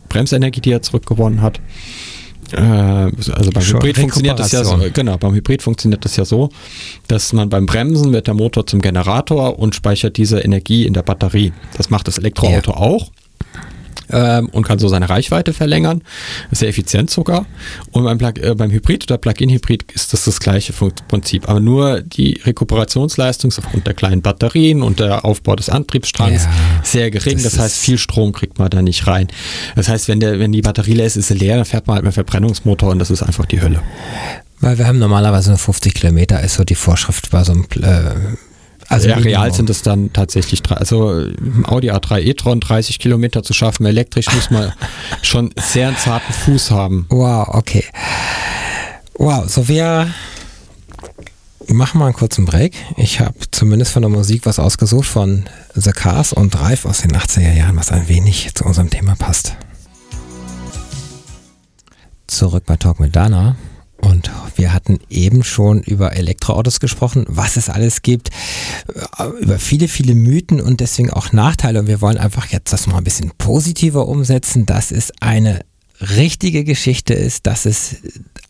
Bremsenergie, 0.08 0.60
die 0.60 0.72
er 0.72 0.82
zurückgewonnen 0.82 1.40
hat, 1.40 1.60
äh, 2.52 2.60
also 2.60 3.50
beim 3.50 3.62
Schon 3.62 3.80
Hybrid 3.80 3.96
funktioniert 3.96 4.38
das 4.38 4.52
ja 4.52 4.62
so, 4.62 4.78
genau, 4.92 5.16
beim 5.16 5.34
Hybrid 5.34 5.62
funktioniert 5.62 6.04
das 6.04 6.16
ja 6.16 6.26
so, 6.26 6.50
dass 7.08 7.32
man 7.32 7.48
beim 7.48 7.64
Bremsen 7.64 8.12
wird 8.12 8.26
der 8.26 8.34
Motor 8.34 8.66
zum 8.66 8.82
Generator 8.82 9.58
und 9.58 9.74
speichert 9.74 10.18
diese 10.18 10.40
Energie 10.40 10.84
in 10.84 10.92
der 10.92 11.02
Batterie. 11.02 11.54
Das 11.78 11.88
macht 11.88 12.08
das 12.08 12.18
Elektroauto 12.18 12.72
ja. 12.72 12.76
auch 12.76 13.10
ähm, 14.11 14.48
und 14.50 14.66
kann 14.66 14.78
so 14.78 14.88
seine 14.88 15.09
Reichweite 15.09 15.52
verlängern. 15.52 16.02
Sehr 16.50 16.68
effizient 16.68 17.11
sogar. 17.11 17.46
Und 17.90 18.05
beim, 18.05 18.18
Plug, 18.18 18.35
äh, 18.40 18.55
beim 18.55 18.70
Hybrid 18.70 19.05
oder 19.05 19.18
Plug-in-Hybrid 19.18 19.90
ist 19.92 20.12
das 20.12 20.24
das 20.24 20.40
gleiche 20.40 20.72
Prinzip. 20.72 21.48
Aber 21.48 21.61
nur 21.61 22.02
die 22.02 22.40
Rekuperationsleistung 22.44 23.52
aufgrund 23.57 23.87
der 23.87 23.94
kleinen 23.94 24.22
Batterien 24.22 24.83
und 24.83 25.00
der 25.00 25.24
Aufbau 25.24 25.57
des 25.57 25.68
Antriebsstrangs 25.68 26.44
ja, 26.44 26.50
sehr 26.83 27.11
gering. 27.11 27.35
Das, 27.42 27.52
das 27.52 27.59
heißt, 27.59 27.78
viel 27.78 27.98
Strom 27.98 28.33
kriegt 28.33 28.59
man 28.59 28.70
da 28.70 28.83
nicht 28.83 29.07
rein. 29.07 29.28
Das 29.76 29.88
heißt, 29.88 30.09
wenn, 30.09 30.20
der, 30.20 30.38
wenn 30.38 30.52
die 30.52 30.62
Batterie 30.62 30.94
leer 30.94 31.07
ist, 31.07 31.16
ist 31.16 31.28
sie 31.28 31.35
leer, 31.35 31.57
dann 31.57 31.64
fährt 31.64 31.87
man 31.87 31.96
halt 31.96 32.05
mit 32.05 32.14
Verbrennungsmotor 32.14 32.90
und 32.90 32.98
das 32.98 33.11
ist 33.11 33.22
einfach 33.22 33.46
die 33.46 33.61
Hölle. 33.61 33.81
Weil 34.61 34.78
wir 34.78 34.87
haben 34.87 34.98
normalerweise 34.98 35.50
nur 35.50 35.59
50 35.59 35.94
Kilometer, 35.94 36.40
ist 36.40 36.55
so 36.55 36.64
die 36.64 36.76
Vorschrift 36.76 37.31
bei 37.31 37.42
so 37.42 37.52
einem 37.52 37.66
äh, 37.83 38.37
also 38.88 39.09
ja, 39.09 39.16
real 39.16 39.53
sind 39.53 39.71
es 39.71 39.83
dann 39.83 40.12
tatsächlich, 40.12 40.62
also 40.71 41.27
Audi 41.64 41.90
A3 41.90 42.21
e-tron 42.21 42.61
30 42.61 42.99
Kilometer 42.99 43.42
zu 43.42 43.53
schaffen, 43.53 43.87
elektrisch 43.87 44.27
muss 44.35 44.51
man 44.51 44.73
schon 45.23 45.53
sehr 45.57 45.88
einen 45.88 45.97
zarten 45.97 46.33
Fuß 46.33 46.71
haben. 46.71 47.07
Wow, 47.09 47.49
okay. 47.49 47.85
Wow, 49.14 49.49
so 49.49 49.68
wir 49.68 50.09
machen 51.68 51.99
mal 51.99 52.07
einen 52.07 52.14
kurzen 52.14 52.45
Break. 52.45 52.75
Ich 52.97 53.21
habe 53.21 53.35
zumindest 53.51 53.92
von 53.92 54.03
der 54.03 54.11
Musik 54.11 54.47
was 54.47 54.59
ausgesucht 54.59 55.07
von 55.07 55.45
The 55.75 55.92
Cars 55.92 56.33
und 56.33 56.55
Drive 56.55 56.85
aus 56.85 57.03
den 57.03 57.12
80er 57.12 57.53
Jahren, 57.53 57.77
was 57.77 57.92
ein 57.92 58.09
wenig 58.09 58.55
zu 58.55 58.64
unserem 58.64 58.90
Thema 58.90 59.14
passt. 59.16 59.57
Zurück 62.27 62.64
bei 62.66 62.77
Talk 62.77 63.01
mit 63.01 63.14
Dana. 63.14 63.57
Und 64.02 64.30
wir 64.56 64.72
hatten 64.72 64.98
eben 65.08 65.44
schon 65.44 65.80
über 65.82 66.16
Elektroautos 66.16 66.80
gesprochen, 66.80 67.24
was 67.28 67.56
es 67.56 67.68
alles 67.68 68.02
gibt, 68.02 68.30
äh, 69.18 69.24
über 69.40 69.58
viele, 69.58 69.86
viele 69.86 70.14
Mythen 70.14 70.60
und 70.60 70.80
deswegen 70.80 71.10
auch 71.10 71.32
Nachteile. 71.32 71.80
Und 71.80 71.86
wir 71.86 72.00
wollen 72.00 72.18
einfach 72.18 72.46
jetzt 72.46 72.72
das 72.72 72.86
mal 72.88 72.98
ein 72.98 73.04
bisschen 73.04 73.30
positiver 73.38 74.08
umsetzen, 74.08 74.66
dass 74.66 74.90
es 74.90 75.12
eine 75.20 75.60
richtige 76.00 76.64
Geschichte 76.64 77.14
ist, 77.14 77.46
dass 77.46 77.64
es 77.64 77.96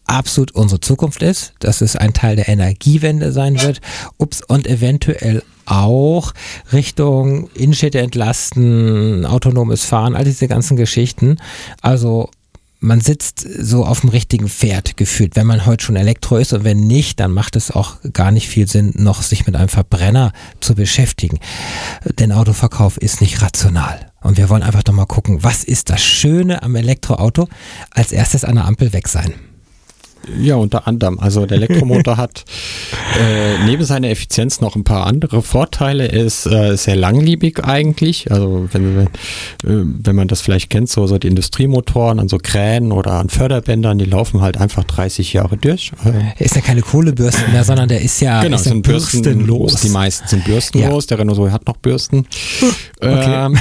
absolut 0.07 0.53
unsere 0.53 0.81
Zukunft 0.81 1.23
ist, 1.23 1.53
dass 1.61 1.83
es 1.83 1.97
ein 1.97 2.15
Teil 2.15 2.37
der 2.37 2.49
Energiewende 2.49 3.31
sein 3.31 3.61
wird 3.61 3.81
ups, 4.17 4.43
und 4.43 4.67
eventuell 4.67 5.43
auch 5.67 6.33
Richtung 6.73 7.51
Innenstädte 7.55 8.01
entlasten, 8.01 9.27
autonomes 9.27 9.85
Fahren, 9.85 10.17
all 10.17 10.25
diese 10.25 10.49
ganzen 10.49 10.77
Geschichten. 10.77 11.37
Also 11.83 12.31
man 12.83 13.01
sitzt 13.01 13.41
so 13.41 13.87
auf 13.87 14.01
dem 14.01 14.11
richtigen 14.11 14.49
Pferd 14.49 14.97
gefühlt, 14.97 15.37
wenn 15.37 15.47
man 15.47 15.67
heute 15.67 15.85
schon 15.85 15.97
Elektro 15.97 16.37
ist 16.37 16.53
und 16.53 16.65
wenn 16.65 16.87
nicht, 16.87 17.21
dann 17.21 17.31
macht 17.31 17.55
es 17.55 17.71
auch 17.71 17.97
gar 18.13 18.33
nicht 18.33 18.49
viel 18.49 18.69
Sinn, 18.69 18.93
noch 18.97 19.23
sich 19.23 19.47
mit 19.47 19.55
einem 19.55 19.69
Verbrenner 19.69 20.33
zu 20.61 20.75
beschäftigen. 20.75 21.39
Denn 22.19 22.33
Autoverkauf 22.33 22.99
ist 22.99 23.21
nicht 23.21 23.41
rational. 23.41 24.13
Und 24.21 24.37
wir 24.37 24.49
wollen 24.49 24.65
einfach 24.65 24.83
doch 24.83 24.93
mal 24.93 25.07
gucken, 25.07 25.45
was 25.45 25.63
ist 25.63 25.91
das 25.91 26.03
Schöne 26.03 26.63
am 26.63 26.75
Elektroauto? 26.75 27.49
Als 27.91 28.11
erstes 28.11 28.45
an 28.45 28.57
der 28.57 28.65
Ampel 28.65 28.93
weg 28.93 29.09
sein. 29.09 29.35
Ja, 30.41 30.57
unter 30.57 30.87
anderem. 30.87 31.19
Also 31.19 31.47
der 31.47 31.57
Elektromotor 31.57 32.17
hat 32.17 32.45
äh, 33.21 33.65
neben 33.65 33.85
seiner 33.85 34.09
Effizienz 34.09 34.61
noch 34.61 34.77
ein 34.77 34.85
paar 34.85 35.07
andere 35.07 35.43
Vorteile. 35.43 36.09
Er 36.09 36.25
ist 36.25 36.47
äh, 36.47 36.77
sehr 36.77 36.97
langlebig 36.97 37.65
eigentlich. 37.65 38.31
Also 38.31 38.69
wenn, 38.73 38.97
wenn, 38.97 39.07
äh, 39.07 39.85
wenn 40.05 40.17
man 40.17 40.29
das 40.29 40.41
vielleicht 40.41 40.71
kennt, 40.71 40.89
so, 40.89 41.07
so 41.07 41.19
die 41.19 41.29
Industriemotoren 41.29 42.19
an 42.19 42.29
so 42.29 42.39
Kränen 42.39 42.93
oder 42.93 43.13
an 43.13 43.29
Förderbändern, 43.29 43.99
die 43.99 44.05
laufen 44.05 44.41
halt 44.41 44.57
einfach 44.59 44.85
30 44.85 45.33
Jahre 45.33 45.57
durch. 45.57 45.93
Er 46.05 46.41
ist 46.41 46.55
ja 46.55 46.61
keine 46.61 46.83
Kohlebürsten 46.83 47.53
mehr, 47.53 47.65
sondern 47.65 47.89
der 47.89 48.01
ist 48.01 48.21
ja, 48.21 48.43
genau, 48.43 48.57
ist 48.57 48.65
sind 48.65 48.83
bürstenlos. 48.83 49.77
Die 49.77 49.89
meisten 49.89 50.29
sind 50.29 50.45
bürstenlos. 50.45 51.05
Ja. 51.05 51.17
Der 51.17 51.19
Renault 51.19 51.51
hat 51.51 51.67
noch 51.67 51.77
Bürsten. 51.77 52.27
Okay. 53.01 53.47
Ähm, 53.47 53.59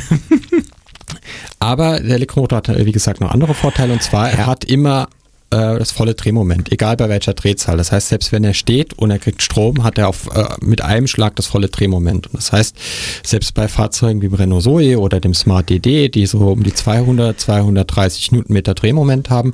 aber 1.60 2.00
der 2.00 2.15
Elektromotor 2.15 2.58
hat, 2.58 2.86
wie 2.86 2.91
gesagt, 2.91 3.21
noch 3.21 3.32
andere 3.32 3.56
Vorteile. 3.56 3.91
Und 3.91 4.04
zwar, 4.04 4.30
er 4.30 4.45
hat 4.45 4.63
immer 4.65 5.08
äh, 5.52 5.78
das 5.78 5.92
volle 5.92 6.16
Drehmoment, 6.16 6.72
egal 6.72 6.98
bei 6.98 7.10
welcher 7.10 7.34
Drehzahl. 7.34 7.78
Das 7.78 7.92
heißt, 7.92 8.10
selbst 8.10 8.32
wenn 8.32 8.44
er 8.44 8.54
steht 8.54 8.94
und 8.94 9.12
er 9.12 9.20
kriegt 9.20 9.42
Strom, 9.42 9.84
hat 9.84 9.98
er 9.98 10.08
auf, 10.08 10.28
äh, 10.34 10.46
mit 10.62 10.82
einem 10.82 11.08
Schlag 11.08 11.36
das 11.36 11.46
volle 11.46 11.68
Drehmoment. 11.68 12.28
Und 12.28 12.38
das 12.38 12.52
heißt, 12.52 12.76
selbst 13.24 13.54
bei 13.54 13.68
Fahrzeugen 13.68 14.22
wie 14.22 14.28
dem 14.28 14.36
Renault 14.36 14.64
Zoe 14.64 15.00
oder 15.00 15.20
dem 15.20 15.34
Smart 15.34 15.70
DD, 15.70 16.10
die 16.10 16.26
so 16.26 16.40
um 16.40 16.64
die 16.64 16.74
200, 16.74 17.40
230 17.40 18.32
Newtonmeter 18.32 18.74
Drehmoment 18.74 19.30
haben, 19.30 19.54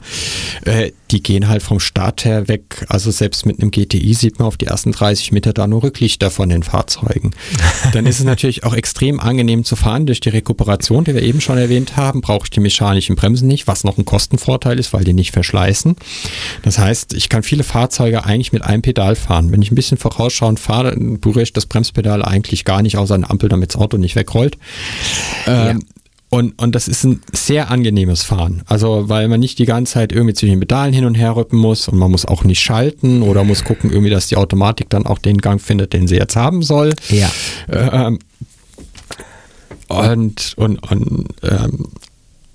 äh, 0.65 0.91
die 1.11 1.23
gehen 1.23 1.47
halt 1.47 1.63
vom 1.63 1.79
Start 1.79 2.25
her 2.25 2.47
weg. 2.47 2.85
Also 2.89 3.11
selbst 3.11 3.45
mit 3.45 3.61
einem 3.61 3.71
GTI 3.71 4.13
sieht 4.13 4.39
man 4.39 4.47
auf 4.47 4.57
die 4.57 4.67
ersten 4.67 4.91
30 4.91 5.31
Meter 5.31 5.53
da 5.53 5.67
nur 5.67 5.83
Rücklichter 5.83 6.31
von 6.31 6.49
den 6.49 6.63
Fahrzeugen. 6.63 7.31
Dann 7.93 8.05
ist 8.05 8.19
es 8.19 8.25
natürlich 8.25 8.63
auch 8.63 8.73
extrem 8.73 9.19
angenehm 9.19 9.63
zu 9.63 9.75
fahren 9.75 10.05
durch 10.05 10.19
die 10.19 10.29
Rekuperation, 10.29 11.03
die 11.03 11.13
wir 11.13 11.21
eben 11.21 11.41
schon 11.41 11.57
erwähnt 11.57 11.97
haben. 11.97 12.21
Brauche 12.21 12.45
ich 12.45 12.49
die 12.49 12.59
mechanischen 12.59 13.15
Bremsen 13.15 13.47
nicht, 13.47 13.67
was 13.67 13.83
noch 13.83 13.97
ein 13.97 14.05
Kostenvorteil 14.05 14.79
ist, 14.79 14.93
weil 14.93 15.03
die 15.03 15.13
nicht 15.13 15.31
verschleißen. 15.31 15.95
Das 16.63 16.77
heißt, 16.77 17.13
ich 17.13 17.29
kann 17.29 17.43
viele 17.43 17.63
Fahrzeuge 17.63 18.25
eigentlich 18.25 18.53
mit 18.53 18.63
einem 18.63 18.81
Pedal 18.81 19.15
fahren. 19.15 19.51
Wenn 19.51 19.61
ich 19.61 19.71
ein 19.71 19.75
bisschen 19.75 19.97
vorausschauend 19.97 20.59
fahre, 20.59 20.95
berühre 20.97 21.43
ich 21.43 21.53
das 21.53 21.65
Bremspedal 21.65 22.23
eigentlich 22.23 22.65
gar 22.65 22.81
nicht, 22.81 22.97
außer 22.97 23.15
eine 23.15 23.29
Ampel, 23.29 23.49
damit 23.49 23.73
das 23.73 23.81
Auto 23.81 23.97
nicht 23.97 24.15
wegrollt. 24.15 24.57
Ja. 25.45 25.75
Und, 26.29 26.61
und 26.61 26.75
das 26.75 26.89
ist 26.89 27.05
ein 27.05 27.21
sehr 27.31 27.71
angenehmes 27.71 28.23
Fahren. 28.23 28.63
Also, 28.65 29.07
weil 29.07 29.29
man 29.29 29.39
nicht 29.39 29.59
die 29.59 29.65
ganze 29.65 29.93
Zeit 29.93 30.11
irgendwie 30.11 30.33
zwischen 30.33 30.51
den 30.51 30.59
Pedalen 30.59 30.93
hin 30.93 31.05
und 31.05 31.15
her 31.15 31.35
rüppen 31.35 31.57
muss 31.57 31.87
und 31.87 31.97
man 31.97 32.11
muss 32.11 32.25
auch 32.25 32.43
nicht 32.43 32.59
schalten 32.59 33.21
oder 33.21 33.45
muss 33.45 33.63
gucken, 33.63 33.91
irgendwie, 33.91 34.09
dass 34.09 34.27
die 34.27 34.35
Automatik 34.35 34.89
dann 34.89 35.05
auch 35.05 35.19
den 35.19 35.37
Gang 35.37 35.61
findet, 35.61 35.93
den 35.93 36.07
sie 36.07 36.15
jetzt 36.15 36.35
haben 36.35 36.63
soll. 36.63 36.93
Ja. 37.09 37.31
Ähm, 37.71 38.19
und 39.87 40.53
und, 40.57 40.91
und 40.91 41.27
ähm, 41.43 41.85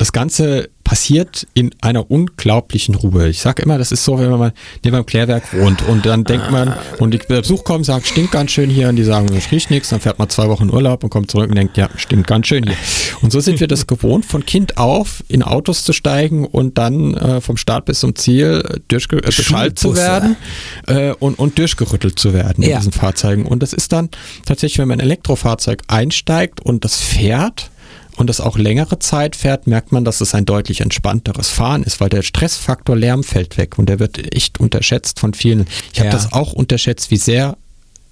das 0.02 0.10
Ganze 0.10 0.68
passiert 0.82 1.46
in 1.54 1.70
einer 1.80 2.10
unglaublichen 2.10 2.96
Ruhe. 2.96 3.28
Ich 3.28 3.40
sage 3.40 3.62
immer, 3.62 3.78
das 3.78 3.92
ist 3.92 4.04
so, 4.04 4.18
wenn 4.18 4.30
man 4.30 4.38
mal 4.40 4.52
neben 4.82 4.96
einem 4.96 5.06
Klärwerk 5.06 5.54
wohnt 5.54 5.80
und 5.82 6.04
dann 6.04 6.24
denkt 6.24 6.50
man, 6.50 6.74
und 6.98 7.14
die 7.14 7.18
Besuch 7.18 7.62
kommt, 7.62 7.86
sagt, 7.86 8.08
stinkt 8.08 8.32
ganz 8.32 8.50
schön 8.50 8.68
hier 8.68 8.88
und 8.88 8.96
die 8.96 9.04
sagen, 9.04 9.32
es 9.32 9.52
riecht 9.52 9.70
nichts, 9.70 9.90
dann 9.90 10.00
fährt 10.00 10.18
man 10.18 10.28
zwei 10.28 10.48
Wochen 10.48 10.70
Urlaub 10.70 11.04
und 11.04 11.10
kommt 11.10 11.30
zurück 11.30 11.50
und 11.50 11.54
denkt, 11.54 11.76
ja, 11.76 11.88
stinkt 11.94 12.26
ganz 12.26 12.48
schön 12.48 12.64
hier. 12.64 12.76
Und 13.20 13.30
so 13.30 13.38
sind 13.38 13.60
wir 13.60 13.68
das 13.68 13.86
gewohnt, 13.86 14.26
von 14.26 14.44
Kind 14.44 14.76
auf 14.76 15.22
in 15.28 15.44
Autos 15.44 15.84
zu 15.84 15.92
steigen 15.92 16.46
und 16.46 16.78
dann 16.78 17.14
äh, 17.14 17.40
vom 17.40 17.56
Start 17.56 17.84
bis 17.84 18.00
zum 18.00 18.16
Ziel 18.16 18.80
durchge 18.88 19.18
äh, 19.18 19.20
beschallt 19.26 19.78
zu 19.78 19.94
werden 19.94 20.34
äh, 20.88 21.12
und, 21.12 21.38
und 21.38 21.58
durchgerüttelt 21.58 22.18
zu 22.18 22.34
werden 22.34 22.64
ja. 22.64 22.70
in 22.70 22.76
diesen 22.78 22.92
Fahrzeugen. 22.92 23.46
Und 23.46 23.62
das 23.62 23.72
ist 23.72 23.92
dann 23.92 24.08
tatsächlich, 24.46 24.78
wenn 24.78 24.88
man 24.88 24.98
ein 24.98 25.06
Elektrofahrzeug 25.06 25.82
einsteigt 25.86 26.60
und 26.60 26.84
das 26.84 26.96
fährt, 26.96 27.70
und 28.16 28.28
das 28.28 28.40
auch 28.40 28.58
längere 28.58 28.98
Zeit 28.98 29.36
fährt, 29.36 29.66
merkt 29.66 29.92
man, 29.92 30.04
dass 30.04 30.20
es 30.20 30.34
ein 30.34 30.44
deutlich 30.44 30.80
entspannteres 30.80 31.48
Fahren 31.48 31.82
ist, 31.82 32.00
weil 32.00 32.08
der 32.08 32.22
Stressfaktor 32.22 32.96
Lärm 32.96 33.24
fällt 33.24 33.56
weg 33.56 33.78
und 33.78 33.88
der 33.88 33.98
wird 33.98 34.34
echt 34.34 34.60
unterschätzt 34.60 35.20
von 35.20 35.34
vielen. 35.34 35.66
Ich 35.92 36.00
habe 36.00 36.08
ja. 36.08 36.12
das 36.12 36.32
auch 36.32 36.52
unterschätzt, 36.52 37.10
wie 37.10 37.16
sehr 37.16 37.56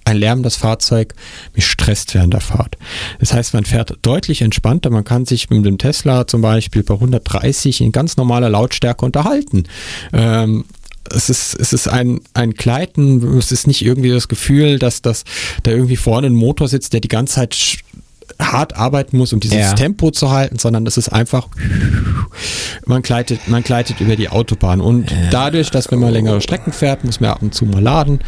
ein 0.05 0.17
lärmendes 0.17 0.57
Fahrzeug 0.57 1.15
mich 1.55 1.67
stresst 1.67 2.15
während 2.15 2.33
der 2.33 2.41
Fahrt. 2.41 2.77
Das 3.19 3.33
heißt, 3.33 3.55
man 3.55 3.65
fährt 3.65 3.99
deutlich 4.03 4.43
entspannter. 4.43 4.91
Man 4.91 5.05
kann 5.05 5.27
sich 5.27 5.51
mit 5.51 5.65
dem 5.65 5.79
Tesla 5.79 6.27
zum 6.27 6.41
Beispiel 6.41 6.83
bei 6.83 6.95
130 6.95 7.81
in 7.81 7.93
ganz 7.93 8.17
normaler 8.17 8.49
Lautstärke 8.49 9.05
unterhalten. 9.05 9.65
Ähm, 10.13 10.65
es 11.13 11.29
ist, 11.29 11.55
es 11.55 11.73
ist 11.73 11.89
ein, 11.89 12.21
ein 12.35 12.53
Gleiten, 12.53 13.37
es 13.37 13.53
ist 13.53 13.67
nicht 13.67 13.85
irgendwie 13.85 14.11
das 14.11 14.29
Gefühl, 14.29 14.79
dass 14.79 15.03
das 15.03 15.25
da 15.63 15.71
irgendwie 15.71 15.97
vorne 15.97 16.29
ein 16.29 16.35
Motor 16.35 16.69
sitzt, 16.69 16.93
der 16.93 17.01
die 17.01 17.09
ganze 17.09 17.35
Zeit 17.35 17.79
hart 18.39 18.77
arbeiten 18.77 19.17
muss, 19.17 19.33
um 19.33 19.41
dieses 19.41 19.59
Ja. 19.59 19.73
Tempo 19.75 20.11
zu 20.11 20.31
halten, 20.31 20.59
sondern 20.59 20.87
es 20.87 20.97
ist 20.97 21.09
einfach, 21.09 21.49
man 22.87 23.03
gleitet, 23.03 23.49
man 23.49 23.63
gleitet 23.63 24.01
über 24.01 24.17
die 24.17 24.29
Autobahn. 24.29 24.81
Und 24.81 25.13
dadurch, 25.31 25.71
dass 25.71 25.91
man 25.91 26.01
mal 26.01 26.13
längere 26.13 26.41
Strecken 26.41 26.73
fährt, 26.73 27.05
muss 27.05 27.21
man 27.21 27.31
ab 27.31 27.43
und 27.43 27.55
zu 27.55 27.65
mal 27.65 27.83
laden, 27.83 28.21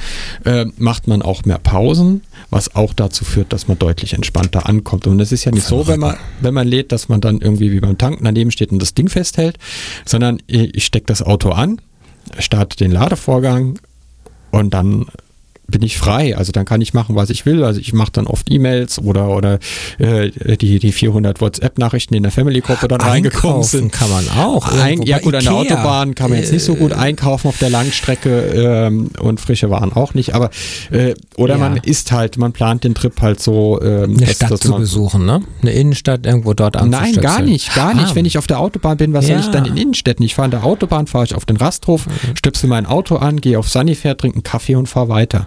äh, 0.45 0.67
macht 0.77 1.07
man 1.09 1.23
auch 1.23 1.45
mehr 1.45 1.59
Pausen, 1.59 2.23
was 2.51 2.75
auch 2.75 2.93
dazu 2.95 3.25
führt, 3.25 3.53
dass 3.53 3.69
man 3.69 3.79
deutlich 3.79 4.15
entspannter 4.15 4.69
ankommt. 4.69 5.07
Und 5.07 5.21
es 5.21 5.33
ist 5.33 5.45
ja 5.45 5.53
nicht 5.53 5.67
so, 5.67 5.87
wenn 5.87 6.01
man, 6.01 6.17
wenn 6.41 6.55
man 6.55 6.67
lädt, 6.67 6.93
dass 6.93 7.09
man 7.09 7.21
dann 7.21 7.41
irgendwie 7.41 7.73
wie 7.73 7.81
beim 7.81 7.99
Tanken 7.99 8.25
daneben 8.25 8.51
steht 8.51 8.73
und 8.73 8.81
das 8.81 8.95
Ding 8.95 9.09
festhält, 9.09 9.59
sondern 10.05 10.39
ich 10.47 10.85
stecke 10.85 11.07
das 11.07 11.23
Auto 11.23 11.51
an, 11.51 11.81
starte 12.39 12.77
den 12.77 12.91
Ladevorgang 12.93 13.79
und 14.51 14.75
dann 14.75 15.07
bin 15.73 15.83
ich 15.83 15.99
frei. 15.99 16.37
Also 16.37 16.53
dann 16.53 16.65
kann 16.65 16.81
ich 16.81 16.95
machen, 16.95 17.17
was 17.17 17.31
ich 17.31 17.45
will. 17.47 17.65
Also 17.65 17.81
ich 17.81 17.93
mache 17.93 18.13
dann 18.13 18.29
oft 18.29 18.49
E-Mails 18.51 19.01
oder, 19.01 19.29
oder 19.31 19.59
äh, 19.99 20.31
die, 20.57 20.79
die 20.79 20.93
400 20.93 21.41
WhatsApp-Nachrichten 21.41 22.15
in 22.15 22.23
der 22.23 22.31
Family-Gruppe 22.31 22.87
dann 22.87 23.01
reingekommen 23.01 23.57
Einkaufen 23.57 23.79
sind. 23.79 23.93
kann 23.93 24.09
man 24.11 24.29
auch. 24.39 24.69
Ein, 24.71 25.03
ja 25.03 25.19
gut, 25.19 25.35
an 25.35 25.43
der. 25.43 25.53
Autobahn 25.55 26.15
kann 26.15 26.31
man 26.31 26.39
jetzt 26.39 26.53
nicht 26.53 26.65
so 26.65 26.77
gut 26.77 26.93
einkaufen 26.93 27.49
auf 27.49 27.59
der 27.59 27.71
Langstrecke 27.71 28.41
ähm, 28.87 29.11
und 29.19 29.41
frische 29.41 29.69
Waren 29.71 29.93
auch 29.93 30.15
nicht. 30.15 30.35
Aber 30.35 30.51
äh, 30.93 31.15
oder 31.37 31.55
Ja. 31.55 31.59
man 31.61 31.77
ist 31.79 32.13
halt, 32.13 32.39
man 32.39 32.53
plant 32.53 32.85
den 32.85 32.95
Trip 32.95 33.21
halt 33.21 33.41
so 33.41 33.81
ähm, 33.83 34.17
Eine 34.17 34.27
Stadt 34.29 34.59
zu 34.63 34.75
besuchen, 34.77 35.25
ne? 35.27 35.43
Eine 35.63 35.73
Innenstadt 35.73 36.27
irgendwo 36.27 36.55
dort 36.55 36.75
Nein, 36.85 37.15
gar 37.15 37.41
nicht, 37.43 37.75
gar 37.75 37.95
nicht. 37.95 38.09
Ah. 38.11 38.15
Wenn 38.15 38.25
ich 38.25 38.39
auf 38.39 38.47
der 38.47 38.61
Autobahn 38.61 38.97
bin, 38.99 39.13
was 39.13 39.27
soll 39.27 39.39
ich 39.39 39.47
Ja. 39.47 39.53
dann 39.53 39.65
in 39.65 39.77
Innenstädten? 39.77 40.25
Ich 40.25 40.35
fahre 40.35 40.45
an 40.45 40.51
der 40.51 40.65
Autobahn, 40.65 41.07
fahre 41.07 41.25
ich 41.25 41.35
auf 41.35 41.45
den 41.47 41.57
Rasthof, 41.57 42.07
stöpsel 42.35 42.69
mein 42.69 42.87
Auto 42.87 43.17
an, 43.17 43.41
gehe 43.41 43.59
auf 43.59 43.69
Sunnyfair, 43.69 44.17
trinke 44.17 44.37
einen 44.37 44.43
Kaffee 44.43 44.75
und 44.77 44.89
fahre 44.89 45.09
weiter. 45.09 45.47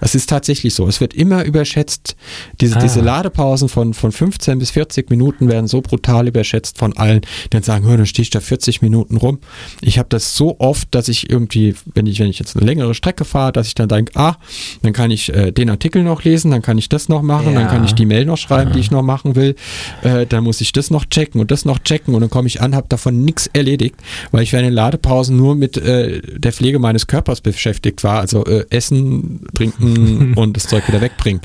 Das 0.00 0.14
ist 0.14 0.28
tatsächlich 0.28 0.74
so. 0.74 0.86
Es 0.86 1.00
wird 1.00 1.14
immer 1.14 1.44
überschätzt. 1.44 2.16
Diese, 2.60 2.76
Ah. 2.76 2.80
diese 2.80 3.00
Ladepausen 3.00 3.68
von, 3.68 3.94
von 3.94 4.12
15 4.12 4.58
bis 4.58 4.70
40 4.70 5.08
Minuten 5.10 5.48
werden 5.48 5.66
so 5.66 5.80
brutal 5.80 6.28
überschätzt 6.28 6.78
von 6.78 6.96
allen, 6.96 7.20
die 7.44 7.50
dann 7.50 7.62
sagen, 7.62 7.86
hör, 7.86 7.96
dann 7.96 8.06
stehe 8.06 8.22
ich 8.24 8.30
da 8.30 8.40
40 8.40 8.82
Minuten 8.82 9.16
rum. 9.16 9.38
Ich 9.80 9.98
habe 9.98 10.08
das 10.10 10.36
so 10.36 10.56
oft, 10.58 10.88
dass 10.94 11.08
ich 11.08 11.30
irgendwie, 11.30 11.74
wenn 11.94 12.06
ich, 12.06 12.18
wenn 12.20 12.28
ich 12.28 12.38
jetzt 12.38 12.56
eine 12.56 12.66
längere 12.66 12.94
Strecke 12.94 13.24
fahre, 13.24 13.52
dass 13.52 13.66
ich 13.68 13.74
dann 13.74 13.88
denke, 13.88 14.12
ah, 14.16 14.36
dann 14.82 14.92
kann 14.92 15.10
ich 15.10 15.32
äh, 15.32 15.52
den 15.52 15.70
Artikel 15.70 16.02
noch 16.02 16.22
lesen, 16.24 16.50
dann 16.50 16.62
kann 16.62 16.76
ich 16.78 16.88
das 16.88 17.08
noch 17.08 17.22
machen, 17.22 17.54
dann 17.54 17.64
Ja. 17.64 17.68
kann 17.68 17.84
ich 17.84 17.94
die 17.94 18.06
Mail 18.06 18.24
noch 18.26 18.36
schreiben, 18.38 18.72
die 18.72 18.80
ich 18.80 18.90
noch 18.90 19.02
machen 19.02 19.34
will. 19.36 19.54
Äh, 20.02 20.26
dann 20.26 20.44
muss 20.44 20.60
ich 20.60 20.72
das 20.72 20.90
noch 20.90 21.04
checken 21.06 21.40
und 21.40 21.50
das 21.50 21.64
noch 21.64 21.78
checken 21.78 22.14
und 22.14 22.20
dann 22.20 22.30
komme 22.30 22.48
ich 22.48 22.60
an, 22.60 22.74
habe 22.74 22.88
davon 22.88 23.24
nichts 23.24 23.48
erledigt, 23.52 23.96
weil 24.32 24.42
ich 24.42 24.52
während 24.52 24.66
den 24.66 24.74
Ladepausen 24.74 25.36
nur 25.36 25.54
mit 25.54 25.76
äh, 25.76 26.20
der 26.38 26.52
Pflege 26.52 26.78
meines 26.78 27.06
Körpers 27.06 27.40
beschäftigt 27.40 28.04
war. 28.04 28.20
Also 28.20 28.44
äh, 28.46 28.64
Essen, 28.70 29.46
Trinken 29.54 29.93
und 30.36 30.56
das 30.56 30.66
Zeug 30.66 30.86
wieder 30.88 31.00
wegbringen. 31.00 31.40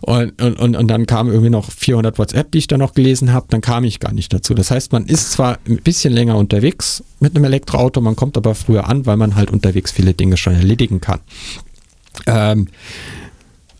Und, 0.00 0.40
und, 0.42 0.76
und, 0.76 0.88
dann 0.88 1.06
kam 1.06 1.28
irgendwie 1.28 1.48
noch 1.48 1.70
400 1.70 2.18
WhatsApp, 2.18 2.52
die 2.52 2.58
ich 2.58 2.66
dann 2.66 2.80
noch 2.80 2.92
gelesen 2.92 3.32
habe, 3.32 3.46
dann 3.48 3.62
kam 3.62 3.84
ich 3.84 4.00
gar 4.00 4.12
nicht 4.12 4.34
dazu. 4.34 4.52
Das 4.52 4.70
heißt, 4.70 4.92
man 4.92 5.06
ist 5.06 5.32
zwar 5.32 5.58
ein 5.66 5.78
bisschen 5.78 6.12
länger 6.12 6.36
unterwegs 6.36 7.02
mit 7.20 7.34
einem 7.34 7.44
Elektroauto, 7.44 8.02
man 8.02 8.14
kommt 8.14 8.36
aber 8.36 8.54
früher 8.54 8.86
an, 8.86 9.06
weil 9.06 9.16
man 9.16 9.34
halt 9.34 9.50
unterwegs 9.50 9.92
viele 9.92 10.12
Dinge 10.12 10.36
schon 10.36 10.54
erledigen 10.54 11.00
kann. 11.00 11.20
Ähm, 12.26 12.68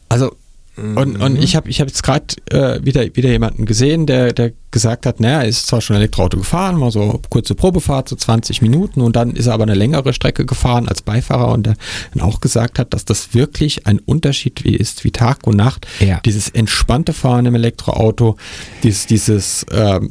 also 0.09 0.35
und, 0.77 1.21
und 1.21 1.43
ich 1.43 1.55
habe 1.55 1.71
ich 1.71 1.81
hab 1.81 1.87
jetzt 1.87 2.03
gerade 2.03 2.27
äh, 2.51 2.85
wieder, 2.85 3.05
wieder 3.15 3.31
jemanden 3.31 3.65
gesehen, 3.65 4.07
der, 4.07 4.33
der 4.33 4.53
gesagt 4.73 5.07
hat, 5.07 5.21
naja, 5.21 5.43
er 5.43 5.49
ist 5.49 5.69
zwar 5.69 5.81
schon 5.81 5.95
Elektroauto 5.95 6.37
gefahren, 6.37 6.77
mal 6.77 6.91
so 6.91 7.21
kurze 7.31 7.55
Probefahrt, 7.55 8.09
so 8.09 8.17
20 8.17 8.61
Minuten 8.61 9.01
und 9.01 9.15
dann 9.15 9.37
ist 9.37 9.47
er 9.47 9.55
aber 9.55 9.63
eine 9.63 9.75
längere 9.75 10.13
Strecke 10.13 10.45
gefahren 10.45 10.89
als 10.89 11.03
Beifahrer 11.03 11.53
und 11.53 11.67
der 11.67 11.77
dann 12.13 12.23
auch 12.23 12.41
gesagt 12.41 12.81
hat, 12.81 12.93
dass 12.93 13.05
das 13.05 13.35
wirklich 13.35 13.87
ein 13.87 14.01
Unterschied 14.01 14.65
wie 14.65 14.75
ist 14.75 15.05
wie 15.05 15.13
Tag 15.13 15.47
und 15.47 15.57
Nacht. 15.57 15.87
Ja. 16.01 16.21
Dieses 16.25 16.49
entspannte 16.49 17.13
Fahren 17.13 17.47
im 17.47 17.55
Elektroauto, 17.55 18.37
dieses, 18.83 19.07
dieses 19.07 19.65
ähm, 19.71 20.11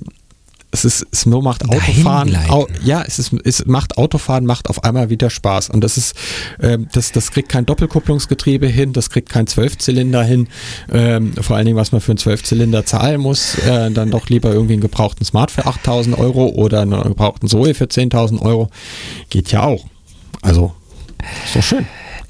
es 0.73 0.85
ist, 0.85 1.05
es 1.11 1.27
nur 1.27 1.43
macht 1.43 1.69
Autofahren, 1.69 2.35
au, 2.49 2.67
ja, 2.83 3.03
es 3.05 3.19
ist, 3.19 3.31
es 3.43 3.65
macht 3.67 3.97
Autofahren, 3.97 4.45
macht 4.45 4.69
auf 4.69 4.83
einmal 4.83 5.11
wieder 5.11 5.29
Spaß. 5.29 5.69
Und 5.69 5.81
das 5.83 5.97
ist, 5.97 6.15
ähm, 6.59 6.87
das, 6.93 7.11
das 7.11 7.29
kriegt 7.29 7.47
kein 7.49 7.67
Doppelkupplungsgetriebe 7.67 8.65
hin, 8.65 8.91
das 8.91 9.11
kriegt 9.11 9.29
kein 9.29 9.45
Zwölfzylinder 9.45 10.23
hin. 10.23 10.47
Ähm, 10.91 11.33
vor 11.39 11.57
allen 11.57 11.67
Dingen, 11.67 11.77
was 11.77 11.91
man 11.91 12.01
für 12.01 12.13
einen 12.13 12.17
Zwölfzylinder 12.17 12.85
zahlen 12.85 13.21
muss, 13.21 13.55
äh, 13.59 13.91
dann 13.91 14.09
doch 14.09 14.29
lieber 14.29 14.51
irgendwie 14.51 14.73
einen 14.73 14.81
gebrauchten 14.81 15.23
Smart 15.23 15.51
für 15.51 15.67
8000 15.67 16.17
Euro 16.17 16.47
oder 16.47 16.81
einen 16.81 17.03
gebrauchten 17.03 17.47
Zoe 17.47 17.75
für 17.75 17.85
10.000 17.85 18.41
Euro. 18.41 18.69
Geht 19.29 19.51
ja 19.51 19.63
auch. 19.63 19.85
Also, 20.41 20.73
ist 21.45 21.55
doch 21.55 21.63
schön. 21.63 21.85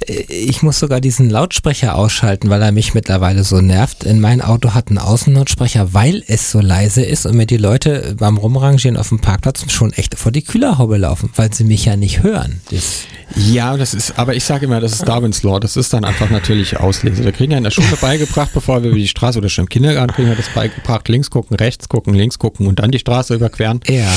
Ich 0.08 0.62
muss 0.62 0.80
sogar 0.80 1.02
diesen 1.02 1.30
Lautsprecher 1.30 1.96
ausschalten, 1.96 2.50
weil 2.50 2.62
er 2.62 2.72
mich 2.72 2.94
mittlerweile 2.94 3.44
so 3.44 3.62
nervt. 3.62 4.04
In 4.04 4.20
mein 4.20 4.42
Auto 4.42 4.74
hat 4.74 4.90
einen 4.90 4.98
Außenlautsprecher, 4.98 5.94
weil 5.94 6.24
es 6.28 6.52
so 6.52 6.60
leise 6.60 7.04
ist 7.04 7.26
und 7.26 7.36
mir 7.36 7.46
die 7.46 7.58
Leute 7.58 8.16
beim 8.18 8.38
Rumrangieren 8.38 8.98
auf 8.98 9.10
dem 9.10 9.20
Parkplatz 9.20 9.72
schon 9.72 9.94
echt 9.94 10.16
vor 10.18 10.32
die 10.32 10.44
Kühlerhaube 10.44 10.98
laufen, 10.98 11.30
weil 11.36 11.54
sie 11.54 11.64
mich 11.64 11.86
ja 11.86 11.96
nicht 11.96 12.24
hören. 12.24 12.62
Das, 12.70 13.04
Ja, 13.36 13.76
das 13.78 13.94
ist, 13.94 14.18
aber 14.20 14.36
ich 14.36 14.44
sage 14.44 14.66
immer, 14.66 14.80
das 14.80 14.94
ist 14.94 15.08
Darwins 15.08 15.44
Law. 15.44 15.60
Das 15.60 15.76
ist 15.78 15.94
dann 15.94 16.06
einfach 16.06 16.30
natürliche 16.30 16.80
Auslese. 16.80 17.24
Wir 17.24 17.32
kriegen 17.32 17.52
ja 17.52 17.58
in 17.58 17.64
der 17.64 17.72
Schule 17.72 17.98
beigebracht, 18.00 18.52
bevor 18.54 18.84
wir 18.84 18.90
über 18.90 19.00
die 19.00 19.08
Straße 19.08 19.40
oder 19.40 19.50
schon 19.50 19.66
im 19.66 19.70
Kindergarten 19.70 20.14
kriegen 20.14 20.30
wir 20.30 20.36
das 20.36 20.50
beigebracht, 20.50 21.08
links 21.10 21.30
gucken, 21.30 21.56
rechts 21.56 21.90
gucken, 21.90 22.14
links 22.14 22.40
gucken 22.40 22.68
und 22.68 22.80
dann 22.80 22.92
die 22.92 23.00
Straße 23.00 23.36
überqueren. 23.36 23.80
ja. 23.88 24.12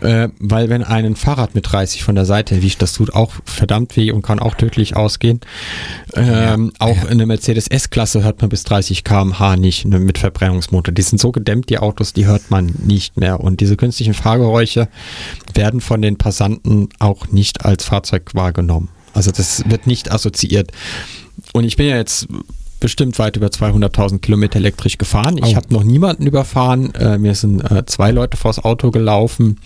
Äh, 0.00 0.28
weil 0.38 0.68
wenn 0.68 0.82
ein 0.82 1.16
Fahrrad 1.16 1.54
mit 1.54 1.70
30 1.70 2.02
von 2.02 2.14
der 2.14 2.24
Seite 2.24 2.56
erwischt, 2.56 2.82
das 2.82 2.92
tut 2.92 3.14
auch 3.14 3.32
verdammt 3.44 3.96
weh 3.96 4.10
und 4.10 4.22
kann 4.22 4.38
auch 4.38 4.54
tödlich 4.54 4.96
ausgehen. 4.96 5.31
Ähm, 6.14 6.72
auch 6.78 7.04
in 7.04 7.18
der 7.18 7.26
Mercedes 7.26 7.68
S-Klasse 7.68 8.22
hört 8.22 8.40
man 8.40 8.50
bis 8.50 8.64
30 8.64 9.04
km/h 9.04 9.56
nicht 9.56 9.84
ne, 9.84 9.98
mit 9.98 10.18
Verbrennungsmotor. 10.18 10.92
Die 10.92 11.02
sind 11.02 11.20
so 11.20 11.32
gedämmt, 11.32 11.70
die 11.70 11.78
Autos, 11.78 12.12
die 12.12 12.26
hört 12.26 12.50
man 12.50 12.72
nicht 12.78 13.16
mehr. 13.16 13.40
Und 13.40 13.60
diese 13.60 13.76
künstlichen 13.76 14.14
Fahrgeräusche 14.14 14.88
werden 15.54 15.80
von 15.80 16.02
den 16.02 16.16
Passanten 16.16 16.88
auch 16.98 17.28
nicht 17.28 17.64
als 17.64 17.84
Fahrzeug 17.84 18.30
wahrgenommen. 18.34 18.88
Also 19.14 19.30
das 19.30 19.68
wird 19.68 19.86
nicht 19.86 20.10
assoziiert. 20.10 20.72
Und 21.52 21.64
ich 21.64 21.76
bin 21.76 21.86
ja 21.86 21.96
jetzt 21.96 22.26
bestimmt 22.82 23.18
weit 23.18 23.36
über 23.36 23.46
200.000 23.46 24.18
Kilometer 24.18 24.56
elektrisch 24.56 24.98
gefahren. 24.98 25.38
Ich 25.38 25.52
Oh. 25.52 25.56
habe 25.56 25.72
noch 25.72 25.84
niemanden 25.84 26.26
überfahren. 26.26 26.92
Äh, 26.94 27.16
mir 27.16 27.34
sind 27.34 27.60
äh, 27.70 27.86
zwei 27.86 28.10
Leute 28.10 28.36
vors 28.36 28.58
Auto 28.62 28.90
gelaufen 28.90 29.58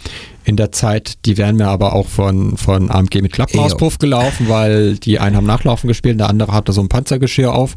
in 0.45 0.57
der 0.57 0.71
Zeit. 0.71 1.15
Die 1.25 1.37
wären 1.39 1.57
mir 1.57 1.67
aber 1.69 1.95
auch 1.95 2.07
von, 2.07 2.57
von 2.57 2.91
AMG 2.91 3.23
mit 3.23 3.33
Klappenauspuff 3.33 3.99
gelaufen, 3.99 4.49
weil 4.49 4.97
die 4.99 5.19
einen 5.19 5.35
haben 5.35 5.47
Nachlaufen 5.47 5.89
gespielt, 5.89 6.21
der 6.21 6.29
andere 6.29 6.53
hatte 6.53 6.73
so 6.73 6.81
ein 6.83 6.89
Panzergeschirr 6.89 7.53
auf, 7.55 7.75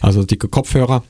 also 0.00 0.22
dicke 0.24 0.48
Kopfhörer. 0.48 1.02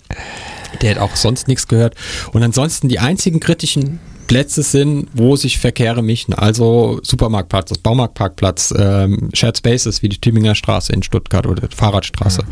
Der 0.81 0.92
hat 0.92 0.99
auch 0.99 1.16
sonst 1.16 1.49
nichts 1.49 1.68
gehört. 1.68 1.95
Und 2.33 2.42
ansonsten 2.42 2.88
die 2.88 2.99
einzigen 3.01 3.40
kritischen 3.40 3.99
Plätze 4.33 4.62
sind, 4.62 5.09
wo 5.12 5.37
sich 5.37 5.59
Verkehre 5.59 6.03
mischen. 6.03 6.33
Also 6.33 7.01
Supermarktplatz, 7.03 7.68
das 7.68 7.77
Baumarktparkplatz, 7.77 8.73
ähm, 8.79 9.29
Shared 9.35 9.59
Spaces 9.59 10.03
wie 10.03 10.09
die 10.09 10.23
Tübinger 10.23 10.55
Straße 10.55 10.90
in 10.90 11.03
Stuttgart 11.03 11.47
oder 11.47 11.68
Fahrradstraße. 11.68 12.42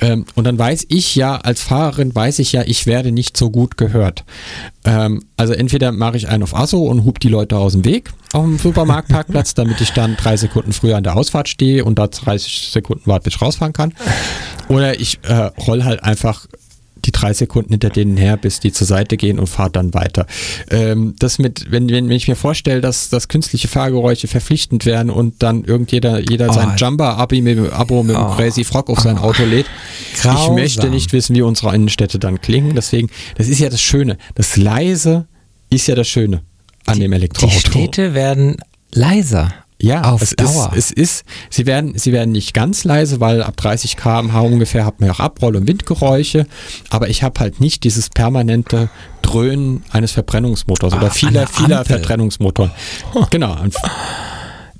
Ähm, 0.00 0.24
und 0.36 0.44
dann 0.44 0.58
weiß 0.58 0.86
ich 0.88 1.14
ja, 1.14 1.36
als 1.36 1.60
Fahrerin 1.60 2.14
weiß 2.14 2.38
ich 2.38 2.52
ja, 2.52 2.62
ich 2.64 2.86
werde 2.86 3.12
nicht 3.12 3.36
so 3.36 3.50
gut 3.50 3.76
gehört. 3.76 4.24
Ähm, 4.86 5.22
also 5.36 5.52
entweder 5.52 5.92
mache 5.92 6.16
ich 6.16 6.30
einen 6.30 6.44
auf 6.44 6.56
Asso 6.56 6.78
und 6.78 7.04
hub 7.04 7.20
die 7.20 7.28
Leute 7.28 7.58
aus 7.58 7.72
dem 7.72 7.84
Weg 7.84 8.10
auf 8.32 8.44
dem 8.44 8.56
Supermarktparkplatz, 8.56 9.52
damit 9.54 9.82
ich 9.82 9.90
dann 9.90 10.16
drei 10.16 10.38
Sekunden 10.38 10.72
früher 10.72 10.96
an 10.96 11.04
der 11.04 11.16
Ausfahrt 11.16 11.50
stehe 11.50 11.84
und 11.84 11.98
da 11.98 12.06
30 12.06 12.70
Sekunden 12.72 13.02
warte, 13.04 13.24
bis 13.24 13.34
ich 13.34 13.42
rausfahren 13.42 13.74
kann. 13.74 13.92
Oder 14.68 14.98
ich 14.98 15.18
äh, 15.24 15.50
roll 15.66 15.84
halt 15.84 16.02
einfach 16.02 16.46
die 17.04 17.12
drei 17.12 17.32
Sekunden 17.34 17.72
hinter 17.72 17.90
denen 17.90 18.16
her, 18.16 18.36
bis 18.36 18.60
die 18.60 18.72
zur 18.72 18.86
Seite 18.86 19.16
gehen 19.16 19.38
und 19.38 19.46
fahrt 19.48 19.76
dann 19.76 19.92
weiter. 19.94 20.26
Ähm, 20.70 21.14
das 21.18 21.38
mit, 21.38 21.70
wenn, 21.70 21.88
wenn, 21.90 22.08
wenn 22.08 22.16
ich 22.16 22.28
mir 22.28 22.36
vorstelle, 22.36 22.80
dass, 22.80 23.08
dass 23.08 23.28
künstliche 23.28 23.68
Fahrgeräusche 23.68 24.28
verpflichtend 24.28 24.86
werden 24.86 25.10
und 25.10 25.42
dann 25.42 25.64
irgendjeder 25.64 26.20
jeder 26.30 26.50
Oh. 26.50 26.52
sein 26.52 26.76
Jumper-Abo 26.76 27.34
mit, 27.36 27.58
dem- 27.58 27.72
Abo 27.72 28.02
mit 28.02 28.16
dem 28.16 28.22
Oh. 28.22 28.34
Crazy 28.36 28.64
Frog 28.64 28.88
auf 28.90 29.00
sein 29.00 29.18
Auto 29.18 29.44
lädt. 29.44 29.66
Ich 30.14 30.22
Grausam. 30.22 30.54
möchte 30.54 30.88
nicht 30.90 31.12
wissen, 31.12 31.34
wie 31.36 31.42
unsere 31.42 31.74
Innenstädte 31.74 32.18
dann 32.18 32.40
klingen. 32.40 32.74
Deswegen, 32.74 33.08
das 33.36 33.48
ist 33.48 33.58
ja 33.58 33.68
das 33.68 33.80
Schöne. 33.82 34.16
Das 34.34 34.56
Leise 34.56 35.26
ist 35.70 35.86
ja 35.88 35.94
das 35.94 36.08
Schöne 36.08 36.42
an 36.86 36.98
dem 37.00 37.10
Die 37.10 37.16
Elektroauto. 37.16 37.58
Städte 37.58 38.14
werden 38.14 38.56
leiser. 38.92 39.52
Ja, 39.82 40.02
auf 40.12 40.22
es 40.22 40.30
Dauer. 40.36 40.72
ist, 40.76 40.92
es 40.92 40.92
ist, 40.92 41.24
sie 41.50 41.66
werden, 41.66 41.98
sie 41.98 42.12
werden 42.12 42.30
nicht 42.30 42.54
ganz 42.54 42.84
leise, 42.84 43.18
weil 43.18 43.42
ab 43.42 43.56
30 43.56 43.96
km/h 43.96 44.40
ungefähr 44.40 44.86
hat 44.86 45.00
man 45.00 45.08
ja 45.08 45.14
auch 45.14 45.20
Abroll- 45.20 45.56
und 45.56 45.66
Windgeräusche, 45.66 46.46
aber 46.88 47.08
ich 47.10 47.22
habe 47.24 47.40
halt 47.40 47.60
nicht 47.60 47.82
dieses 47.82 48.08
permanente 48.08 48.88
Dröhnen 49.22 49.82
eines 49.90 50.12
Verbrennungsmotors 50.12 50.92
Ah, 50.92 50.98
oder 50.98 51.10
vieler, 51.10 51.46
vieler. 51.48 51.84
Verbrennungsmotoren. 51.84 52.70
Genau. 53.30 53.52
an- 53.54 53.72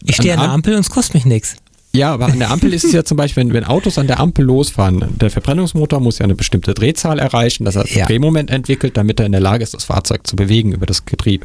ich 0.04 0.16
stehe 0.16 0.34
an 0.34 0.38
der 0.40 0.48
Am- 0.48 0.54
Ampel 0.56 0.74
und 0.74 0.80
es 0.80 0.90
kostet 0.90 1.14
mich 1.14 1.24
nichts. 1.24 1.56
Ja, 1.94 2.14
aber 2.14 2.26
an 2.26 2.38
der 2.38 2.50
Ampel 2.50 2.72
ist 2.72 2.84
es 2.84 2.92
ja 2.92 3.04
zum 3.04 3.18
Beispiel, 3.18 3.44
wenn, 3.44 3.52
wenn 3.52 3.64
Autos 3.64 3.98
an 3.98 4.06
der 4.06 4.18
Ampel 4.18 4.44
losfahren, 4.46 5.04
der 5.18 5.30
Verbrennungsmotor 5.30 6.00
muss 6.00 6.18
ja 6.20 6.24
eine 6.24 6.34
bestimmte 6.34 6.72
Drehzahl 6.72 7.18
erreichen, 7.18 7.64
dass 7.66 7.76
er 7.76 7.86
Ja. 7.86 7.96
einen 7.98 8.06
Drehmoment 8.06 8.50
entwickelt, 8.50 8.96
damit 8.96 9.20
er 9.20 9.26
in 9.26 9.32
der 9.32 9.42
Lage 9.42 9.62
ist, 9.62 9.74
das 9.74 9.84
Fahrzeug 9.84 10.26
zu 10.26 10.34
bewegen 10.34 10.72
über 10.72 10.86
das 10.86 11.04
Getriebe. 11.04 11.44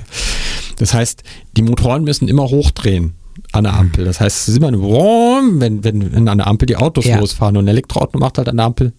Das 0.78 0.94
heißt, 0.94 1.24
die 1.58 1.64
Motoren 1.64 2.04
müssen 2.06 2.28
immer 2.30 2.44
hochdrehen 2.44 3.16
an 3.52 3.64
der 3.66 3.74
Ampel. 3.74 4.06
Das 4.06 4.20
heißt, 4.20 4.38
es 4.42 4.48
ist 4.50 4.58
immer 4.58 4.68
ein 4.68 4.80
Wurm, 4.80 5.60
wenn, 5.60 5.84
wenn, 5.84 6.12
wenn 6.14 6.28
an 6.28 6.38
der 6.40 6.48
Ampel 6.48 6.66
die 6.66 6.76
Autos 6.76 7.06
Ja. 7.06 7.20
losfahren 7.20 7.58
und 7.58 7.66
ein 7.66 7.70
Elektroauto 7.70 8.18
macht 8.20 8.38
halt 8.38 8.50
an 8.50 8.58
der 8.58 8.66
Ampel. 8.66 8.94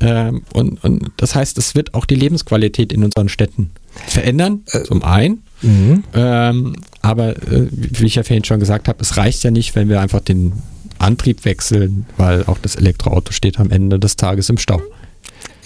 Ähm, 0.00 0.42
und, 0.54 0.82
und 0.82 1.10
das 1.18 1.34
heißt, 1.34 1.58
es 1.58 1.74
wird 1.74 1.92
auch 1.94 2.06
die 2.06 2.14
Lebensqualität 2.14 2.92
in 2.92 3.04
unseren 3.04 3.28
Städten 3.28 3.70
verändern, 4.06 4.62
äh, 4.72 4.82
zum 4.84 5.02
einen. 5.02 5.42
Mhm. 5.62 6.04
Ähm, 6.14 6.76
aber 7.02 7.36
äh, 7.36 7.68
wie 7.70 8.06
ich 8.06 8.14
ja 8.14 8.22
vorhin 8.22 8.44
schon 8.44 8.60
gesagt 8.60 8.88
habe, 8.88 8.98
es 9.02 9.18
reicht 9.18 9.42
ja 9.42 9.50
nicht, 9.50 9.74
wenn 9.76 9.88
wir 9.90 10.00
einfach 10.00 10.20
den 10.20 10.52
Antrieb 10.98 11.44
wechseln, 11.44 12.06
weil 12.16 12.44
auch 12.46 12.58
das 12.58 12.76
Elektroauto 12.76 13.32
steht 13.32 13.60
am 13.60 13.70
Ende 13.70 13.98
des 13.98 14.16
Tages 14.16 14.48
im 14.48 14.56
Stau. 14.58 14.80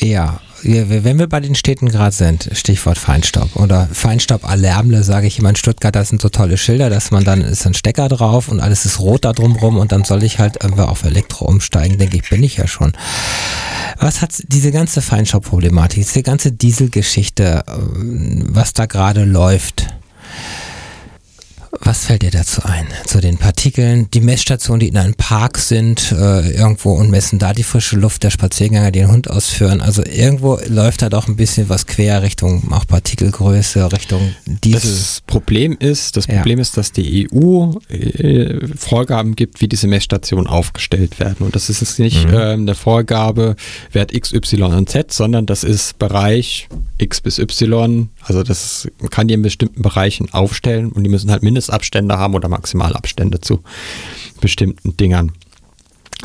Ja, 0.01 0.41
wenn 0.65 1.19
wir 1.19 1.29
bei 1.29 1.41
den 1.41 1.55
Städten 1.55 1.89
gerade 1.89 2.15
sind, 2.15 2.51
Stichwort 2.53 2.99
Feinstaub 2.99 3.57
oder 3.57 3.89
Feinstaubalarmle, 3.93 5.03
sage 5.03 5.27
ich 5.27 5.39
immer 5.39 5.51
in 5.51 5.57
Stuttgart, 5.57 5.95
das 5.95 6.09
sind 6.09 6.23
so 6.23 6.29
tolle 6.29 6.57
Schilder, 6.57 6.91
dass 6.91 7.11
man 7.11 7.25
dann 7.25 7.43
ist 7.43 7.67
ein 7.67 7.75
Stecker 7.75 8.09
drauf 8.09 8.49
und 8.49 8.61
alles 8.61 8.85
ist 8.85 9.01
rot 9.01 9.25
da 9.25 9.33
drumrum 9.33 9.77
und 9.77 9.93
dann 9.93 10.05
soll 10.05 10.23
ich 10.23 10.39
halt 10.39 10.59
irgendwie 10.63 10.83
auf 10.83 11.05
Elektro 11.05 11.45
umsteigen, 11.47 11.99
denke 11.99 12.17
ich, 12.17 12.29
bin 12.29 12.43
ich 12.43 12.57
ja 12.57 12.67
schon. 12.67 12.93
Was 13.99 14.23
hat 14.23 14.31
diese 14.49 14.73
ganze 14.73 15.03
Feinstaubproblematik, 15.03 16.05
diese 16.05 16.23
ganze 16.23 16.53
Dieselgeschichte, 16.53 17.65
ähm, 17.69 18.47
was 18.49 18.73
da 18.73 18.87
gerade 18.87 19.25
läuft? 19.25 19.94
Was 21.81 22.07
fällt 22.07 22.23
dir 22.23 22.31
dazu 22.31 22.63
ein? 22.65 22.87
Zu 23.07 23.21
den 23.21 23.39
Partikeln, 23.39 24.11
die 24.13 24.21
Messstationen, 24.21 24.81
die 24.81 24.89
in 24.89 24.97
einem 24.97 25.15
Park 25.15 25.59
sind, 25.59 26.13
äh, 26.13 26.51
irgendwo 26.51 26.93
und 26.93 27.11
messen 27.11 27.39
da 27.39 27.53
die 27.53 27.63
frische 27.63 27.97
Luft 27.97 28.23
der 28.25 28.31
Spaziergänger, 28.31 28.91
die 28.91 29.05
den 29.05 29.13
Hund 29.13 29.31
ausführen. 29.31 29.81
Also 29.81 30.03
irgendwo 30.05 30.59
läuft 30.69 31.03
da 31.03 31.09
doch 31.09 31.29
ein 31.29 31.37
bisschen 31.37 31.69
was 31.69 31.87
quer 31.87 32.23
Richtung 32.23 32.73
auch 32.73 32.87
Partikelgröße, 32.87 33.93
Richtung 33.93 34.35
Diesel. 34.47 34.81
Das 34.91 35.23
Problem 35.27 35.77
ist, 35.79 36.17
das 36.17 36.27
Problem 36.27 36.59
ja. 36.59 36.63
ist, 36.63 36.77
dass 36.77 36.93
die 36.93 37.29
EU 37.31 37.73
äh, 37.89 38.67
Vorgaben 38.77 39.37
gibt, 39.37 39.61
wie 39.61 39.69
diese 39.69 39.87
Messstationen 39.87 40.47
aufgestellt 40.47 41.21
werden. 41.21 41.45
Und 41.45 41.55
das 41.55 41.69
ist 41.69 41.81
jetzt 41.81 41.99
nicht 41.99 42.27
mhm. 42.27 42.35
äh, 42.35 42.53
eine 42.53 42.75
Vorgabe 42.75 43.57
Wert 43.93 44.15
X, 44.15 44.33
Y 44.33 44.73
und 44.73 44.89
Z, 44.89 45.13
sondern 45.13 45.47
das 45.47 45.65
ist 45.65 45.99
Bereich 45.99 46.69
X 46.99 47.21
bis 47.21 47.39
Y. 47.39 48.09
Also 48.23 48.43
das 48.43 48.89
kann 49.11 49.29
die 49.29 49.35
in 49.35 49.43
bestimmten 49.43 49.83
Bereichen 49.83 50.33
aufstellen 50.33 50.93
und 50.93 51.05
die 51.05 51.11
müssen 51.11 51.31
halt 51.31 51.43
mindestens 51.43 51.64
Mindestabstände 51.65 52.19
haben 52.19 52.35
oder 52.35 52.49
Maximalabstände 52.49 53.41
zu 53.41 53.61
bestimmten 54.41 54.97
Dingern. 54.97 55.33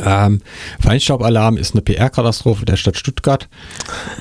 Ähm, 0.01 0.39
Feinstaubalarm 0.79 1.57
ist 1.57 1.73
eine 1.73 1.81
PR-Katastrophe 1.81 2.63
der 2.63 2.77
Stadt 2.77 2.95
Stuttgart, 2.95 3.49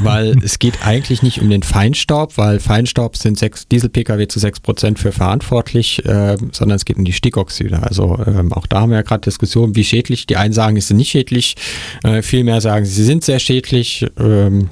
weil 0.00 0.36
es 0.42 0.58
geht 0.58 0.84
eigentlich 0.84 1.22
nicht 1.22 1.40
um 1.40 1.48
den 1.48 1.62
Feinstaub, 1.62 2.36
weil 2.36 2.58
Feinstaub 2.58 3.16
sind 3.16 3.40
Diesel-Pkw 3.70 4.26
zu 4.26 4.40
6% 4.40 4.98
für 4.98 5.12
verantwortlich, 5.12 6.04
äh, 6.04 6.36
sondern 6.50 6.76
es 6.76 6.84
geht 6.84 6.96
um 6.96 7.04
die 7.04 7.12
Stickoxide. 7.12 7.80
Also 7.80 8.18
ähm, 8.26 8.52
auch 8.52 8.66
da 8.66 8.80
haben 8.80 8.90
wir 8.90 8.96
ja 8.96 9.02
gerade 9.02 9.20
Diskussionen, 9.20 9.76
wie 9.76 9.84
schädlich. 9.84 10.26
Die 10.26 10.36
einen 10.36 10.52
sagen, 10.52 10.74
sie 10.76 10.88
sind 10.88 10.96
nicht 10.96 11.10
schädlich, 11.10 11.54
äh, 12.02 12.22
vielmehr 12.22 12.60
sagen, 12.60 12.84
sie 12.84 13.04
sind 13.04 13.22
sehr 13.22 13.38
schädlich. 13.38 14.04
Ähm, 14.18 14.68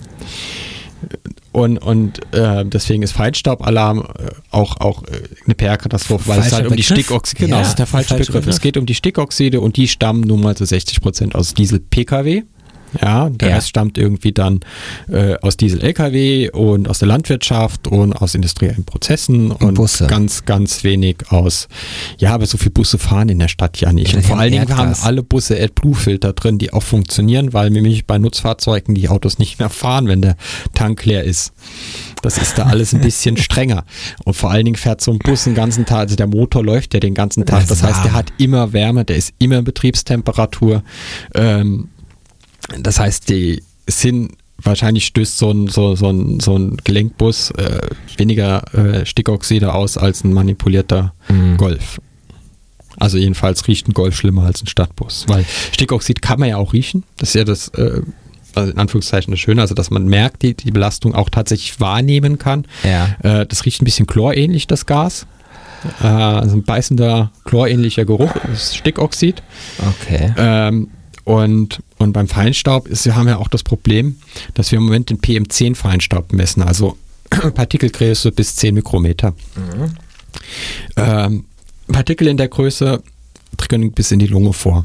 und, 1.56 1.78
und 1.78 2.20
äh, 2.34 2.66
deswegen 2.66 3.02
ist 3.02 3.12
Feinstaubalarm 3.12 4.00
äh, 4.00 4.28
auch, 4.50 4.78
auch 4.78 5.04
äh, 5.04 5.22
eine 5.46 5.54
PR-Katastrophe, 5.54 6.28
weil 6.28 6.40
Falscher 6.40 6.48
es 6.48 6.52
halt 6.52 6.66
um 6.66 6.70
Begriff? 6.72 6.88
die 6.88 6.94
Stickoxide, 6.94 7.40
genau, 7.40 7.56
ja, 7.56 7.62
das 7.62 7.68
ist 7.70 7.78
der 7.78 7.86
falsche, 7.86 8.08
falsche 8.10 8.24
Begriff. 8.26 8.42
Begriff. 8.42 8.54
Es 8.56 8.60
geht 8.60 8.76
um 8.76 8.84
die 8.84 8.94
Stickoxide 8.94 9.60
und 9.62 9.78
die 9.78 9.88
stammen 9.88 10.20
nun 10.20 10.42
mal 10.42 10.54
zu 10.54 10.66
60 10.66 11.00
Prozent 11.00 11.34
aus 11.34 11.54
Diesel-Pkw. 11.54 12.42
Ja, 13.00 13.30
der 13.30 13.48
ja. 13.48 13.54
Rest 13.56 13.68
stammt 13.68 13.98
irgendwie 13.98 14.32
dann 14.32 14.60
äh, 15.10 15.36
aus 15.40 15.56
Diesel-Lkw 15.56 16.50
und 16.50 16.88
aus 16.88 16.98
der 16.98 17.08
Landwirtschaft 17.08 17.88
und 17.88 18.12
aus 18.12 18.34
industriellen 18.34 18.84
Prozessen 18.84 19.50
und, 19.50 19.62
und 19.62 19.74
Busse. 19.74 20.06
ganz, 20.06 20.44
ganz 20.44 20.84
wenig 20.84 21.16
aus, 21.30 21.68
ja, 22.18 22.34
aber 22.34 22.46
so 22.46 22.58
viele 22.58 22.70
Busse 22.70 22.98
fahren 22.98 23.28
in 23.28 23.38
der 23.38 23.48
Stadt 23.48 23.80
ja 23.80 23.92
nicht. 23.92 24.14
Und 24.14 24.24
vor 24.24 24.38
allen 24.38 24.52
Dingen 24.52 24.76
haben 24.76 24.94
alle 25.02 25.22
Busse 25.22 25.60
AdBlue-Filter 25.60 26.32
drin, 26.32 26.58
die 26.58 26.72
auch 26.72 26.82
funktionieren, 26.82 27.52
weil 27.52 27.70
nämlich 27.70 28.06
bei 28.06 28.18
Nutzfahrzeugen 28.18 28.94
die 28.94 29.08
Autos 29.08 29.38
nicht 29.38 29.58
mehr 29.58 29.70
fahren, 29.70 30.08
wenn 30.08 30.22
der 30.22 30.36
Tank 30.74 31.04
leer 31.04 31.24
ist. 31.24 31.52
Das 32.22 32.38
ist 32.38 32.58
da 32.58 32.64
alles 32.64 32.94
ein 32.94 33.00
bisschen 33.00 33.36
strenger. 33.36 33.84
Und 34.24 34.34
vor 34.34 34.50
allen 34.50 34.64
Dingen 34.64 34.76
fährt 34.76 35.00
so 35.00 35.12
ein 35.12 35.18
Bus 35.18 35.44
den 35.44 35.54
ganzen 35.54 35.86
Tag, 35.86 36.00
also 36.00 36.16
der 36.16 36.26
Motor 36.26 36.64
läuft 36.64 36.94
ja 36.94 37.00
den 37.00 37.14
ganzen 37.14 37.46
Tag. 37.46 37.66
Das 37.68 37.82
heißt, 37.82 38.04
der 38.04 38.12
hat 38.12 38.32
immer 38.38 38.72
Wärme, 38.72 39.04
der 39.04 39.16
ist 39.16 39.34
immer 39.38 39.58
in 39.58 39.64
Betriebstemperatur. 39.64 40.82
Ähm, 41.34 41.88
das 42.78 42.98
heißt, 42.98 43.28
die 43.28 43.62
sind 43.88 44.32
wahrscheinlich 44.58 45.06
stößt 45.06 45.38
so 45.38 45.50
ein, 45.50 45.68
so, 45.68 45.96
so 45.96 46.08
ein, 46.10 46.40
so 46.40 46.56
ein 46.56 46.76
Gelenkbus 46.82 47.50
äh, 47.52 47.80
weniger 48.16 48.62
äh, 48.74 49.04
Stickoxide 49.04 49.74
aus 49.74 49.98
als 49.98 50.24
ein 50.24 50.32
manipulierter 50.32 51.12
mhm. 51.28 51.56
Golf. 51.56 52.00
Also 52.98 53.18
jedenfalls 53.18 53.68
riecht 53.68 53.88
ein 53.88 53.92
Golf 53.92 54.16
schlimmer 54.16 54.44
als 54.44 54.62
ein 54.62 54.66
Stadtbus, 54.66 55.26
weil 55.28 55.44
Stickoxid 55.72 56.22
kann 56.22 56.40
man 56.40 56.48
ja 56.48 56.56
auch 56.56 56.72
riechen. 56.72 57.04
Das 57.18 57.30
ist 57.30 57.34
ja 57.34 57.44
das, 57.44 57.68
äh, 57.68 58.00
also 58.54 58.72
in 58.72 58.78
Anführungszeichen 58.78 59.30
das 59.30 59.40
Schöne, 59.40 59.60
also 59.60 59.74
dass 59.74 59.90
man 59.90 60.06
merkt, 60.06 60.42
die, 60.42 60.54
die 60.54 60.70
Belastung 60.70 61.14
auch 61.14 61.28
tatsächlich 61.28 61.78
wahrnehmen 61.78 62.38
kann. 62.38 62.66
Ja. 62.84 63.16
Äh, 63.22 63.46
das 63.46 63.66
riecht 63.66 63.82
ein 63.82 63.84
bisschen 63.84 64.06
chlorähnlich, 64.06 64.66
das 64.66 64.86
Gas. 64.86 65.26
Äh, 66.02 66.06
also 66.06 66.56
ein 66.56 66.62
beißender, 66.62 67.32
chlorähnlicher 67.44 68.06
Geruch, 68.06 68.32
das 68.46 68.62
ist 68.62 68.76
Stickoxid. 68.76 69.42
Okay. 70.00 70.32
Ähm, 70.38 70.88
und, 71.24 71.80
und 71.98 72.12
beim 72.12 72.28
Feinstaub 72.28 72.88
ist, 72.88 73.04
wir 73.04 73.16
haben 73.16 73.28
ja 73.28 73.38
auch 73.38 73.48
das 73.48 73.62
Problem, 73.62 74.16
dass 74.54 74.70
wir 74.70 74.78
im 74.78 74.84
Moment 74.84 75.10
den 75.10 75.18
PM10 75.20 75.74
Feinstaub 75.74 76.32
messen, 76.32 76.62
also 76.62 76.96
Partikelgröße 77.54 78.32
bis 78.32 78.56
10 78.56 78.74
Mikrometer. 78.74 79.34
Mhm. 79.56 79.94
Ähm, 80.96 81.44
Partikel 81.88 82.28
in 82.28 82.36
der 82.36 82.48
Größe 82.48 83.02
dringen 83.56 83.92
bis 83.92 84.10
in 84.10 84.18
die 84.18 84.26
Lunge 84.26 84.52
vor. 84.52 84.84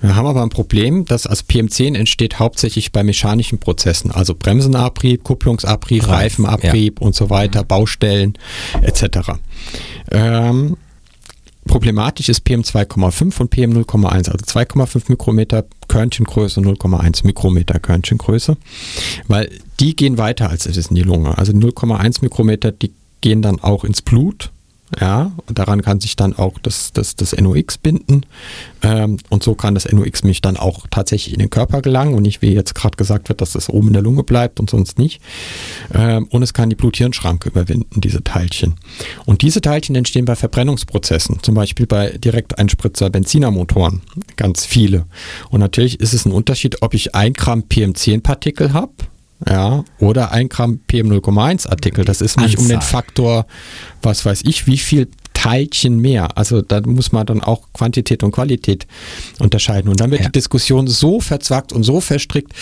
Wir 0.00 0.16
haben 0.16 0.26
aber 0.26 0.42
ein 0.42 0.50
Problem, 0.50 1.04
dass 1.04 1.26
als 1.26 1.48
PM10 1.48 1.96
entsteht 1.96 2.38
hauptsächlich 2.38 2.92
bei 2.92 3.02
mechanischen 3.02 3.58
Prozessen, 3.58 4.10
also 4.10 4.34
Bremsenabrieb, 4.34 5.22
Kupplungsabrieb, 5.22 6.08
Reifenabrieb 6.08 7.00
ja. 7.00 7.06
und 7.06 7.14
so 7.14 7.30
weiter, 7.30 7.62
mhm. 7.62 7.68
Baustellen 7.68 8.38
etc. 8.82 9.30
Ähm, 10.10 10.76
Problematisch 11.66 12.28
ist 12.28 12.46
PM2,5 12.46 13.40
und 13.40 13.54
PM0,1, 13.54 14.30
also 14.30 14.32
2,5 14.32 15.04
Mikrometer 15.08 15.64
Körnchengröße, 15.88 16.60
0,1 16.60 17.26
Mikrometer 17.26 17.78
Körnchengröße, 17.78 18.56
weil 19.28 19.50
die 19.80 19.96
gehen 19.96 20.18
weiter 20.18 20.50
als 20.50 20.66
es 20.66 20.76
ist 20.76 20.90
in 20.90 20.96
die 20.96 21.02
Lunge. 21.02 21.36
Also 21.38 21.52
0,1 21.52 22.18
Mikrometer, 22.22 22.70
die 22.70 22.92
gehen 23.20 23.42
dann 23.42 23.60
auch 23.60 23.84
ins 23.84 24.02
Blut 24.02 24.50
ja, 25.00 25.32
und 25.46 25.58
daran 25.58 25.82
kann 25.82 26.00
sich 26.00 26.16
dann 26.16 26.36
auch 26.36 26.58
das, 26.58 26.92
das, 26.92 27.16
das 27.16 27.32
NOx 27.36 27.78
binden. 27.78 28.26
Ähm, 28.82 29.18
und 29.28 29.42
so 29.42 29.54
kann 29.54 29.74
das 29.74 29.90
NOx 29.90 30.22
mich 30.24 30.40
dann 30.40 30.56
auch 30.56 30.86
tatsächlich 30.90 31.34
in 31.34 31.40
den 31.40 31.50
Körper 31.50 31.82
gelangen 31.82 32.14
und 32.14 32.22
nicht, 32.22 32.42
wie 32.42 32.52
jetzt 32.52 32.74
gerade 32.74 32.96
gesagt 32.96 33.28
wird, 33.28 33.40
dass 33.40 33.52
das 33.52 33.68
oben 33.68 33.88
in 33.88 33.92
der 33.94 34.02
Lunge 34.02 34.22
bleibt 34.22 34.60
und 34.60 34.70
sonst 34.70 34.98
nicht. 34.98 35.20
Ähm, 35.92 36.26
und 36.30 36.42
es 36.42 36.54
kann 36.54 36.70
die 36.70 36.76
Blut-Hirn-Schranke 36.76 37.48
überwinden, 37.48 38.00
diese 38.00 38.22
Teilchen. 38.22 38.74
Und 39.24 39.42
diese 39.42 39.60
Teilchen 39.60 39.94
entstehen 39.94 40.24
bei 40.24 40.36
Verbrennungsprozessen, 40.36 41.42
zum 41.42 41.54
Beispiel 41.54 41.86
bei 41.86 42.10
Direkteinspritzer 42.10 43.10
Benzinermotoren, 43.10 44.02
ganz 44.36 44.64
viele. 44.64 45.06
Und 45.50 45.60
natürlich 45.60 46.00
ist 46.00 46.14
es 46.14 46.26
ein 46.26 46.32
Unterschied, 46.32 46.82
ob 46.82 46.94
ich 46.94 47.14
ein 47.14 47.32
Gramm 47.32 47.64
PM10-Partikel 47.68 48.72
habe 48.72 48.92
ja, 49.48 49.84
oder 49.98 50.32
ein 50.32 50.48
Gramm 50.48 50.80
PM0,1 50.90 51.68
Artikel. 51.68 52.04
Das 52.04 52.20
ist 52.20 52.38
nicht 52.38 52.58
Anzahl. 52.58 52.62
um 52.62 52.68
den 52.68 52.80
Faktor, 52.80 53.46
was 54.02 54.24
weiß 54.24 54.42
ich, 54.44 54.66
wie 54.66 54.78
viel 54.78 55.08
Teilchen 55.34 55.98
mehr. 55.98 56.38
Also 56.38 56.62
da 56.62 56.80
muss 56.80 57.12
man 57.12 57.26
dann 57.26 57.42
auch 57.42 57.68
Quantität 57.74 58.22
und 58.22 58.32
Qualität 58.32 58.86
unterscheiden. 59.38 59.90
Und 59.90 60.00
dann 60.00 60.10
wird 60.10 60.22
ja. 60.22 60.28
die 60.28 60.32
Diskussion 60.32 60.86
so 60.86 61.20
verzwackt 61.20 61.72
und 61.72 61.82
so 61.82 62.00
verstrickt, 62.00 62.52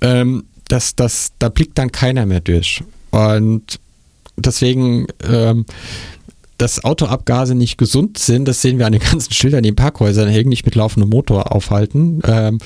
ähm, 0.00 0.44
dass, 0.66 0.96
dass 0.96 1.32
da 1.38 1.50
blickt 1.50 1.78
dann 1.78 1.92
keiner 1.92 2.26
mehr 2.26 2.40
durch. 2.40 2.82
Und 3.10 3.78
deswegen, 4.36 5.06
ähm, 5.28 5.66
dass 6.58 6.82
Autoabgase 6.82 7.54
nicht 7.54 7.78
gesund 7.78 8.18
sind, 8.18 8.48
das 8.48 8.62
sehen 8.62 8.78
wir 8.78 8.86
an 8.86 8.92
den 8.92 9.02
ganzen 9.10 9.32
Schildern, 9.32 9.62
die 9.62 9.68
in 9.68 9.76
Parkhäusern 9.76 10.28
hängen, 10.28 10.48
nicht 10.48 10.64
mit 10.64 10.74
laufendem 10.74 11.10
Motor 11.10 11.52
aufhalten. 11.54 12.22
Ähm, 12.26 12.58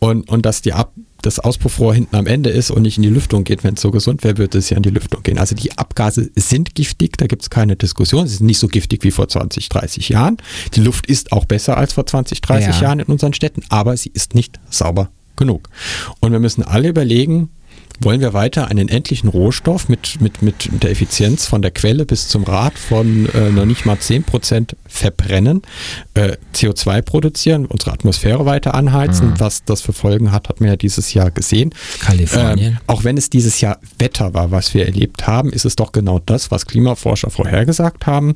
und, 0.00 0.28
und 0.30 0.46
dass 0.46 0.62
die 0.62 0.72
Ab 0.72 0.92
das 1.24 1.38
Auspuffrohr 1.38 1.94
hinten 1.94 2.16
am 2.16 2.26
Ende 2.26 2.50
ist 2.50 2.70
und 2.70 2.82
nicht 2.82 2.96
in 2.96 3.02
die 3.02 3.08
Lüftung 3.08 3.44
geht, 3.44 3.64
wenn 3.64 3.74
es 3.74 3.80
so 3.80 3.90
gesund 3.90 4.24
wäre, 4.24 4.38
würde 4.38 4.58
es 4.58 4.70
ja 4.70 4.76
in 4.76 4.82
die 4.82 4.90
Lüftung 4.90 5.22
gehen. 5.22 5.38
Also 5.38 5.54
die 5.54 5.76
Abgase 5.76 6.30
sind 6.36 6.74
giftig, 6.74 7.16
da 7.16 7.26
gibt 7.26 7.42
es 7.42 7.50
keine 7.50 7.76
Diskussion. 7.76 8.26
Sie 8.26 8.36
sind 8.36 8.46
nicht 8.46 8.58
so 8.58 8.68
giftig 8.68 9.04
wie 9.04 9.10
vor 9.10 9.28
20, 9.28 9.68
30 9.68 10.08
Jahren. 10.10 10.36
Die 10.74 10.80
Luft 10.80 11.06
ist 11.06 11.32
auch 11.32 11.44
besser 11.44 11.76
als 11.76 11.94
vor 11.94 12.06
20, 12.06 12.40
30 12.40 12.76
ja. 12.76 12.82
Jahren 12.82 13.00
in 13.00 13.06
unseren 13.06 13.32
Städten, 13.32 13.62
aber 13.68 13.96
sie 13.96 14.10
ist 14.12 14.34
nicht 14.34 14.60
sauber 14.70 15.10
genug. 15.36 15.68
Und 16.20 16.32
wir 16.32 16.40
müssen 16.40 16.62
alle 16.62 16.88
überlegen, 16.88 17.50
wollen 18.00 18.20
wir 18.20 18.32
weiter 18.32 18.68
einen 18.68 18.88
endlichen 18.88 19.28
Rohstoff 19.28 19.88
mit, 19.88 20.20
mit, 20.20 20.42
mit 20.42 20.82
der 20.82 20.90
Effizienz 20.90 21.46
von 21.46 21.62
der 21.62 21.70
Quelle 21.70 22.04
bis 22.04 22.28
zum 22.28 22.44
Rad 22.44 22.78
von 22.78 23.28
äh, 23.34 23.50
noch 23.50 23.64
nicht 23.64 23.86
mal 23.86 23.96
10% 23.96 24.74
verbrennen, 24.86 25.62
äh, 26.14 26.36
CO2 26.54 27.02
produzieren, 27.02 27.66
unsere 27.66 27.92
Atmosphäre 27.92 28.46
weiter 28.46 28.74
anheizen. 28.74 29.30
Mhm. 29.30 29.40
Was 29.40 29.64
das 29.64 29.80
für 29.80 29.92
Folgen 29.92 30.32
hat, 30.32 30.48
hat 30.48 30.60
man 30.60 30.70
ja 30.70 30.76
dieses 30.76 31.14
Jahr 31.14 31.30
gesehen. 31.30 31.74
Kalifornien. 32.00 32.72
Ähm, 32.72 32.78
auch 32.86 33.04
wenn 33.04 33.16
es 33.16 33.30
dieses 33.30 33.60
Jahr 33.60 33.78
Wetter 33.98 34.34
war, 34.34 34.50
was 34.50 34.74
wir 34.74 34.86
erlebt 34.86 35.26
haben, 35.26 35.52
ist 35.52 35.64
es 35.64 35.76
doch 35.76 35.92
genau 35.92 36.18
das, 36.18 36.50
was 36.50 36.66
Klimaforscher 36.66 37.30
vorhergesagt 37.30 38.06
haben. 38.06 38.34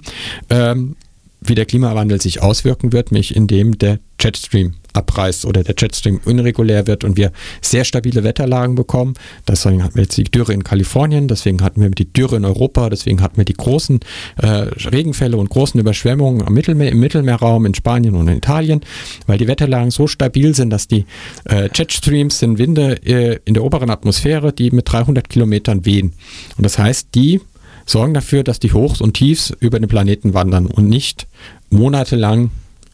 Ähm, 0.51 0.97
wie 1.41 1.55
der 1.55 1.67
Klimawandel 1.67 2.21
sich 2.21 2.43
auswirken 2.43 2.93
wird, 2.93 3.13
nämlich 3.13 3.35
indem 3.35 3.79
der 3.79 4.01
Jetstream 4.21 4.75
abreißt 4.93 5.45
oder 5.45 5.63
der 5.63 5.75
Jetstream 5.79 6.21
unregulär 6.25 6.87
wird 6.87 7.05
und 7.05 7.17
wir 7.17 7.31
sehr 7.63 7.85
stabile 7.85 8.25
Wetterlagen 8.25 8.75
bekommen. 8.75 9.15
Deswegen 9.47 9.85
hatten 9.85 9.95
wir 9.95 10.03
jetzt 10.03 10.17
die 10.17 10.25
Dürre 10.25 10.53
in 10.53 10.65
Kalifornien, 10.65 11.29
deswegen 11.29 11.63
hatten 11.63 11.81
wir 11.81 11.91
die 11.91 12.13
Dürre 12.13 12.37
in 12.37 12.45
Europa, 12.45 12.91
deswegen 12.91 13.21
hatten 13.23 13.37
wir 13.37 13.45
die 13.45 13.55
großen 13.55 14.01
äh, 14.39 14.47
Regenfälle 14.47 15.37
und 15.37 15.51
großen 15.51 15.79
Überschwemmungen 15.79 16.43
am 16.43 16.53
Mittelmeer, 16.53 16.91
im 16.91 17.01
Mittelmeerraum 17.01 17.67
in 17.67 17.75
Spanien 17.75 18.17
und 18.17 18.29
in 18.29 18.39
Italien, 18.39 18.81
weil 19.27 19.39
die 19.39 19.47
Wetterlagen 19.47 19.91
so 19.91 20.07
stabil 20.09 20.55
sind, 20.55 20.71
dass 20.71 20.89
die 20.89 21.05
äh, 21.49 21.69
Jetstreams 21.73 22.41
sind 22.41 22.59
Winde 22.59 23.01
äh, 23.05 23.39
in 23.45 23.55
der 23.55 23.63
oberen 23.63 23.91
Atmosphäre, 23.91 24.53
die 24.53 24.71
mit 24.73 24.91
300 24.91 25.29
Kilometern 25.29 25.85
wehen. 25.85 26.15
Und 26.57 26.65
das 26.65 26.79
heißt, 26.79 27.09
die 27.15 27.41
sorgen 27.89 28.15
dafür, 28.15 28.45
dass 28.45 28.59
die 28.59 28.73
Hochs 28.73 29.01
und 29.01 29.15
Tiefs 29.15 29.53
über 29.61 29.81
den 29.81 29.89
Planeten 29.89 30.35
wandern 30.35 30.67
und 30.67 30.89
nicht 30.89 31.27
monatelang 31.71 32.51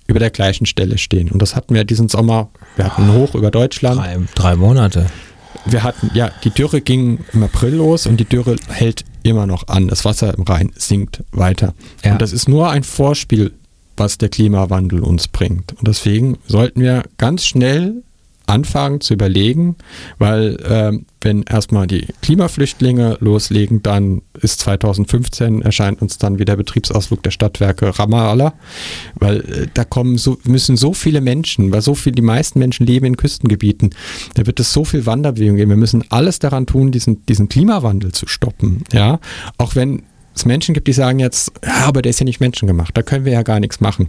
über 0.07 0.19
der 0.19 0.31
gleichen 0.31 0.67
Stelle 0.67 0.99
stehen. 0.99 1.31
Und 1.31 1.41
das 1.41 1.57
hatten 1.57 1.75
wir 1.75 1.85
diesen 1.85 2.09
Sommer, 2.09 2.51
wir 2.77 2.85
hatten 2.87 3.13
Hoch 3.13 3.35
über 3.35 3.51
Deutschland. 3.51 3.99
Drei, 3.99 4.19
drei 4.35 4.57
Monate. 4.57 5.07
Wir 5.67 5.83
hatten, 5.83 6.11
ja, 6.15 6.31
die 6.45 6.51
Dürre 6.51 6.81
ging 6.81 7.21
im 7.33 7.43
April 7.43 7.77
los 7.77 8.07
und 8.07 8.19
die 8.19 8.25
Dürre 8.25 8.57
hält 8.69 9.05
immer 9.23 9.47
noch 9.47 9.69
an. 9.69 9.89
Das 9.89 10.05
Wasser 10.05 10.37
im 10.37 10.45
Rhein 10.45 10.73
sinkt 10.77 11.25
weiter. 11.33 11.75
Ja. 12.05 12.13
Und 12.13 12.23
das 12.23 12.33
ist 12.33 12.49
nur 12.49 12.71
ein 12.71 12.83
Vorspiel, 12.85 13.53
was 13.97 14.19
der 14.19 14.29
Klimawandel 14.29 15.01
uns 15.01 15.29
bringt. 15.29 15.73
Und 15.73 15.89
deswegen 15.89 16.37
sollten 16.47 16.81
wir 16.81 17.05
ganz 17.17 17.47
schnell 17.47 18.03
anfangen 18.47 19.01
zu 19.01 19.15
überlegen, 19.15 19.77
weil 20.19 20.57
äh, 20.57 20.99
wenn 21.21 21.43
erstmal 21.43 21.87
die 21.87 22.07
Klimaflüchtlinge 22.21 23.17
loslegen, 23.21 23.83
dann 23.83 24.23
ist 24.41 24.61
2015 24.61 25.63
erscheint 25.63 26.03
uns 26.03 26.19
dann 26.19 26.39
wieder 26.39 26.57
Betriebsausflug 26.57 27.23
der 27.23 27.31
Stadtwerke 27.31 27.99
Ramallah, 27.99 28.53
weil 29.15 29.41
äh, 29.41 29.67
da 29.73 29.85
kommen 29.85 30.19
so 30.19 30.39
müssen 30.45 30.77
so 30.77 30.93
viele 30.93 31.21
Menschen, 31.21 31.73
weil 31.73 31.81
so 31.81 31.95
viel 31.95 32.13
die 32.13 32.23
meisten 32.23 32.59
Menschen 32.59 32.87
leben 32.87 33.07
in 33.07 33.17
Küstengebieten, 33.17 33.91
da 34.35 34.47
wird 34.47 34.61
es 34.61 34.73
so 34.73 34.85
viel 34.85 35.07
Wanderbewegung 35.07 35.57
geben. 35.57 35.71
Wir 35.71 35.77
müssen 35.77 36.05
alles 36.11 36.39
daran 36.39 36.67
tun, 36.67 36.93
diesen 36.93 37.25
diesen 37.27 37.49
Klimawandel 37.49 38.13
zu 38.13 38.27
stoppen, 38.27 38.85
ja, 38.93 39.21
auch 39.57 39.75
wenn 39.75 40.03
es 40.35 40.45
Menschen 40.45 40.75
gibt, 40.75 40.89
die 40.89 40.93
sagen 40.93 41.21
jetzt, 41.21 41.53
ja, 41.65 41.87
aber 41.87 42.03
der 42.03 42.11
ist 42.11 42.21
ja 42.21 42.25
nicht 42.25 42.41
menschengemacht, 42.41 42.97
da 42.97 43.03
können 43.03 43.25
wir 43.25 43.33
ja 43.33 43.43
gar 43.43 43.61
nichts 43.61 43.81
machen. 43.81 44.09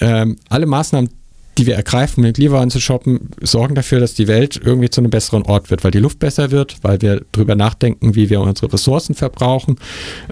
Ähm, 0.00 0.36
alle 0.48 0.66
Maßnahmen, 0.66 1.10
die 1.58 1.66
wir 1.66 1.74
ergreifen, 1.74 2.20
um 2.20 2.24
den 2.24 2.34
Klimawandel 2.34 2.72
zu 2.72 2.80
shoppen, 2.80 3.30
sorgen 3.40 3.74
dafür, 3.74 4.00
dass 4.00 4.14
die 4.14 4.28
Welt 4.28 4.60
irgendwie 4.62 4.90
zu 4.90 5.00
einem 5.00 5.10
besseren 5.10 5.42
Ort 5.44 5.70
wird, 5.70 5.84
weil 5.84 5.90
die 5.90 5.98
Luft 5.98 6.18
besser 6.18 6.50
wird, 6.50 6.76
weil 6.82 7.00
wir 7.00 7.22
darüber 7.32 7.54
nachdenken, 7.54 8.14
wie 8.14 8.28
wir 8.28 8.40
unsere 8.40 8.72
Ressourcen 8.72 9.14
verbrauchen. 9.14 9.76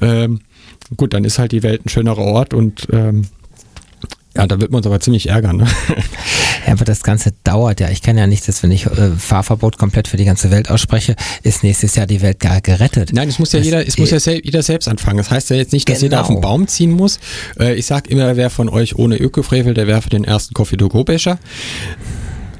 Ähm, 0.01 0.41
gut, 0.97 1.14
dann 1.14 1.25
ist 1.25 1.39
halt 1.39 1.53
die 1.53 1.62
Welt 1.62 1.85
ein 1.85 1.89
schönerer 1.89 2.22
Ort 2.22 2.53
und 2.53 2.87
ähm, 2.93 3.27
ja, 4.37 4.47
da 4.47 4.61
wird 4.61 4.70
man 4.72 4.78
uns 4.78 4.87
aber 4.87 5.01
ziemlich 5.01 5.28
ärgern. 5.28 5.59
Ne? 5.59 5.66
Ja, 6.66 6.72
aber 6.72 6.85
das 6.85 7.03
Ganze 7.03 7.32
dauert 7.45 7.80
ja. 7.80 7.91
Ich 7.91 8.03
kann 8.03 8.16
ja 8.16 8.26
nicht, 8.26 8.49
dass 8.49 8.62
wenn 8.62 8.72
ich 8.72 8.87
äh, 8.87 9.11
Fahrverbot 9.16 9.76
komplett 9.78 10.09
für 10.09 10.16
die 10.16 10.24
ganze 10.24 10.51
Welt 10.51 10.70
ausspreche, 10.70 11.14
ist 11.43 11.62
nächstes 11.62 11.95
Jahr 11.95 12.07
die 12.07 12.22
Welt 12.22 12.41
gar 12.41 12.61
gerettet. 12.61 13.12
Nein, 13.12 13.28
es 13.28 13.39
muss 13.39 13.53
ja 13.53 13.59
das, 13.59 13.66
jeder, 13.66 13.87
es 13.87 13.99
muss 13.99 14.11
ja 14.11 14.18
sel 14.18 14.41
jeder 14.43 14.62
selbst 14.62 14.89
anfangen. 14.89 15.18
Das 15.18 15.30
heißt 15.30 15.51
ja 15.51 15.57
jetzt 15.57 15.72
nicht, 15.72 15.89
dass 15.89 15.99
genau. 15.99 16.05
jeder 16.05 16.20
auf 16.22 16.26
den 16.28 16.37
genau. 16.37 16.49
Baum 16.49 16.66
ziehen 16.66 16.93
muss. 16.93 17.20
Äh, 17.59 17.74
ich 17.74 17.87
sag 17.87 18.09
immer, 18.09 18.37
wer 18.37 18.51
von 18.51 18.68
euch 18.68 18.97
ohne 18.97 19.16
Ökofrevel, 19.16 19.74
der 19.74 19.87
werfe 19.87 20.09
den 20.09 20.24
ersten 20.24 20.55
Coffee 20.55 20.76
to 20.76 20.89
go 20.89 21.05
Becher. 21.05 21.39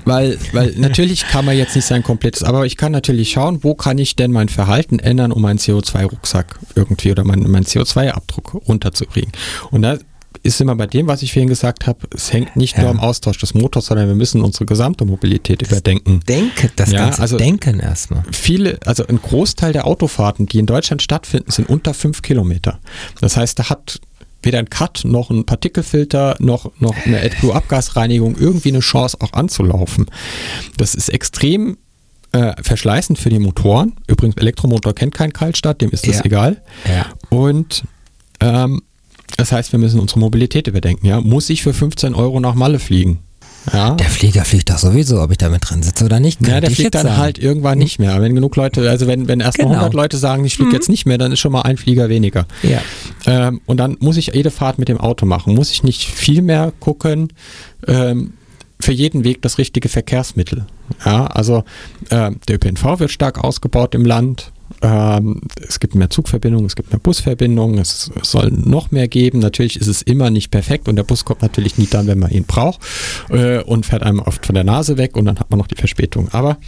Weil, 0.05 0.39
weil 0.53 0.75
natürlich 0.77 1.27
kann 1.27 1.45
man 1.45 1.57
jetzt 1.57 1.75
nicht 1.75 1.87
sein 1.87 2.03
komplettes, 2.03 2.43
aber 2.43 2.67
ich 2.67 2.77
kann 2.77 2.93
natürlich 2.93 3.31
schauen, 3.33 3.65
wo 3.65 3.75
kann 3.75 3.99
ich 3.99 4.17
denn 4.17 4.33
mein 4.33 4.49
Verhalten 4.49 4.99
ändern, 4.99 5.33
um 5.33 5.43
meinen 5.43 5.59
CO2-Rucksack 5.59 6.59
irgendwie 6.75 7.11
oder 7.11 7.25
meinen, 7.25 7.51
meinen 7.51 7.65
CO2-Abdruck 7.65 8.69
runterzukriegen. 8.69 9.33
Und 9.71 9.83
da 9.83 9.99
ist 10.43 10.61
immer 10.61 10.75
bei 10.75 10.87
dem, 10.87 11.07
was 11.07 11.23
ich 11.23 11.33
vorhin 11.33 11.49
gesagt 11.49 11.87
habe, 11.87 12.01
es 12.15 12.33
hängt 12.33 12.57
nicht 12.57 12.77
ja. 12.77 12.83
nur 12.83 12.91
am 12.91 13.01
Austausch 13.01 13.39
des 13.39 13.55
Motors, 13.55 13.87
sondern 13.87 14.09
wir 14.09 14.15
müssen 14.15 14.43
unsere 14.43 14.67
gesamte 14.67 15.05
Mobilität 15.05 15.63
das 15.63 15.69
überdenken. 15.69 16.21
Denken, 16.29 16.71
das 16.77 16.91
ja, 16.91 17.01
ganze 17.01 17.23
also 17.23 17.37
Denken 17.37 17.81
erstmal. 17.81 18.25
Viele, 18.33 18.79
also 18.85 19.07
ein 19.07 19.21
Großteil 19.21 19.73
der 19.73 19.87
Autofahrten, 19.87 20.47
die 20.47 20.59
in 20.59 20.67
Deutschland 20.67 21.03
stattfinden, 21.03 21.51
sind 21.51 21.69
unter 21.69 21.95
fünf 21.95 22.23
Kilometer. 22.23 22.81
Das 23.21 23.37
heißt, 23.37 23.59
da 23.59 23.71
hat 23.71 24.01
weder 24.43 24.59
ein 24.59 24.69
Cut 24.69 25.03
noch 25.05 25.31
ein 25.31 25.47
Partikelfilter 25.47 26.37
noch, 26.39 26.71
noch 26.79 26.95
eine 27.07 27.21
AdBlue-Abgasreinigung 27.21 28.37
irgendwie 28.37 28.69
eine 28.69 28.81
Chance 28.81 29.17
auch 29.21 29.33
anzulaufen. 29.33 30.07
Das 30.77 30.95
ist 30.95 31.09
extrem 31.09 31.79
äh, 32.33 32.53
verschleißend 32.63 33.19
für 33.19 33.31
die 33.31 33.39
Motoren. 33.39 33.95
Übrigens, 34.07 34.37
Elektromotor 34.37 34.95
kennt 34.95 35.15
keinen 35.15 35.33
Kaltstart, 35.33 35.81
dem 35.81 35.91
ist 35.91 36.07
das 36.07 36.19
ja. 36.19 36.25
egal. 36.25 36.63
Ja. 36.87 37.07
Und 37.31 37.85
ähm, 38.41 38.83
das 39.37 39.53
heißt, 39.53 39.73
wir 39.73 39.79
müssen 39.79 40.01
unsere 40.01 40.21
Mobilität 40.21 40.67
überdenken. 40.67 41.07
Ja? 41.07 41.21
Muss 41.21 41.51
ich 41.51 41.63
für 41.63 41.75
15 41.75 42.15
Euro 42.15 42.41
nach 42.41 42.55
Malle 42.55 42.79
fliegen? 42.79 43.19
Ja. 43.73 43.93
Der 43.95 44.11
Flieger 44.11 44.45
fliegt 44.45 44.69
doch 44.71 44.79
sowieso, 44.79 45.23
ob 45.23 45.31
ich 45.31 45.39
damit 45.39 45.69
drin 45.69 45.83
sitze 45.83 46.05
oder 46.05 46.21
nicht. 46.21 46.47
Ja, 46.47 46.61
der 46.61 46.71
fliegt 46.71 46.95
dann 46.95 47.07
sagen. 47.07 47.17
halt 47.17 47.39
irgendwann 47.39 47.79
nicht 47.79 47.99
mehr. 47.99 48.21
Wenn 48.21 48.35
genug 48.35 48.57
Leute, 48.57 48.89
also 48.91 49.07
wenn, 49.07 49.27
wenn 49.27 49.41
erst 49.41 49.59
genau. 49.59 49.71
100 49.71 49.95
Leute 49.95 50.17
sagen, 50.19 50.45
ich 50.45 50.57
fliege 50.57 50.69
mhm. 50.69 50.75
jetzt 50.75 50.89
nicht 50.89 51.07
mehr, 51.07 51.17
dann 51.17 51.33
ist 51.33 51.41
schon 51.41 51.53
mal 51.53 51.63
ein 51.63 51.79
Flieger 51.79 52.09
weniger. 52.11 52.47
Ja. 52.63 52.83
Ähm, 53.27 53.61
und 53.65 53.79
dann 53.79 53.97
muss 54.01 54.19
ich 54.19 54.33
jede 54.35 54.51
Fahrt 54.51 54.79
mit 54.79 54.89
dem 54.89 54.99
Auto 54.99 55.25
machen. 55.25 55.55
Muss 55.55 55.71
ich 55.71 55.83
nicht 55.83 56.05
viel 56.05 56.43
mehr 56.43 56.73
gucken, 56.79 57.33
ähm, 57.87 58.35
für 58.81 58.93
jeden 58.93 59.25
Weg 59.25 59.41
das 59.41 59.57
richtige 59.57 59.89
Verkehrsmittel. 59.89 60.67
Ja, 61.05 61.27
also 61.27 61.65
äh, 62.11 62.33
der 62.49 62.57
ÖPNV 62.57 63.01
wird 63.01 63.11
stark 63.11 63.43
ausgebaut 63.43 63.95
im 63.95 64.05
Land. 64.05 64.53
Ähm, 64.83 65.41
es 65.67 65.81
gibt 65.81 65.95
mehr 65.95 66.11
Zugverbindungen, 66.11 66.67
es 66.67 66.77
gibt 66.77 66.91
mehr 66.91 66.99
Busverbindungen, 66.99 67.79
es, 67.79 68.11
es, 68.21 68.31
soll 68.31 68.51
noch 68.51 68.91
mehr 68.91 69.09
geben. 69.09 69.39
Natürlich 69.39 69.81
ist 69.81 69.87
es 69.87 70.03
immer 70.03 70.31
nicht 70.31 70.51
perfekt 70.51 70.89
und 70.89 70.97
der 70.97 71.05
Bus 71.05 71.25
kommt 71.25 71.43
natürlich 71.43 71.79
nie 71.79 71.87
dann, 71.87 72.07
wenn 72.07 72.19
man 72.19 72.31
ihn 72.31 72.45
braucht 72.45 72.81
äh, 73.31 73.61
und 73.63 73.87
fährt 73.87 74.03
einem 74.03 74.21
oft 74.21 74.45
von 74.45 74.55
der 74.55 74.65
Nase 74.65 74.97
weg 74.97 75.17
und 75.17 75.25
dann 75.25 75.39
hat 75.39 75.51
man 75.51 75.59
noch 75.59 75.67
die 75.67 75.77
Verspätung. 75.77 76.29
Aber 76.33 76.59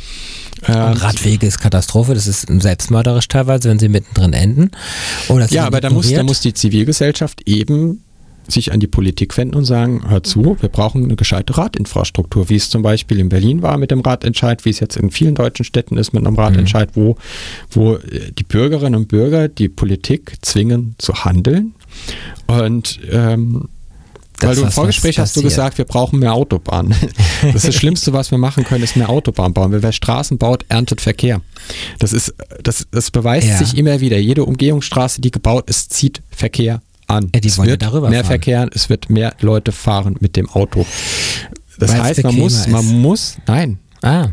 äh, 0.62 0.72
Radwege 0.72 1.46
ist 1.46 1.58
Katastrophe, 1.58 2.14
das 2.14 2.26
ist 2.26 2.46
selbstmörderisch 2.48 3.28
teilweise, 3.28 3.68
wenn 3.68 3.78
sie 3.78 3.88
mittendrin 3.88 4.32
enden. 4.32 4.70
ja, 5.50 5.66
aber 5.66 5.80
da 5.80 5.90
muss, 5.90 6.10
da 6.10 6.22
muss 6.22 6.40
die 6.40 6.54
Zivilgesellschaft 6.54 7.42
eben 7.46 8.02
sich 8.48 8.72
an 8.72 8.80
die 8.80 8.86
Politik 8.86 9.36
wenden 9.36 9.56
und 9.56 9.64
sagen, 9.64 10.02
hör 10.08 10.22
zu, 10.22 10.56
wir 10.60 10.68
brauchen 10.68 11.04
eine 11.04 11.16
gescheite 11.16 11.56
Radinfrastruktur, 11.56 12.48
wie 12.48 12.56
es 12.56 12.70
zum 12.70 12.82
Beispiel 12.82 13.18
in 13.18 13.28
Berlin 13.28 13.62
war 13.62 13.78
mit 13.78 13.90
dem 13.90 14.00
Radentscheid, 14.00 14.64
wie 14.64 14.70
es 14.70 14.80
jetzt 14.80 14.96
in 14.96 15.10
vielen 15.10 15.34
deutschen 15.34 15.64
Städten 15.64 15.96
ist 15.96 16.12
mit 16.12 16.26
einem 16.26 16.36
Radentscheid, 16.36 16.96
mhm. 16.96 17.00
wo, 17.00 17.16
wo 17.70 17.94
äh, 17.96 18.32
die 18.36 18.44
Bürgerinnen 18.44 18.94
und 18.94 19.08
Bürger 19.08 19.48
die 19.48 19.68
Politik 19.68 20.36
zwingen 20.42 20.94
zu 20.98 21.24
handeln. 21.24 21.74
Und 22.46 23.00
ähm, 23.10 23.68
das, 24.38 24.48
Weil 24.48 24.56
du 24.56 24.62
im 24.62 24.70
Vorgespräch 24.70 25.18
hast 25.18 25.34
du 25.36 25.42
gesagt, 25.42 25.78
wir 25.78 25.86
brauchen 25.86 26.18
mehr 26.18 26.34
Autobahnen. 26.34 26.94
Das, 27.42 27.56
ist 27.56 27.68
das 27.68 27.74
Schlimmste, 27.74 28.14
was 28.14 28.30
wir 28.30 28.38
machen 28.38 28.64
können, 28.64 28.82
ist 28.82 28.96
mehr 28.96 29.10
Autobahnen 29.10 29.52
bauen. 29.52 29.70
Wer 29.70 29.92
Straßen 29.92 30.38
baut, 30.38 30.64
erntet 30.70 31.02
Verkehr. 31.02 31.42
Das 31.98 32.14
ist, 32.14 32.34
das, 32.62 32.86
das 32.90 33.10
beweist 33.10 33.46
ja. 33.46 33.58
sich 33.58 33.76
immer 33.76 34.00
wieder. 34.00 34.16
Jede 34.16 34.44
Umgehungsstraße, 34.44 35.20
die 35.20 35.30
gebaut 35.30 35.68
ist, 35.68 35.92
zieht 35.92 36.22
Verkehr 36.30 36.80
an. 37.06 37.30
Ja, 37.34 37.40
es 37.44 37.58
wird 37.58 37.82
darüber 37.82 38.08
mehr 38.10 38.20
fahren. 38.20 38.32
Verkehr, 38.32 38.68
es 38.72 38.88
wird 38.88 39.10
mehr 39.10 39.34
Leute 39.40 39.72
fahren 39.72 40.16
mit 40.20 40.36
dem 40.36 40.48
Auto. 40.48 40.86
Das 41.78 41.92
Weil 41.92 42.02
heißt, 42.02 42.24
man 42.24 42.36
muss, 42.36 42.66
man 42.68 42.84
muss, 43.00 43.38
nein. 43.46 43.78
Ah. 44.02 44.28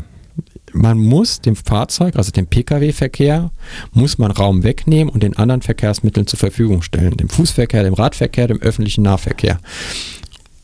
Man 0.72 0.98
muss 0.98 1.40
dem 1.40 1.54
Fahrzeug, 1.54 2.16
also 2.16 2.32
dem 2.32 2.48
Pkw-Verkehr, 2.48 3.52
muss 3.92 4.18
man 4.18 4.32
Raum 4.32 4.64
wegnehmen 4.64 5.12
und 5.12 5.22
den 5.22 5.36
anderen 5.36 5.62
Verkehrsmitteln 5.62 6.26
zur 6.26 6.38
Verfügung 6.38 6.82
stellen. 6.82 7.16
Dem 7.16 7.28
Fußverkehr, 7.28 7.84
dem 7.84 7.94
Radverkehr, 7.94 8.48
dem 8.48 8.60
öffentlichen 8.60 9.02
Nahverkehr. 9.02 9.60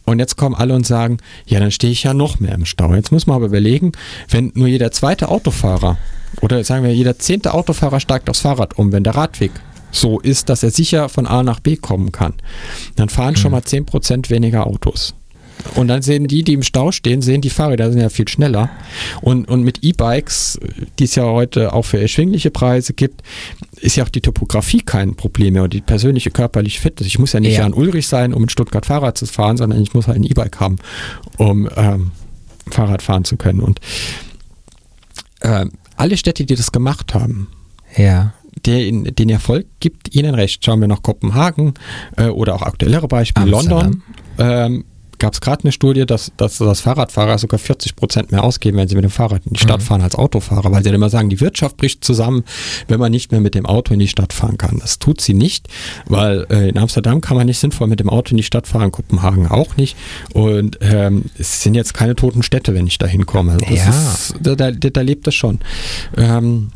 Und 0.06 0.18
jetzt 0.18 0.36
kommen 0.36 0.56
alle 0.56 0.74
und 0.74 0.84
sagen, 0.84 1.18
ja, 1.46 1.60
dann 1.60 1.70
stehe 1.70 1.92
ich 1.92 2.02
ja 2.02 2.12
noch 2.12 2.40
mehr 2.40 2.54
im 2.54 2.64
Stau. 2.64 2.92
Jetzt 2.94 3.12
muss 3.12 3.28
man 3.28 3.36
aber 3.36 3.46
überlegen, 3.46 3.92
wenn 4.28 4.50
nur 4.54 4.66
jeder 4.66 4.90
zweite 4.90 5.28
Autofahrer 5.28 5.98
oder 6.40 6.64
sagen 6.64 6.82
wir, 6.82 6.92
jeder 6.92 7.18
zehnte 7.18 7.54
Autofahrer 7.54 8.00
steigt 8.00 8.28
aufs 8.28 8.40
Fahrrad 8.40 8.78
um, 8.78 8.90
wenn 8.90 9.04
der 9.04 9.14
Radweg 9.14 9.52
so 9.90 10.20
ist, 10.20 10.48
dass 10.48 10.62
er 10.62 10.70
sicher 10.70 11.08
von 11.08 11.26
A 11.26 11.42
nach 11.42 11.60
B 11.60 11.76
kommen 11.76 12.12
kann, 12.12 12.34
dann 12.96 13.08
fahren 13.08 13.34
mhm. 13.34 13.38
schon 13.38 13.52
mal 13.52 13.62
10% 13.62 14.30
weniger 14.30 14.66
Autos. 14.66 15.14
Und 15.74 15.88
dann 15.88 16.02
sehen 16.02 16.26
die, 16.26 16.42
die 16.42 16.54
im 16.54 16.62
Stau 16.62 16.92
stehen, 16.92 17.22
sehen 17.22 17.40
die 17.40 17.50
Fahrräder 17.50 17.90
sind 17.90 18.00
ja 18.00 18.08
viel 18.08 18.28
schneller. 18.28 18.70
Und, 19.20 19.48
und 19.48 19.62
mit 19.62 19.82
E-Bikes, 19.82 20.58
die 20.98 21.04
es 21.04 21.14
ja 21.14 21.24
heute 21.24 21.72
auch 21.72 21.84
für 21.84 22.00
erschwingliche 22.00 22.50
Preise 22.50 22.94
gibt, 22.94 23.22
ist 23.80 23.96
ja 23.96 24.04
auch 24.04 24.08
die 24.08 24.20
Topografie 24.20 24.80
kein 24.80 25.16
Problem 25.16 25.54
mehr 25.54 25.64
und 25.64 25.72
die 25.72 25.80
persönliche 25.80 26.30
körperliche 26.30 26.80
Fitness. 26.80 27.06
Ich 27.06 27.18
muss 27.18 27.32
ja 27.32 27.40
nicht 27.40 27.54
ja. 27.54 27.60
Jan 27.60 27.74
Ulrich 27.74 28.08
sein, 28.08 28.32
um 28.32 28.44
in 28.44 28.48
Stuttgart 28.48 28.86
Fahrrad 28.86 29.18
zu 29.18 29.26
fahren, 29.26 29.56
sondern 29.56 29.82
ich 29.82 29.94
muss 29.94 30.06
halt 30.06 30.18
ein 30.18 30.24
E-Bike 30.24 30.60
haben, 30.60 30.76
um 31.36 31.68
ähm, 31.76 32.12
Fahrrad 32.70 33.02
fahren 33.02 33.24
zu 33.24 33.36
können. 33.36 33.60
Und 33.60 33.80
äh, 35.40 35.66
alle 35.96 36.16
Städte, 36.16 36.44
die 36.44 36.54
das 36.54 36.72
gemacht 36.72 37.14
haben, 37.14 37.48
ja 37.96 38.32
der, 38.66 38.90
den 38.90 39.28
Erfolg 39.28 39.66
gibt 39.80 40.14
ihnen 40.14 40.34
recht. 40.34 40.64
Schauen 40.64 40.80
wir 40.80 40.88
nach 40.88 41.02
Kopenhagen 41.02 41.74
äh, 42.16 42.26
oder 42.26 42.54
auch 42.54 42.62
aktuellere 42.62 43.08
Beispiele, 43.08 43.50
London. 43.50 44.02
Ähm, 44.38 44.84
gab 45.20 45.34
es 45.34 45.40
gerade 45.40 45.62
eine 45.62 45.70
Studie, 45.70 46.04
dass, 46.06 46.32
dass 46.36 46.58
das 46.58 46.80
Fahrradfahrer 46.80 47.38
sogar 47.38 47.58
40 47.58 47.94
Prozent 47.94 48.32
mehr 48.32 48.42
ausgeben, 48.42 48.78
wenn 48.78 48.88
sie 48.88 48.96
mit 48.96 49.04
dem 49.04 49.10
Fahrrad 49.10 49.46
in 49.46 49.52
die 49.52 49.60
Stadt 49.60 49.80
mhm. 49.80 49.84
fahren 49.84 50.02
als 50.02 50.16
Autofahrer, 50.16 50.72
weil 50.72 50.78
sie 50.82 50.88
dann 50.88 50.96
immer 50.96 51.10
sagen, 51.10 51.28
die 51.28 51.40
Wirtschaft 51.40 51.76
bricht 51.76 52.02
zusammen, 52.02 52.42
wenn 52.88 52.98
man 52.98 53.12
nicht 53.12 53.30
mehr 53.30 53.40
mit 53.40 53.54
dem 53.54 53.66
Auto 53.66 53.94
in 53.94 54.00
die 54.00 54.08
Stadt 54.08 54.32
fahren 54.32 54.58
kann. 54.58 54.78
Das 54.80 54.98
tut 54.98 55.20
sie 55.20 55.34
nicht, 55.34 55.68
weil 56.06 56.46
äh, 56.50 56.70
in 56.70 56.78
Amsterdam 56.78 57.20
kann 57.20 57.36
man 57.36 57.46
nicht 57.46 57.58
sinnvoll 57.58 57.86
mit 57.86 58.00
dem 58.00 58.10
Auto 58.10 58.32
in 58.32 58.38
die 58.38 58.42
Stadt 58.42 58.66
fahren, 58.66 58.90
Kopenhagen 58.90 59.46
auch 59.46 59.76
nicht. 59.76 59.96
Und 60.32 60.78
ähm, 60.80 61.26
es 61.38 61.62
sind 61.62 61.74
jetzt 61.74 61.94
keine 61.94 62.16
toten 62.16 62.42
Städte, 62.42 62.74
wenn 62.74 62.86
ich 62.86 62.98
da 62.98 63.06
hinkomme. 63.06 63.58
ja. 63.68 63.90
Ist, 63.90 64.34
da, 64.40 64.54
da, 64.54 64.70
da, 64.72 65.00
lebt 65.02 65.26
das 65.26 65.34
schon. 65.34 65.60
Ähm, 66.16 66.70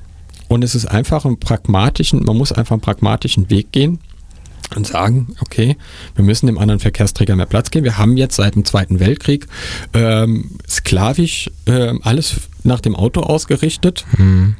und 0.54 0.62
es 0.62 0.74
ist 0.76 0.86
einfach 0.86 1.24
ein 1.24 1.38
pragmatischen, 1.38 2.22
man 2.24 2.36
muss 2.36 2.52
einfach 2.52 2.74
einen 2.74 2.80
pragmatischen 2.80 3.50
Weg 3.50 3.72
gehen 3.72 3.98
und 4.76 4.86
sagen, 4.86 5.34
okay, 5.40 5.76
wir 6.14 6.24
müssen 6.24 6.46
dem 6.46 6.58
anderen 6.58 6.78
Verkehrsträger 6.80 7.34
mehr 7.34 7.46
Platz 7.46 7.70
geben. 7.70 7.84
Wir 7.84 7.98
haben 7.98 8.16
jetzt 8.16 8.36
seit 8.36 8.54
dem 8.54 8.64
Zweiten 8.64 9.00
Weltkrieg 9.00 9.46
ähm, 9.94 10.52
sklavisch 10.68 11.50
äh, 11.66 11.92
alles 12.02 12.36
nach 12.62 12.80
dem 12.80 12.94
Auto 12.94 13.20
ausgerichtet. 13.20 14.06
Mhm. 14.16 14.56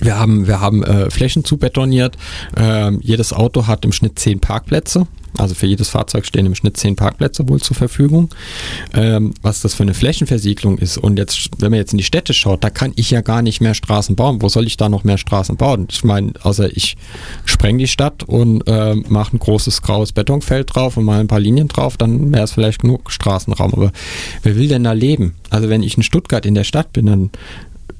Wir 0.00 0.18
haben, 0.18 0.46
wir 0.46 0.60
haben 0.60 0.82
äh, 0.82 1.10
Flächen 1.10 1.44
zubetoniert. 1.44 2.16
Ähm, 2.56 3.00
jedes 3.02 3.32
Auto 3.32 3.66
hat 3.66 3.84
im 3.84 3.92
Schnitt 3.92 4.18
zehn 4.18 4.40
Parkplätze. 4.40 5.06
Also 5.38 5.54
für 5.54 5.66
jedes 5.66 5.90
Fahrzeug 5.90 6.24
stehen 6.24 6.46
im 6.46 6.54
Schnitt 6.54 6.76
zehn 6.76 6.96
Parkplätze 6.96 7.48
wohl 7.48 7.60
zur 7.60 7.76
Verfügung. 7.76 8.30
Ähm, 8.94 9.34
was 9.42 9.60
das 9.60 9.74
für 9.74 9.82
eine 9.82 9.94
Flächenversiegelung 9.94 10.78
ist. 10.78 10.98
Und 10.98 11.18
jetzt, 11.18 11.50
wenn 11.58 11.70
man 11.70 11.78
jetzt 11.78 11.92
in 11.92 11.98
die 11.98 12.04
Städte 12.04 12.32
schaut, 12.32 12.64
da 12.64 12.70
kann 12.70 12.92
ich 12.96 13.10
ja 13.10 13.20
gar 13.20 13.42
nicht 13.42 13.60
mehr 13.60 13.74
Straßen 13.74 14.16
bauen. 14.16 14.40
Wo 14.40 14.48
soll 14.48 14.66
ich 14.66 14.76
da 14.76 14.88
noch 14.88 15.04
mehr 15.04 15.18
Straßen 15.18 15.56
bauen? 15.56 15.88
Ich 15.90 16.04
meine, 16.04 16.32
außer 16.42 16.74
ich 16.74 16.96
spreng 17.44 17.78
die 17.78 17.88
Stadt 17.88 18.22
und 18.22 18.66
äh, 18.66 18.94
mache 18.94 19.36
ein 19.36 19.38
großes 19.38 19.82
graues 19.82 20.12
Betonfeld 20.12 20.74
drauf 20.74 20.96
und 20.96 21.04
mal 21.04 21.20
ein 21.20 21.28
paar 21.28 21.40
Linien 21.40 21.68
drauf, 21.68 21.96
dann 21.96 22.32
wäre 22.32 22.44
es 22.44 22.52
vielleicht 22.52 22.80
genug 22.80 23.10
Straßenraum. 23.10 23.74
Aber 23.74 23.92
wer 24.42 24.56
will 24.56 24.68
denn 24.68 24.84
da 24.84 24.92
leben? 24.92 25.34
Also 25.50 25.68
wenn 25.68 25.82
ich 25.82 25.96
in 25.96 26.02
Stuttgart 26.02 26.46
in 26.46 26.54
der 26.54 26.64
Stadt 26.64 26.92
bin, 26.92 27.06
dann 27.06 27.30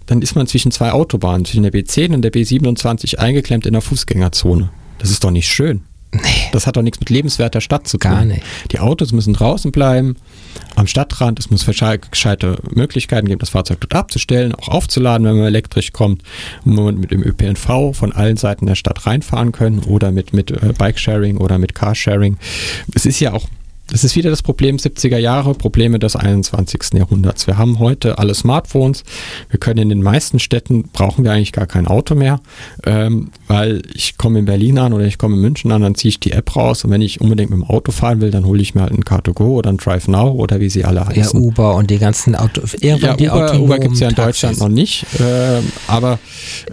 dann 0.06 0.22
ist 0.22 0.34
man 0.34 0.46
zwischen 0.46 0.70
zwei 0.70 0.92
Autobahnen, 0.92 1.44
zwischen 1.44 1.62
der 1.62 1.72
B10 1.72 2.14
und 2.14 2.22
der 2.22 2.32
B27 2.32 3.16
eingeklemmt 3.18 3.66
in 3.66 3.72
der 3.72 3.82
Fußgängerzone. 3.82 4.70
Das 4.98 5.10
ist 5.10 5.24
doch 5.24 5.30
nicht 5.30 5.48
schön. 5.48 5.82
Nee. 6.12 6.20
Das 6.52 6.66
hat 6.66 6.76
doch 6.76 6.82
nichts 6.82 7.00
mit 7.00 7.10
lebenswerter 7.10 7.60
Stadt 7.60 7.86
zu 7.86 7.98
tun. 7.98 8.10
Gar 8.10 8.24
nicht. 8.24 8.42
Die 8.72 8.78
Autos 8.78 9.12
müssen 9.12 9.34
draußen 9.34 9.72
bleiben, 9.72 10.16
am 10.74 10.86
Stadtrand. 10.86 11.38
Es 11.38 11.50
muss 11.50 11.66
gescheite 11.66 12.58
Möglichkeiten 12.70 13.26
geben, 13.26 13.40
das 13.40 13.50
Fahrzeug 13.50 13.80
dort 13.80 13.94
abzustellen, 13.94 14.54
auch 14.54 14.68
aufzuladen, 14.68 15.26
wenn 15.26 15.36
man 15.36 15.46
elektrisch 15.46 15.92
kommt. 15.92 16.22
Und 16.64 16.74
man 16.74 16.98
mit 16.98 17.10
dem 17.10 17.22
ÖPNV 17.22 17.92
von 17.92 18.12
allen 18.12 18.36
Seiten 18.36 18.66
der 18.66 18.76
Stadt 18.76 19.06
reinfahren 19.06 19.52
können 19.52 19.80
oder 19.80 20.12
mit, 20.12 20.32
mit 20.32 20.50
äh, 20.50 20.72
Bikesharing 20.76 21.36
oder 21.38 21.58
mit 21.58 21.74
Carsharing. 21.74 22.38
Es 22.94 23.04
ist 23.04 23.20
ja 23.20 23.32
auch 23.32 23.46
das 23.88 24.02
ist 24.02 24.16
wieder 24.16 24.30
das 24.30 24.42
Problem 24.42 24.76
70er 24.76 25.18
Jahre, 25.18 25.54
Probleme 25.54 25.98
des 25.98 26.16
21. 26.16 26.94
Jahrhunderts. 26.94 27.46
Wir 27.46 27.56
haben 27.56 27.78
heute 27.78 28.18
alle 28.18 28.34
Smartphones. 28.34 29.04
Wir 29.48 29.60
können 29.60 29.78
in 29.78 29.88
den 29.88 30.02
meisten 30.02 30.38
Städten, 30.38 30.88
brauchen 30.92 31.24
wir 31.24 31.32
eigentlich 31.32 31.52
gar 31.52 31.66
kein 31.66 31.86
Auto 31.86 32.14
mehr, 32.14 32.40
ähm, 32.84 33.30
weil 33.46 33.82
ich 33.94 34.18
komme 34.18 34.40
in 34.40 34.44
Berlin 34.44 34.78
an 34.78 34.92
oder 34.92 35.04
ich 35.04 35.18
komme 35.18 35.36
in 35.36 35.40
München 35.40 35.70
an, 35.70 35.82
dann 35.82 35.94
ziehe 35.94 36.10
ich 36.10 36.20
die 36.20 36.32
App 36.32 36.56
raus 36.56 36.84
und 36.84 36.90
wenn 36.90 37.00
ich 37.00 37.20
unbedingt 37.20 37.50
mit 37.50 37.60
dem 37.60 37.64
Auto 37.64 37.92
fahren 37.92 38.20
will, 38.20 38.30
dann 38.30 38.44
hole 38.44 38.60
ich 38.60 38.74
mir 38.74 38.82
halt 38.82 38.92
ein 38.92 39.04
Car2Go 39.04 39.56
oder 39.56 39.70
ein 39.70 39.76
Drive 39.76 40.08
Now 40.08 40.32
oder 40.32 40.58
wie 40.60 40.68
sie 40.68 40.84
alle 40.84 41.06
heißen. 41.06 41.40
Ja, 41.40 41.46
Uber 41.46 41.74
und 41.76 41.90
die 41.90 41.98
ganzen 41.98 42.34
Autos. 42.34 42.76
Ja, 42.80 42.96
Uber, 42.96 43.60
Uber 43.60 43.78
gibt 43.78 43.94
es 43.94 44.00
ja 44.00 44.08
in 44.08 44.14
Deutschland 44.16 44.58
noch 44.58 44.68
nicht, 44.68 45.06
äh, 45.20 45.60
aber 45.86 46.18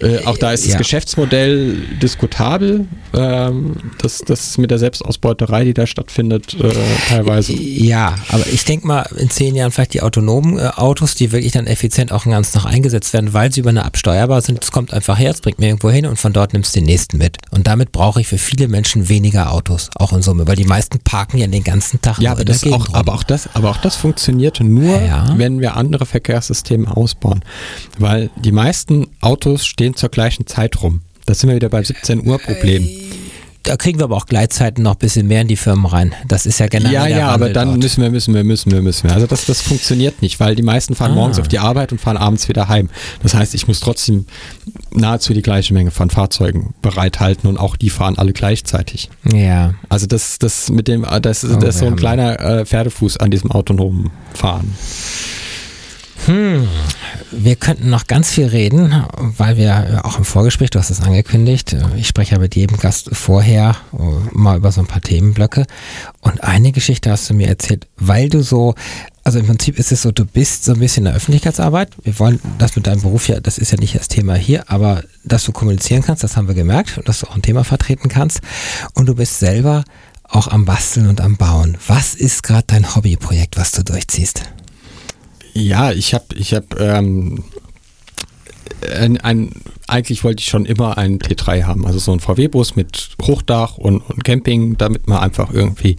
äh, 0.02 0.26
auch 0.26 0.38
da 0.38 0.52
ist 0.52 0.66
das 0.66 0.74
ja. 0.74 0.78
Geschäftsmodell 0.80 1.78
diskutabel. 2.02 2.88
Ähm, 3.16 3.76
das, 4.00 4.20
das 4.20 4.58
mit 4.58 4.72
der 4.72 4.80
Selbstausbeuterei, 4.80 5.66
die 5.66 5.74
da 5.74 5.86
stattfindet, 5.86 6.56
äh, 6.60 6.72
teilweise. 7.08 7.54
Ja, 7.54 8.16
aber 8.30 8.46
ich 8.48 8.66
denke 8.66 8.88
mal, 8.88 9.04
in 9.18 9.30
zehn 9.30 9.56
Jahren 9.56 9.72
vielleicht 9.72 9.94
die 9.94 10.02
autonomen 10.02 10.58
äh, 10.58 10.70
Autos, 10.76 11.16
die 11.16 11.32
wirklich 11.32 11.52
dann 11.52 11.68
effizient 11.68 12.12
auch 12.12 12.26
ganz 12.26 12.54
noch 12.54 12.66
eingesetzt 12.66 13.14
werden, 13.14 13.34
weil 13.34 13.52
sie 13.52 13.62
über 13.62 13.70
eine 13.70 13.86
absteuerbar 13.86 14.42
sind. 14.42 14.64
Es 14.64 14.72
kommt 14.72 14.94
einfach 14.94 15.18
her, 15.18 15.32
es 15.32 15.42
bringt 15.42 15.60
mir 15.60 15.68
irgendwo 15.68 15.90
hin 15.90 16.06
und 16.06 16.18
von 16.18 16.34
dort 16.34 16.54
nimmst 16.54 16.76
du 16.76 16.80
den 16.80 16.86
nächsten 16.86 17.18
mit. 17.18 17.38
Und 17.52 17.68
damit 17.68 17.92
brauche 17.92 18.22
ich 18.22 18.28
für 18.28 18.38
viele 18.38 18.68
Menschen 18.68 19.10
weniger 19.10 19.52
Autos, 19.52 19.90
auch 19.96 20.14
in 20.14 20.22
Summe, 20.22 20.48
weil 20.48 20.56
die 20.56 20.66
meisten 20.66 21.00
parken 21.00 21.38
ja 21.38 21.48
den 21.48 21.64
ganzen 21.64 22.02
Tag 22.02 22.20
ja, 22.20 22.32
aber 22.32 22.46
das 22.46 22.64
auch, 22.66 22.94
aber 22.94 23.14
auch 23.14 23.24
das, 23.24 23.50
aber 23.54 23.70
auch 23.70 23.78
das 23.78 23.96
funktioniert 23.96 24.60
nur, 24.62 25.02
ja. 25.02 25.34
wenn 25.38 25.60
wir 25.60 25.76
andere 25.78 26.06
Verkehrssysteme 26.06 26.96
ausbauen, 26.96 27.44
weil 28.00 28.30
die 28.38 28.52
meisten 28.52 29.08
Autos 29.22 29.66
stehen 29.66 29.96
zur 29.96 30.10
gleichen 30.10 30.48
Zeit 30.48 30.82
rum. 30.82 31.02
Da 31.26 31.34
sind 31.34 31.50
wir 31.50 31.56
wieder 31.56 31.70
beim 31.70 31.84
17 31.86 32.28
Uhr 32.28 32.38
Problem. 32.38 32.84
Äh, 32.84 33.23
da 33.64 33.78
kriegen 33.78 34.00
wir 34.00 34.06
aber 34.06 34.18
auch 34.18 34.26
Gleitzeiten 34.26 34.84
noch 34.84 34.94
ein 34.94 34.98
bisschen 34.98 35.28
mehr 35.28 35.42
in 35.42 35.48
die 35.48 35.56
Firmen 35.56 35.86
rein. 35.86 36.14
Das 36.28 36.46
ist 36.46 36.60
ja 36.60 36.68
generell. 36.68 36.94
Ja, 36.94 37.08
ja, 37.08 37.30
aber 37.30 37.50
dann 37.50 37.80
müssen 37.80 38.02
wir, 38.02 38.10
müssen 38.10 38.34
wir, 38.34 38.44
müssen 38.44 38.72
wir, 38.72 38.82
müssen 38.82 39.08
wir. 39.08 39.16
Also 39.16 39.26
das, 39.26 39.46
das 39.46 39.62
funktioniert 39.62 40.22
nicht, 40.22 40.40
weil 40.40 40.56
die 40.56 40.64
meisten 40.64 40.96
fahren 40.96 41.14
ah. 41.14 41.16
morgens 41.16 41.40
auf 41.40 41.48
die 41.48 41.60
Arbeit 41.60 41.92
und 41.94 42.02
fahren 42.02 42.18
abends 42.18 42.50
wieder 42.50 42.68
heim. 42.68 42.90
Das 43.22 43.34
heißt, 43.34 43.56
ich 43.56 43.68
muss 43.68 43.80
trotzdem 43.80 44.26
nahezu 44.92 45.34
die 45.34 45.42
gleiche 45.42 45.74
Menge 45.74 45.92
von 45.92 46.10
Fahrzeugen 46.10 46.74
bereithalten 46.82 47.48
und 47.48 47.58
auch 47.58 47.78
die 47.78 47.90
fahren 47.90 48.18
alle 48.18 48.34
gleichzeitig. 48.34 49.10
Ja. 49.34 49.74
Also 49.88 50.08
das, 50.08 50.40
das 50.40 50.70
mit 50.70 50.90
dem, 50.90 51.06
das, 51.22 51.46
oh, 51.46 51.56
das 51.56 51.76
ist 51.76 51.80
so 51.80 51.86
ein 51.86 51.96
kleiner 51.96 52.40
äh, 52.40 52.66
Pferdefuß 52.66 53.18
an 53.18 53.32
diesem 53.32 53.52
autonomen 53.52 54.12
Fahren. 54.34 54.74
Hm, 56.26 56.70
wir 57.32 57.58
könnten 57.58 57.90
noch 57.90 58.08
ganz 58.08 58.32
viel 58.32 58.48
reden, 58.48 58.94
weil 59.18 59.58
wir 59.58 60.02
auch 60.06 60.18
im 60.18 60.24
Vorgespräch, 60.24 60.70
du 60.70 60.80
hast 60.80 60.90
es 60.90 61.02
angekündigt, 61.02 61.76
ich 61.98 62.08
spreche 62.08 62.36
ja 62.36 62.40
mit 62.40 62.56
jedem 62.56 62.78
Gast 62.78 63.10
vorher 63.12 63.76
äh, 63.92 63.98
mal 64.32 64.58
über 64.58 64.72
so 64.72 64.80
ein 64.80 64.88
paar 64.88 65.02
Themenblöcke. 65.02 65.66
Und 66.22 66.42
eine 66.44 66.72
Geschichte 66.72 67.12
hast 67.12 67.30
du 67.30 67.34
mir 67.34 67.48
erzählt, 67.48 67.88
weil 67.98 68.30
du 68.30 68.42
so, 68.42 68.76
also 69.26 69.40
im 69.40 69.48
Prinzip 69.48 69.78
ist 69.78 69.92
es 69.92 70.02
so, 70.02 70.12
du 70.12 70.24
bist 70.24 70.64
so 70.64 70.74
ein 70.74 70.80
bisschen 70.80 71.02
in 71.02 71.12
der 71.12 71.16
Öffentlichkeitsarbeit. 71.16 71.90
Wir 72.04 72.18
wollen 72.20 72.40
das 72.58 72.78
mit 72.78 72.88
deinem 72.88 73.02
Beruf 73.02 73.28
ja, 73.28 73.42
das 73.42 73.58
ist 73.58 73.72
ja 73.72 73.78
nicht 73.78 73.96
das 73.96 74.08
Thema 74.08 74.36
hier, 74.36 74.70
aber 74.70 75.04
dass 75.26 75.44
du 75.44 75.52
kommunizieren 75.52 76.04
kannst, 76.04 76.24
das 76.24 76.38
haben 76.38 76.48
wir 76.48 76.56
gemerkt 76.56 77.02
dass 77.06 77.20
du 77.20 77.28
auch 77.28 77.36
ein 77.36 77.42
Thema 77.42 77.66
vertreten 77.66 78.08
kannst. 78.08 78.40
Und 78.94 79.08
du 79.08 79.16
bist 79.16 79.40
selber 79.40 79.84
auch 80.24 80.48
am 80.48 80.64
Basteln 80.64 81.08
und 81.08 81.20
am 81.20 81.36
Bauen. 81.36 81.78
Was 81.88 82.14
ist 82.16 82.44
gerade 82.44 82.64
dein 82.68 82.96
Hobbyprojekt, 82.96 83.58
was 83.58 83.74
du 83.74 83.84
durchziehst? 83.84 84.44
Ja, 85.54 85.92
ich 85.92 86.14
habe 86.14 86.26
ich 86.36 86.54
hab, 86.54 86.80
ähm, 86.80 87.44
ein, 88.92 89.18
ein, 89.22 89.52
eigentlich 89.88 90.24
wollte 90.24 90.42
ich 90.42 90.48
schon 90.48 90.66
immer 90.66 90.98
einen 90.98 91.20
T3 91.20 91.64
haben, 91.64 91.86
also 91.86 92.00
so 92.00 92.12
ein 92.12 92.20
VW-Bus 92.20 92.76
mit 92.76 93.10
Hochdach 93.22 93.78
und, 93.78 94.02
und, 94.02 94.24
Camping, 94.24 94.78
damit 94.78 95.08
man 95.08 95.20
einfach 95.20 95.54
irgendwie, 95.54 95.98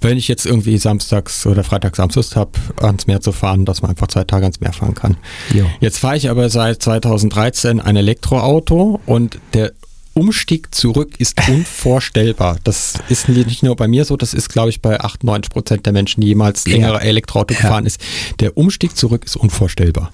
wenn 0.00 0.16
ich 0.16 0.28
jetzt 0.28 0.46
irgendwie 0.46 0.78
samstags 0.78 1.46
oder 1.46 1.64
freitags 1.64 1.98
Samstags 1.98 2.36
habe, 2.36 2.52
ans 2.80 3.06
Meer 3.06 3.20
zu 3.20 3.32
fahren, 3.32 3.64
dass 3.64 3.82
man 3.82 3.90
einfach 3.90 4.08
zwei 4.08 4.24
Tage 4.24 4.44
ans 4.44 4.60
Meer 4.60 4.72
fahren 4.72 4.94
kann. 4.94 5.16
Jo. 5.52 5.66
Jetzt 5.80 5.98
fahre 5.98 6.16
ich 6.16 6.30
aber 6.30 6.48
seit 6.48 6.82
2013 6.82 7.80
ein 7.80 7.96
Elektroauto 7.96 9.00
und 9.06 9.38
der 9.54 9.72
Umstieg 10.16 10.74
zurück 10.74 11.14
ist 11.18 11.36
unvorstellbar. 11.48 12.56
Das 12.64 12.94
ist 13.08 13.28
nicht 13.28 13.62
nur 13.62 13.76
bei 13.76 13.86
mir 13.86 14.04
so, 14.06 14.16
das 14.16 14.32
ist, 14.32 14.48
glaube 14.48 14.70
ich, 14.70 14.80
bei 14.80 14.98
98 14.98 15.52
Prozent 15.52 15.86
der 15.86 15.92
Menschen, 15.92 16.22
die 16.22 16.28
jemals 16.28 16.66
längere 16.66 16.94
ja. 16.94 17.00
Elektroauto 17.00 17.54
gefahren 17.54 17.84
ja. 17.84 17.88
ist. 17.88 18.00
Der 18.40 18.56
Umstieg 18.56 18.96
zurück 18.96 19.24
ist 19.24 19.36
unvorstellbar. 19.36 20.12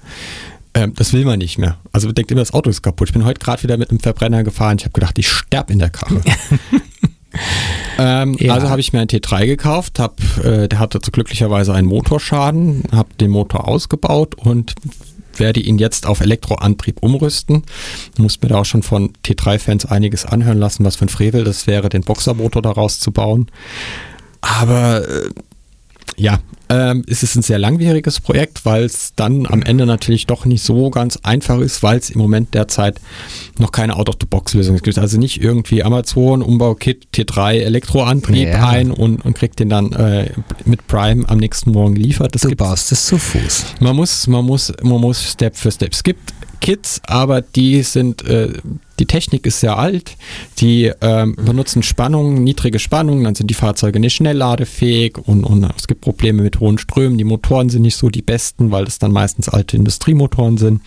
Ähm, 0.73 0.93
das 0.95 1.13
will 1.13 1.23
man 1.23 1.39
nicht 1.39 1.57
mehr. 1.57 1.77
Also 1.93 2.11
denkt 2.11 2.31
immer, 2.31 2.41
das 2.41 2.53
Auto 2.53 2.69
ist 2.69 2.81
kaputt. 2.81 3.09
Ich 3.09 3.13
bin 3.13 3.23
heute 3.23 3.39
gerade 3.39 3.63
wieder 3.63 3.77
mit 3.77 3.91
einem 3.91 3.99
Verbrenner 3.99 4.43
gefahren. 4.43 4.77
Ich 4.77 4.83
habe 4.83 4.93
gedacht, 4.93 5.17
ich 5.17 5.29
sterbe 5.29 5.71
in 5.71 5.79
der 5.79 5.89
Karre. 5.89 6.21
ähm, 7.97 8.35
ja. 8.39 8.55
Also 8.55 8.69
habe 8.69 8.81
ich 8.81 8.91
mir 8.91 8.99
einen 8.99 9.09
T3 9.09 9.45
gekauft, 9.45 9.99
hab, 9.99 10.19
äh, 10.43 10.67
der 10.67 10.79
hatte 10.79 10.99
glücklicherweise 10.99 11.73
einen 11.73 11.87
Motorschaden, 11.87 12.83
habe 12.91 13.09
den 13.19 13.31
Motor 13.31 13.67
ausgebaut 13.67 14.35
und 14.35 14.73
werde 15.39 15.59
ihn 15.59 15.77
jetzt 15.77 16.05
auf 16.05 16.21
Elektroantrieb 16.21 17.01
umrüsten. 17.01 17.63
Muss 18.17 18.41
mir 18.41 18.49
da 18.49 18.59
auch 18.59 18.65
schon 18.65 18.83
von 18.83 19.13
T3-Fans 19.25 19.85
einiges 19.85 20.25
anhören 20.25 20.57
lassen, 20.57 20.85
was 20.85 20.95
für 20.95 21.05
ein 21.05 21.09
Frevel 21.09 21.43
das 21.43 21.67
wäre, 21.67 21.89
den 21.89 22.03
Boxermotor 22.03 22.61
daraus 22.61 22.99
zu 22.99 23.11
bauen. 23.11 23.47
Aber 24.41 25.07
äh, 25.07 25.29
ja, 26.17 26.39
ähm, 26.69 27.03
ist 27.07 27.23
es 27.23 27.35
ein 27.35 27.41
sehr 27.41 27.59
langwieriges 27.59 28.19
Projekt, 28.19 28.65
weil 28.65 28.83
es 28.83 29.13
dann 29.15 29.45
am 29.45 29.61
Ende 29.61 29.85
natürlich 29.85 30.25
doch 30.27 30.45
nicht 30.45 30.63
so 30.63 30.89
ganz 30.89 31.19
einfach 31.23 31.59
ist, 31.59 31.83
weil 31.83 31.97
es 31.97 32.09
im 32.09 32.19
Moment 32.19 32.53
derzeit 32.53 32.99
noch 33.59 33.71
keine 33.71 33.95
Out-of-the-Box-Lösung 33.95 34.77
gibt. 34.77 34.97
Also 34.97 35.19
nicht 35.19 35.41
irgendwie 35.41 35.83
Amazon, 35.83 36.41
Umbau-Kit, 36.41 37.07
T3, 37.13 37.59
Elektroantrieb 37.59 38.49
ja. 38.49 38.67
ein 38.67 38.91
und, 38.91 39.23
und 39.23 39.35
kriegt 39.35 39.59
den 39.59 39.69
dann 39.69 39.91
äh, 39.91 40.31
mit 40.65 40.87
Prime 40.87 41.27
am 41.27 41.37
nächsten 41.37 41.71
Morgen 41.71 41.95
geliefert. 41.95 42.33
Das 42.33 42.41
du 42.41 42.55
baust 42.55 42.91
es 42.91 43.05
zu 43.05 43.17
Fuß. 43.17 43.75
Man 43.79 43.95
muss, 43.95 44.27
man 44.27 44.45
muss, 44.45 44.73
man 44.81 45.01
muss 45.01 45.31
Step 45.31 45.55
für 45.55 45.71
Step. 45.71 45.93
Es 45.93 46.03
gibt 46.03 46.33
Kits, 46.63 47.01
aber 47.07 47.41
die 47.41 47.83
sind, 47.83 48.25
äh, 48.25 48.53
die 48.97 49.05
Technik 49.05 49.45
ist 49.45 49.59
sehr 49.59 49.77
alt. 49.77 50.15
Die 50.59 50.89
ähm, 51.01 51.35
benutzen 51.35 51.83
Spannungen, 51.83 52.41
niedrige 52.41 52.79
Spannungen, 52.79 53.25
dann 53.25 53.35
sind 53.35 53.49
die 53.49 53.53
Fahrzeuge 53.53 53.99
nicht 53.99 54.15
schnellladefähig 54.15 55.17
und, 55.17 55.43
und 55.43 55.69
es 55.77 55.87
gibt 55.87 55.99
Probleme 55.99 56.41
mit 56.41 56.61
hohen 56.61 56.77
Strömen. 56.77 57.17
Die 57.17 57.25
Motoren 57.25 57.69
sind 57.69 57.81
nicht 57.81 57.97
so 57.97 58.09
die 58.09 58.21
besten, 58.21 58.71
weil 58.71 58.85
das 58.85 58.97
dann 58.97 59.11
meistens 59.11 59.49
alte 59.49 59.75
Industriemotoren 59.75 60.57
sind. 60.57 60.81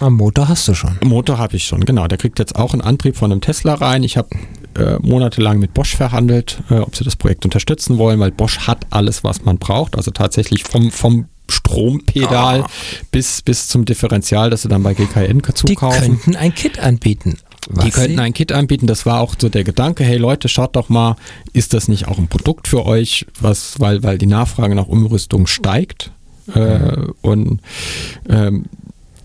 Am 0.00 0.14
Motor 0.14 0.48
hast 0.48 0.68
du 0.68 0.74
schon. 0.74 0.98
Motor 1.04 1.38
habe 1.38 1.56
ich 1.56 1.64
schon, 1.64 1.84
genau. 1.84 2.06
Der 2.06 2.18
kriegt 2.18 2.38
jetzt 2.38 2.56
auch 2.56 2.74
einen 2.74 2.82
Antrieb 2.82 3.16
von 3.16 3.32
einem 3.32 3.40
Tesla 3.40 3.74
rein. 3.74 4.02
Ich 4.02 4.18
habe 4.18 4.28
äh, 4.76 4.98
monatelang 5.00 5.58
mit 5.58 5.72
Bosch 5.72 5.96
verhandelt, 5.96 6.58
äh, 6.70 6.74
ob 6.74 6.94
sie 6.94 7.04
das 7.04 7.16
Projekt 7.16 7.44
unterstützen 7.46 7.96
wollen, 7.96 8.20
weil 8.20 8.30
Bosch 8.30 8.66
hat 8.66 8.86
alles, 8.90 9.24
was 9.24 9.44
man 9.44 9.58
braucht. 9.58 9.96
Also 9.96 10.10
tatsächlich 10.10 10.64
vom, 10.64 10.90
vom 10.90 11.26
Strompedal 11.50 12.62
oh. 12.62 12.70
bis, 13.10 13.40
bis 13.40 13.68
zum 13.68 13.86
Differential, 13.86 14.50
das 14.50 14.62
sie 14.62 14.68
dann 14.68 14.82
bei 14.82 14.92
GKN 14.92 15.42
zukaufen. 15.42 15.66
Die 15.66 16.08
könnten 16.08 16.36
ein 16.36 16.54
Kit 16.54 16.78
anbieten. 16.78 17.38
die 17.82 17.90
könnten 17.90 18.20
ein 18.20 18.34
Kit 18.34 18.52
anbieten. 18.52 18.86
Das 18.86 19.06
war 19.06 19.20
auch 19.20 19.34
so 19.38 19.48
der 19.48 19.64
Gedanke, 19.64 20.04
hey 20.04 20.18
Leute, 20.18 20.48
schaut 20.50 20.76
doch 20.76 20.90
mal, 20.90 21.16
ist 21.54 21.72
das 21.72 21.88
nicht 21.88 22.06
auch 22.06 22.18
ein 22.18 22.28
Produkt 22.28 22.68
für 22.68 22.84
euch, 22.84 23.24
was, 23.40 23.80
weil, 23.80 24.02
weil 24.02 24.18
die 24.18 24.26
Nachfrage 24.26 24.74
nach 24.74 24.88
Umrüstung 24.88 25.46
steigt? 25.46 26.10
Äh, 26.54 27.06
und 27.22 27.60
ähm, 28.28 28.66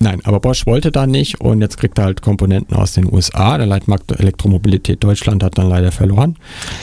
Nein, 0.01 0.19
aber 0.23 0.39
Bosch 0.39 0.65
wollte 0.65 0.91
da 0.91 1.05
nicht 1.05 1.41
und 1.41 1.61
jetzt 1.61 1.77
kriegt 1.77 1.99
er 1.99 2.05
halt 2.05 2.23
Komponenten 2.23 2.75
aus 2.75 2.93
den 2.93 3.11
USA. 3.13 3.59
Der 3.59 3.67
Leitmarkt 3.67 4.11
Elektromobilität 4.11 5.03
Deutschland 5.03 5.43
hat 5.43 5.59
dann 5.59 5.69
leider 5.69 5.91
verloren. 5.91 6.37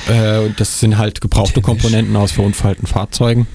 Äh, 0.09 0.39
und 0.47 0.61
das 0.61 0.79
sind 0.79 0.99
halt 0.99 1.21
gebrauchte. 1.21 1.61
Komponenten 1.61 2.15
aus 2.15 2.31
verunfallten 2.31 2.87
Fahrzeugen. 2.87 3.49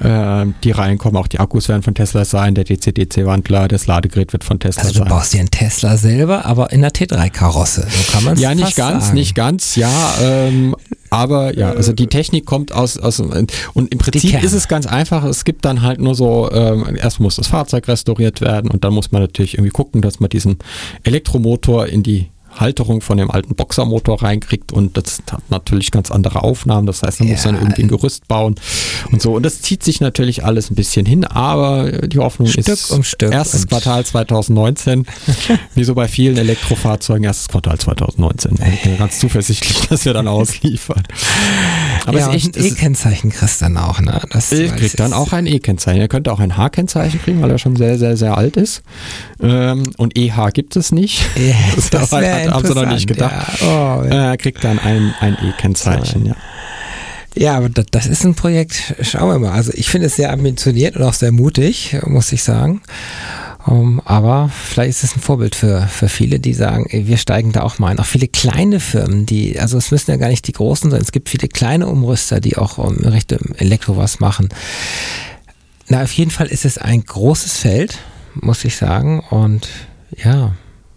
Äh, 0.00 0.46
die 0.62 0.72
reinkommen, 0.72 1.16
auch 1.16 1.26
die 1.26 1.40
Akkus 1.40 1.68
werden 1.68 1.82
von 1.82 1.94
Tesla 1.94 2.24
sein, 2.24 2.54
der 2.54 2.64
DC-DC-Wandler, 2.64 3.68
das 3.68 3.86
Ladegerät 3.86 4.32
wird 4.32 4.44
von 4.44 4.58
Tesla 4.58 4.82
sein. 4.82 4.90
Also 4.90 5.04
du 5.04 5.08
baust 5.08 5.32
dir 5.32 5.40
einen 5.40 5.50
Tesla 5.50 5.96
selber, 5.96 6.44
aber 6.44 6.72
in 6.72 6.82
der 6.82 6.90
T3-Karosse, 6.90 7.86
so 7.88 8.12
kann 8.12 8.24
man 8.24 8.34
es 8.34 8.40
Ja, 8.40 8.54
nicht 8.54 8.76
ganz, 8.76 9.06
sagen. 9.06 9.14
nicht 9.14 9.34
ganz, 9.34 9.76
ja, 9.76 9.90
ähm, 10.22 10.76
aber 11.08 11.56
ja, 11.56 11.70
also 11.70 11.92
die 11.92 12.08
Technik 12.08 12.44
kommt 12.44 12.72
aus, 12.72 12.98
aus 12.98 13.20
und 13.20 13.52
im 13.74 13.98
Prinzip 13.98 14.42
ist 14.42 14.52
es 14.52 14.68
ganz 14.68 14.86
einfach, 14.86 15.24
es 15.24 15.44
gibt 15.44 15.64
dann 15.64 15.80
halt 15.82 16.00
nur 16.00 16.14
so, 16.14 16.50
ähm, 16.52 16.96
erst 16.96 17.20
muss 17.20 17.36
das 17.36 17.46
Fahrzeug 17.46 17.88
restauriert 17.88 18.40
werden 18.40 18.70
und 18.70 18.84
dann 18.84 18.92
muss 18.92 19.12
man 19.12 19.22
natürlich 19.22 19.54
irgendwie 19.54 19.70
gucken, 19.70 20.02
dass 20.02 20.20
man 20.20 20.28
diesen 20.28 20.58
Elektromotor 21.04 21.86
in 21.86 22.02
die 22.02 22.28
Halterung 22.60 23.00
von 23.00 23.18
dem 23.18 23.30
alten 23.30 23.54
Boxermotor 23.54 24.22
reinkriegt 24.22 24.72
und 24.72 24.96
das 24.96 25.22
hat 25.30 25.42
natürlich 25.50 25.90
ganz 25.90 26.10
andere 26.10 26.42
Aufnahmen. 26.42 26.86
Das 26.86 27.02
heißt, 27.02 27.20
man 27.20 27.28
ja. 27.28 27.34
muss 27.34 27.42
dann 27.44 27.54
irgendwie 27.56 27.82
ein 27.82 27.88
Gerüst 27.88 28.28
bauen 28.28 28.56
und 29.10 29.22
so. 29.22 29.34
Und 29.34 29.44
das 29.44 29.62
zieht 29.62 29.82
sich 29.82 30.00
natürlich 30.00 30.44
alles 30.44 30.70
ein 30.70 30.74
bisschen 30.74 31.06
hin, 31.06 31.24
aber 31.24 31.90
die 31.90 32.18
Hoffnung 32.18 32.48
Stück 32.48 32.68
ist 32.68 32.90
um 32.90 33.02
Stück 33.02 33.32
erstes 33.32 33.66
Quartal 33.66 34.04
2019, 34.04 35.06
wie 35.74 35.84
so 35.84 35.94
bei 35.94 36.08
vielen 36.08 36.36
Elektrofahrzeugen, 36.36 37.24
erstes 37.24 37.48
Quartal 37.48 37.78
2019. 37.78 38.58
Ich 38.74 38.82
bin 38.82 38.98
ganz 38.98 39.18
zuversichtlich, 39.18 39.88
dass 39.88 40.04
wir 40.04 40.14
dann 40.14 40.28
ausliefern. 40.36 41.02
Aber 42.06 42.18
ja, 42.18 42.28
es 42.30 42.44
ist 42.44 42.56
echt, 42.56 42.58
ein 42.58 42.72
E-Kennzeichen 42.72 43.30
kriegst 43.30 43.62
dann 43.62 43.76
auch, 43.76 44.00
ne? 44.00 44.20
Das, 44.30 44.50
kriegt 44.50 45.00
dann 45.00 45.12
auch 45.12 45.32
ein 45.32 45.46
E-Kennzeichen. 45.46 46.00
Er 46.00 46.08
könnte 46.08 46.32
auch 46.32 46.40
ein 46.40 46.56
H-Kennzeichen 46.56 47.20
kriegen, 47.20 47.42
weil 47.42 47.50
er 47.50 47.58
schon 47.58 47.76
sehr, 47.76 47.98
sehr, 47.98 48.16
sehr 48.16 48.36
alt 48.36 48.56
ist. 48.56 48.82
Ähm, 49.40 49.82
und 49.96 50.16
EH 50.16 50.50
gibt 50.52 50.76
es 50.76 50.92
nicht. 50.92 51.22
Ja, 51.36 51.54
das, 51.76 51.90
das 51.90 52.12
wäre 52.12 52.45
haben 52.52 52.66
sie 52.66 52.74
noch 52.74 52.86
nicht 52.86 53.06
gedacht. 53.06 53.60
Ja. 53.60 53.66
Oh, 53.66 54.04
ja. 54.04 54.30
Er 54.30 54.36
kriegt 54.36 54.64
dann 54.64 54.78
ein, 54.78 55.14
ein 55.20 55.36
E-Kennzeichen, 55.42 56.26
ja. 56.26 56.36
Ja, 57.38 57.58
aber 57.58 57.68
das, 57.68 58.06
ist 58.06 58.24
ein 58.24 58.34
Projekt, 58.34 58.94
schauen 59.02 59.28
wir 59.28 59.38
mal. 59.38 59.52
Also 59.52 59.70
ich 59.74 59.90
finde 59.90 60.06
es 60.06 60.16
sehr 60.16 60.32
ambitioniert 60.32 60.96
und 60.96 61.02
auch 61.02 61.12
sehr 61.12 61.32
mutig, 61.32 61.94
muss 62.06 62.32
ich 62.32 62.42
sagen. 62.42 62.80
Um, 63.66 64.00
aber 64.04 64.48
vielleicht 64.48 64.90
ist 64.90 65.04
es 65.04 65.16
ein 65.16 65.20
Vorbild 65.20 65.56
für, 65.56 65.88
für 65.88 66.08
viele, 66.08 66.38
die 66.38 66.54
sagen, 66.54 66.86
wir 66.88 67.16
steigen 67.16 67.50
da 67.50 67.62
auch 67.62 67.80
mal 67.80 67.88
ein. 67.88 67.98
Auch 67.98 68.06
viele 68.06 68.28
kleine 68.28 68.78
Firmen, 68.78 69.26
die, 69.26 69.58
also 69.58 69.76
es 69.76 69.90
müssen 69.90 70.12
ja 70.12 70.16
gar 70.16 70.28
nicht 70.28 70.46
die 70.46 70.52
großen 70.52 70.90
sein, 70.90 71.00
es 71.00 71.10
gibt 71.10 71.28
viele 71.28 71.48
kleine 71.48 71.88
Umrüster, 71.88 72.40
die 72.40 72.56
auch 72.56 72.78
um, 72.78 72.96
Richtung 72.98 73.56
Elektro 73.56 73.96
was 73.96 74.20
machen. 74.20 74.48
Na, 75.88 76.02
auf 76.02 76.12
jeden 76.12 76.30
Fall 76.30 76.46
ist 76.46 76.64
es 76.64 76.78
ein 76.78 77.04
großes 77.04 77.58
Feld, 77.58 77.98
muss 78.34 78.64
ich 78.64 78.76
sagen. 78.76 79.20
Und 79.30 79.68
ja, 80.16 80.52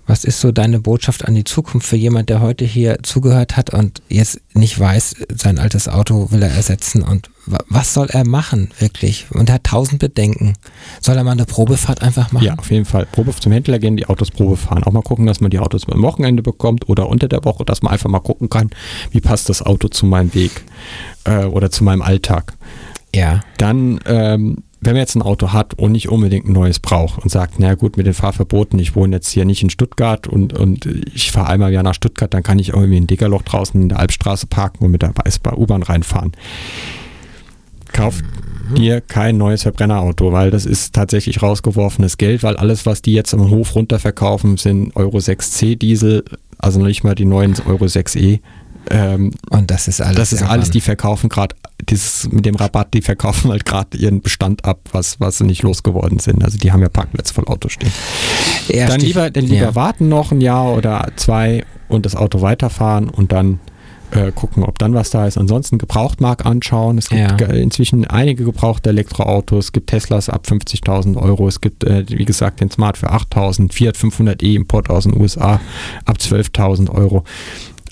was 0.10 0.24
ist 0.24 0.42
so 0.42 0.52
deine 0.52 0.80
Botschaft 0.80 1.26
an 1.26 1.36
die 1.36 1.44
Zukunft 1.44 1.88
für 1.88 1.96
jemand, 1.96 2.30
der 2.30 2.42
heute 2.42 2.66
hier 2.66 2.98
zugehört 3.04 3.58
hat 3.58 3.70
und 3.70 4.02
jetzt 4.10 4.42
nicht 4.56 4.78
weiß, 4.80 5.16
sein 5.36 5.60
altes 5.60 5.88
Auto 5.88 6.32
will 6.32 6.42
er 6.42 6.50
ersetzen 6.50 7.04
und 7.04 7.30
was 7.46 7.94
soll 7.94 8.08
er 8.10 8.28
machen 8.28 8.72
wirklich? 8.80 9.28
Und 9.32 9.50
er 9.50 9.56
hat 9.56 9.66
tausend 9.66 10.00
Bedenken. 10.00 10.54
Soll 11.00 11.16
er 11.16 11.24
mal 11.24 11.32
eine 11.32 11.46
Probefahrt 11.46 12.02
einfach 12.02 12.32
machen? 12.32 12.46
Ja, 12.46 12.56
auf 12.56 12.72
jeden 12.72 12.86
Fall. 12.86 13.06
Probe 13.06 13.34
zum 13.36 13.52
Händler 13.52 13.78
gehen, 13.78 13.98
die 13.98 14.08
Autos 14.08 14.32
Probe 14.32 14.58
fahren. 14.58 14.84
Auch 14.84 14.92
mal 14.92 15.02
gucken, 15.04 15.28
dass 15.28 15.42
man 15.42 15.52
die 15.52 15.60
Autos 15.60 15.88
am 15.88 16.02
Wochenende 16.02 16.42
bekommt 16.42 16.90
oder 16.90 17.08
unter 17.08 17.28
der 17.28 17.46
Woche, 17.46 17.64
dass 17.64 17.84
man 17.84 17.94
einfach 17.94 18.10
mal 18.10 18.20
gucken 18.20 18.50
kann, 18.50 18.72
wie 19.12 19.22
passt 19.22 19.50
das 19.50 19.62
Auto 19.62 19.90
zu 19.90 20.08
meinem 20.08 20.34
Weg 20.34 20.64
äh, 21.26 21.46
oder 21.46 21.70
zu 21.70 21.84
meinem 21.84 22.02
Alltag. 22.02 22.54
Ja. 23.14 23.42
Dann 23.58 24.00
ähm, 24.06 24.64
wenn 24.82 24.94
man 24.94 25.02
jetzt 25.02 25.16
ein 25.16 25.22
Auto 25.22 25.52
hat 25.52 25.74
und 25.74 25.92
nicht 25.92 26.10
unbedingt 26.10 26.48
ein 26.48 26.54
neues 26.54 26.80
braucht 26.80 27.22
und 27.22 27.30
sagt, 27.30 27.56
na 27.58 27.76
gut, 27.76 27.98
mit 27.98 28.06
den 28.06 28.14
Fahrverboten, 28.14 28.80
ich 28.80 28.96
wohne 28.96 29.18
jetzt 29.18 29.30
hier 29.30 29.44
nicht 29.44 29.62
in 29.62 29.70
Stuttgart 29.70 30.28
und, 30.28 30.58
und 30.58 30.86
ich 30.86 31.32
fahre 31.32 31.50
einmal 31.50 31.70
im 31.70 31.74
Jahr 31.74 31.84
nach 31.84 31.96
Stuttgart, 31.96 32.34
dann 32.34 32.44
kann 32.44 32.60
ich 32.60 32.70
irgendwie 32.70 32.98
ein 32.98 33.08
Dickerloch 33.08 33.42
draußen 33.42 33.82
in 33.82 33.90
der 33.90 34.00
Alpstraße 34.00 34.48
parken 34.48 34.86
und 34.86 34.92
mit 34.92 35.02
der 35.02 35.14
U-Bahn 35.58 35.84
reinfahren. 35.84 36.32
Kauft 37.92 38.24
mhm. 38.70 38.76
dir 38.76 39.02
kein 39.02 39.38
neues 39.38 39.64
Verbrennerauto, 39.64 40.32
weil 40.32 40.50
das 40.50 40.66
ist 40.66 40.96
tatsächlich 40.96 41.42
rausgeworfenes 41.42 42.18
Geld, 42.18 42.44
weil 42.44 42.56
alles, 42.56 42.86
was 42.86 43.02
die 43.02 43.14
jetzt 43.14 43.34
am 43.34 43.50
Hof 43.50 43.76
runterverkaufen, 43.76 44.56
sind 44.56 44.96
Euro 44.96 45.18
6C 45.18 45.78
Diesel, 45.78 46.24
also 46.58 46.82
nicht 46.82 47.04
mal 47.04 47.16
die 47.16 47.26
neuen 47.26 47.56
Euro 47.68 47.86
6E. 47.86 48.40
Ähm, 48.90 49.32
und 49.50 49.70
das 49.70 49.88
ist 49.88 50.02
alles. 50.02 50.18
Das 50.18 50.34
ist 50.34 50.44
alles, 50.44 50.72
die 50.72 50.82
verkaufen 50.82 51.30
gerade, 51.30 51.56
dieses 51.90 52.30
mit 52.32 52.46
dem 52.46 52.56
Rabatt, 52.56 52.94
die 52.94 53.02
verkaufen 53.02 53.52
halt 53.52 53.66
gerade 53.66 53.98
ihren 53.98 54.22
Bestand 54.22 54.66
ab, 54.66 54.80
was, 54.92 55.20
was 55.20 55.38
sie 55.38 55.44
nicht 55.44 55.64
losgeworden 55.64 56.20
sind. 56.20 56.44
Also 56.44 56.58
die 56.58 56.72
haben 56.72 56.82
ja 56.82 56.90
Parkplätze 56.90 57.34
voll 57.34 57.46
Autos 57.46 57.74
stehen. 57.74 57.92
Ja, 58.68 58.88
dann 58.88 59.00
lieber, 59.00 59.30
dann 59.30 59.46
lieber 59.46 59.56
ja. 59.56 59.76
warten 59.76 60.10
noch 60.10 60.32
ein 60.32 60.42
Jahr 60.42 60.74
oder 60.76 61.12
zwei 61.16 61.66
und 61.88 62.06
das 62.06 62.16
Auto 62.16 62.42
weiterfahren 62.42 63.10
und 63.10 63.32
dann 63.32 63.60
äh, 64.12 64.32
gucken, 64.32 64.64
ob 64.64 64.80
dann 64.80 64.94
was 64.94 65.10
da 65.10 65.28
ist. 65.28 65.38
Ansonsten 65.38 65.78
Gebrauchtmarkt 65.78 66.46
anschauen. 66.46 66.98
Es 66.98 67.10
gibt 67.10 67.42
ja. 67.42 67.48
inzwischen 67.48 68.06
einige 68.06 68.44
gebrauchte 68.44 68.90
Elektroautos. 68.90 69.66
Es 69.66 69.72
gibt 69.72 69.90
Teslas 69.90 70.30
ab 70.30 70.46
50.000 70.48 71.18
Euro. 71.18 71.48
Es 71.48 71.62
gibt, 71.62 71.84
äh, 71.84 72.06
wie 72.08 72.26
gesagt, 72.26 72.62
den 72.62 72.72
Smart 72.72 72.98
für 72.98 73.12
8.000, 73.12 73.72
Fiat 73.72 73.96
500e 73.96 74.56
Import 74.56 74.90
aus 74.90 75.04
den 75.04 75.20
USA 75.20 75.60
ab 76.06 76.18
12.000 76.20 76.90
Euro 76.90 77.24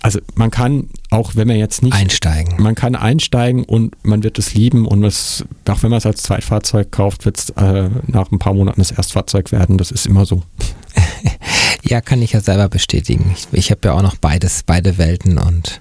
also 0.01 0.19
man 0.35 0.51
kann, 0.51 0.89
auch 1.09 1.35
wenn 1.35 1.47
man 1.47 1.57
jetzt 1.57 1.83
nicht 1.83 1.93
einsteigen, 1.93 2.61
man 2.61 2.75
kann 2.75 2.95
einsteigen 2.95 3.63
und 3.63 3.95
man 4.05 4.23
wird 4.23 4.37
es 4.39 4.53
lieben 4.53 4.85
und 4.85 5.03
es, 5.03 5.43
auch 5.67 5.83
wenn 5.83 5.89
man 5.89 5.97
es 5.97 6.05
als 6.05 6.23
Zweitfahrzeug 6.23 6.91
kauft, 6.91 7.25
wird 7.25 7.37
es 7.37 7.49
äh, 7.51 7.89
nach 8.07 8.31
ein 8.31 8.39
paar 8.39 8.53
Monaten 8.53 8.79
das 8.79 8.91
Erstfahrzeug 8.91 9.51
werden. 9.51 9.77
Das 9.77 9.91
ist 9.91 10.05
immer 10.05 10.25
so. 10.25 10.43
ja, 11.83 12.01
kann 12.01 12.21
ich 12.21 12.33
ja 12.33 12.41
selber 12.41 12.69
bestätigen. 12.69 13.33
Ich, 13.35 13.47
ich 13.51 13.71
habe 13.71 13.81
ja 13.85 13.93
auch 13.93 14.01
noch 14.01 14.17
beides, 14.17 14.63
beide 14.63 14.97
Welten 14.97 15.37
und 15.37 15.79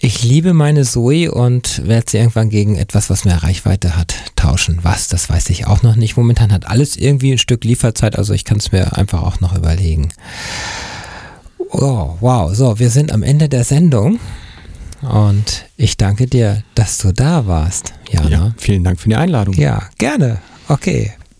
ich 0.00 0.22
liebe 0.22 0.54
meine 0.54 0.84
Zoe 0.84 1.32
und 1.32 1.84
werde 1.84 2.06
sie 2.08 2.18
irgendwann 2.18 2.50
gegen 2.50 2.76
etwas, 2.76 3.10
was 3.10 3.24
mehr 3.24 3.42
Reichweite 3.42 3.96
hat, 3.96 4.14
tauschen. 4.36 4.78
Was, 4.82 5.08
das 5.08 5.28
weiß 5.28 5.50
ich 5.50 5.66
auch 5.66 5.82
noch 5.82 5.96
nicht. 5.96 6.16
Momentan 6.16 6.52
hat 6.52 6.68
alles 6.68 6.96
irgendwie 6.96 7.32
ein 7.32 7.38
Stück 7.38 7.64
Lieferzeit, 7.64 8.16
also 8.16 8.32
ich 8.32 8.44
kann 8.44 8.58
es 8.58 8.70
mir 8.70 8.96
einfach 8.96 9.22
auch 9.22 9.40
noch 9.40 9.56
überlegen. 9.56 10.10
Oh, 11.70 12.16
wow. 12.20 12.54
So, 12.54 12.78
wir 12.78 12.90
sind 12.90 13.12
am 13.12 13.22
Ende 13.22 13.48
der 13.48 13.64
Sendung. 13.64 14.18
Und 15.02 15.66
ich 15.76 15.96
danke 15.96 16.26
dir, 16.26 16.62
dass 16.74 16.98
du 16.98 17.12
da 17.12 17.46
warst, 17.46 17.94
Jana. 18.10 18.28
Ja, 18.28 18.54
vielen 18.56 18.82
Dank 18.82 18.98
für 19.00 19.08
die 19.08 19.16
Einladung. 19.16 19.54
Ja, 19.54 19.82
gerne. 19.96 20.38
Okay. 20.68 21.12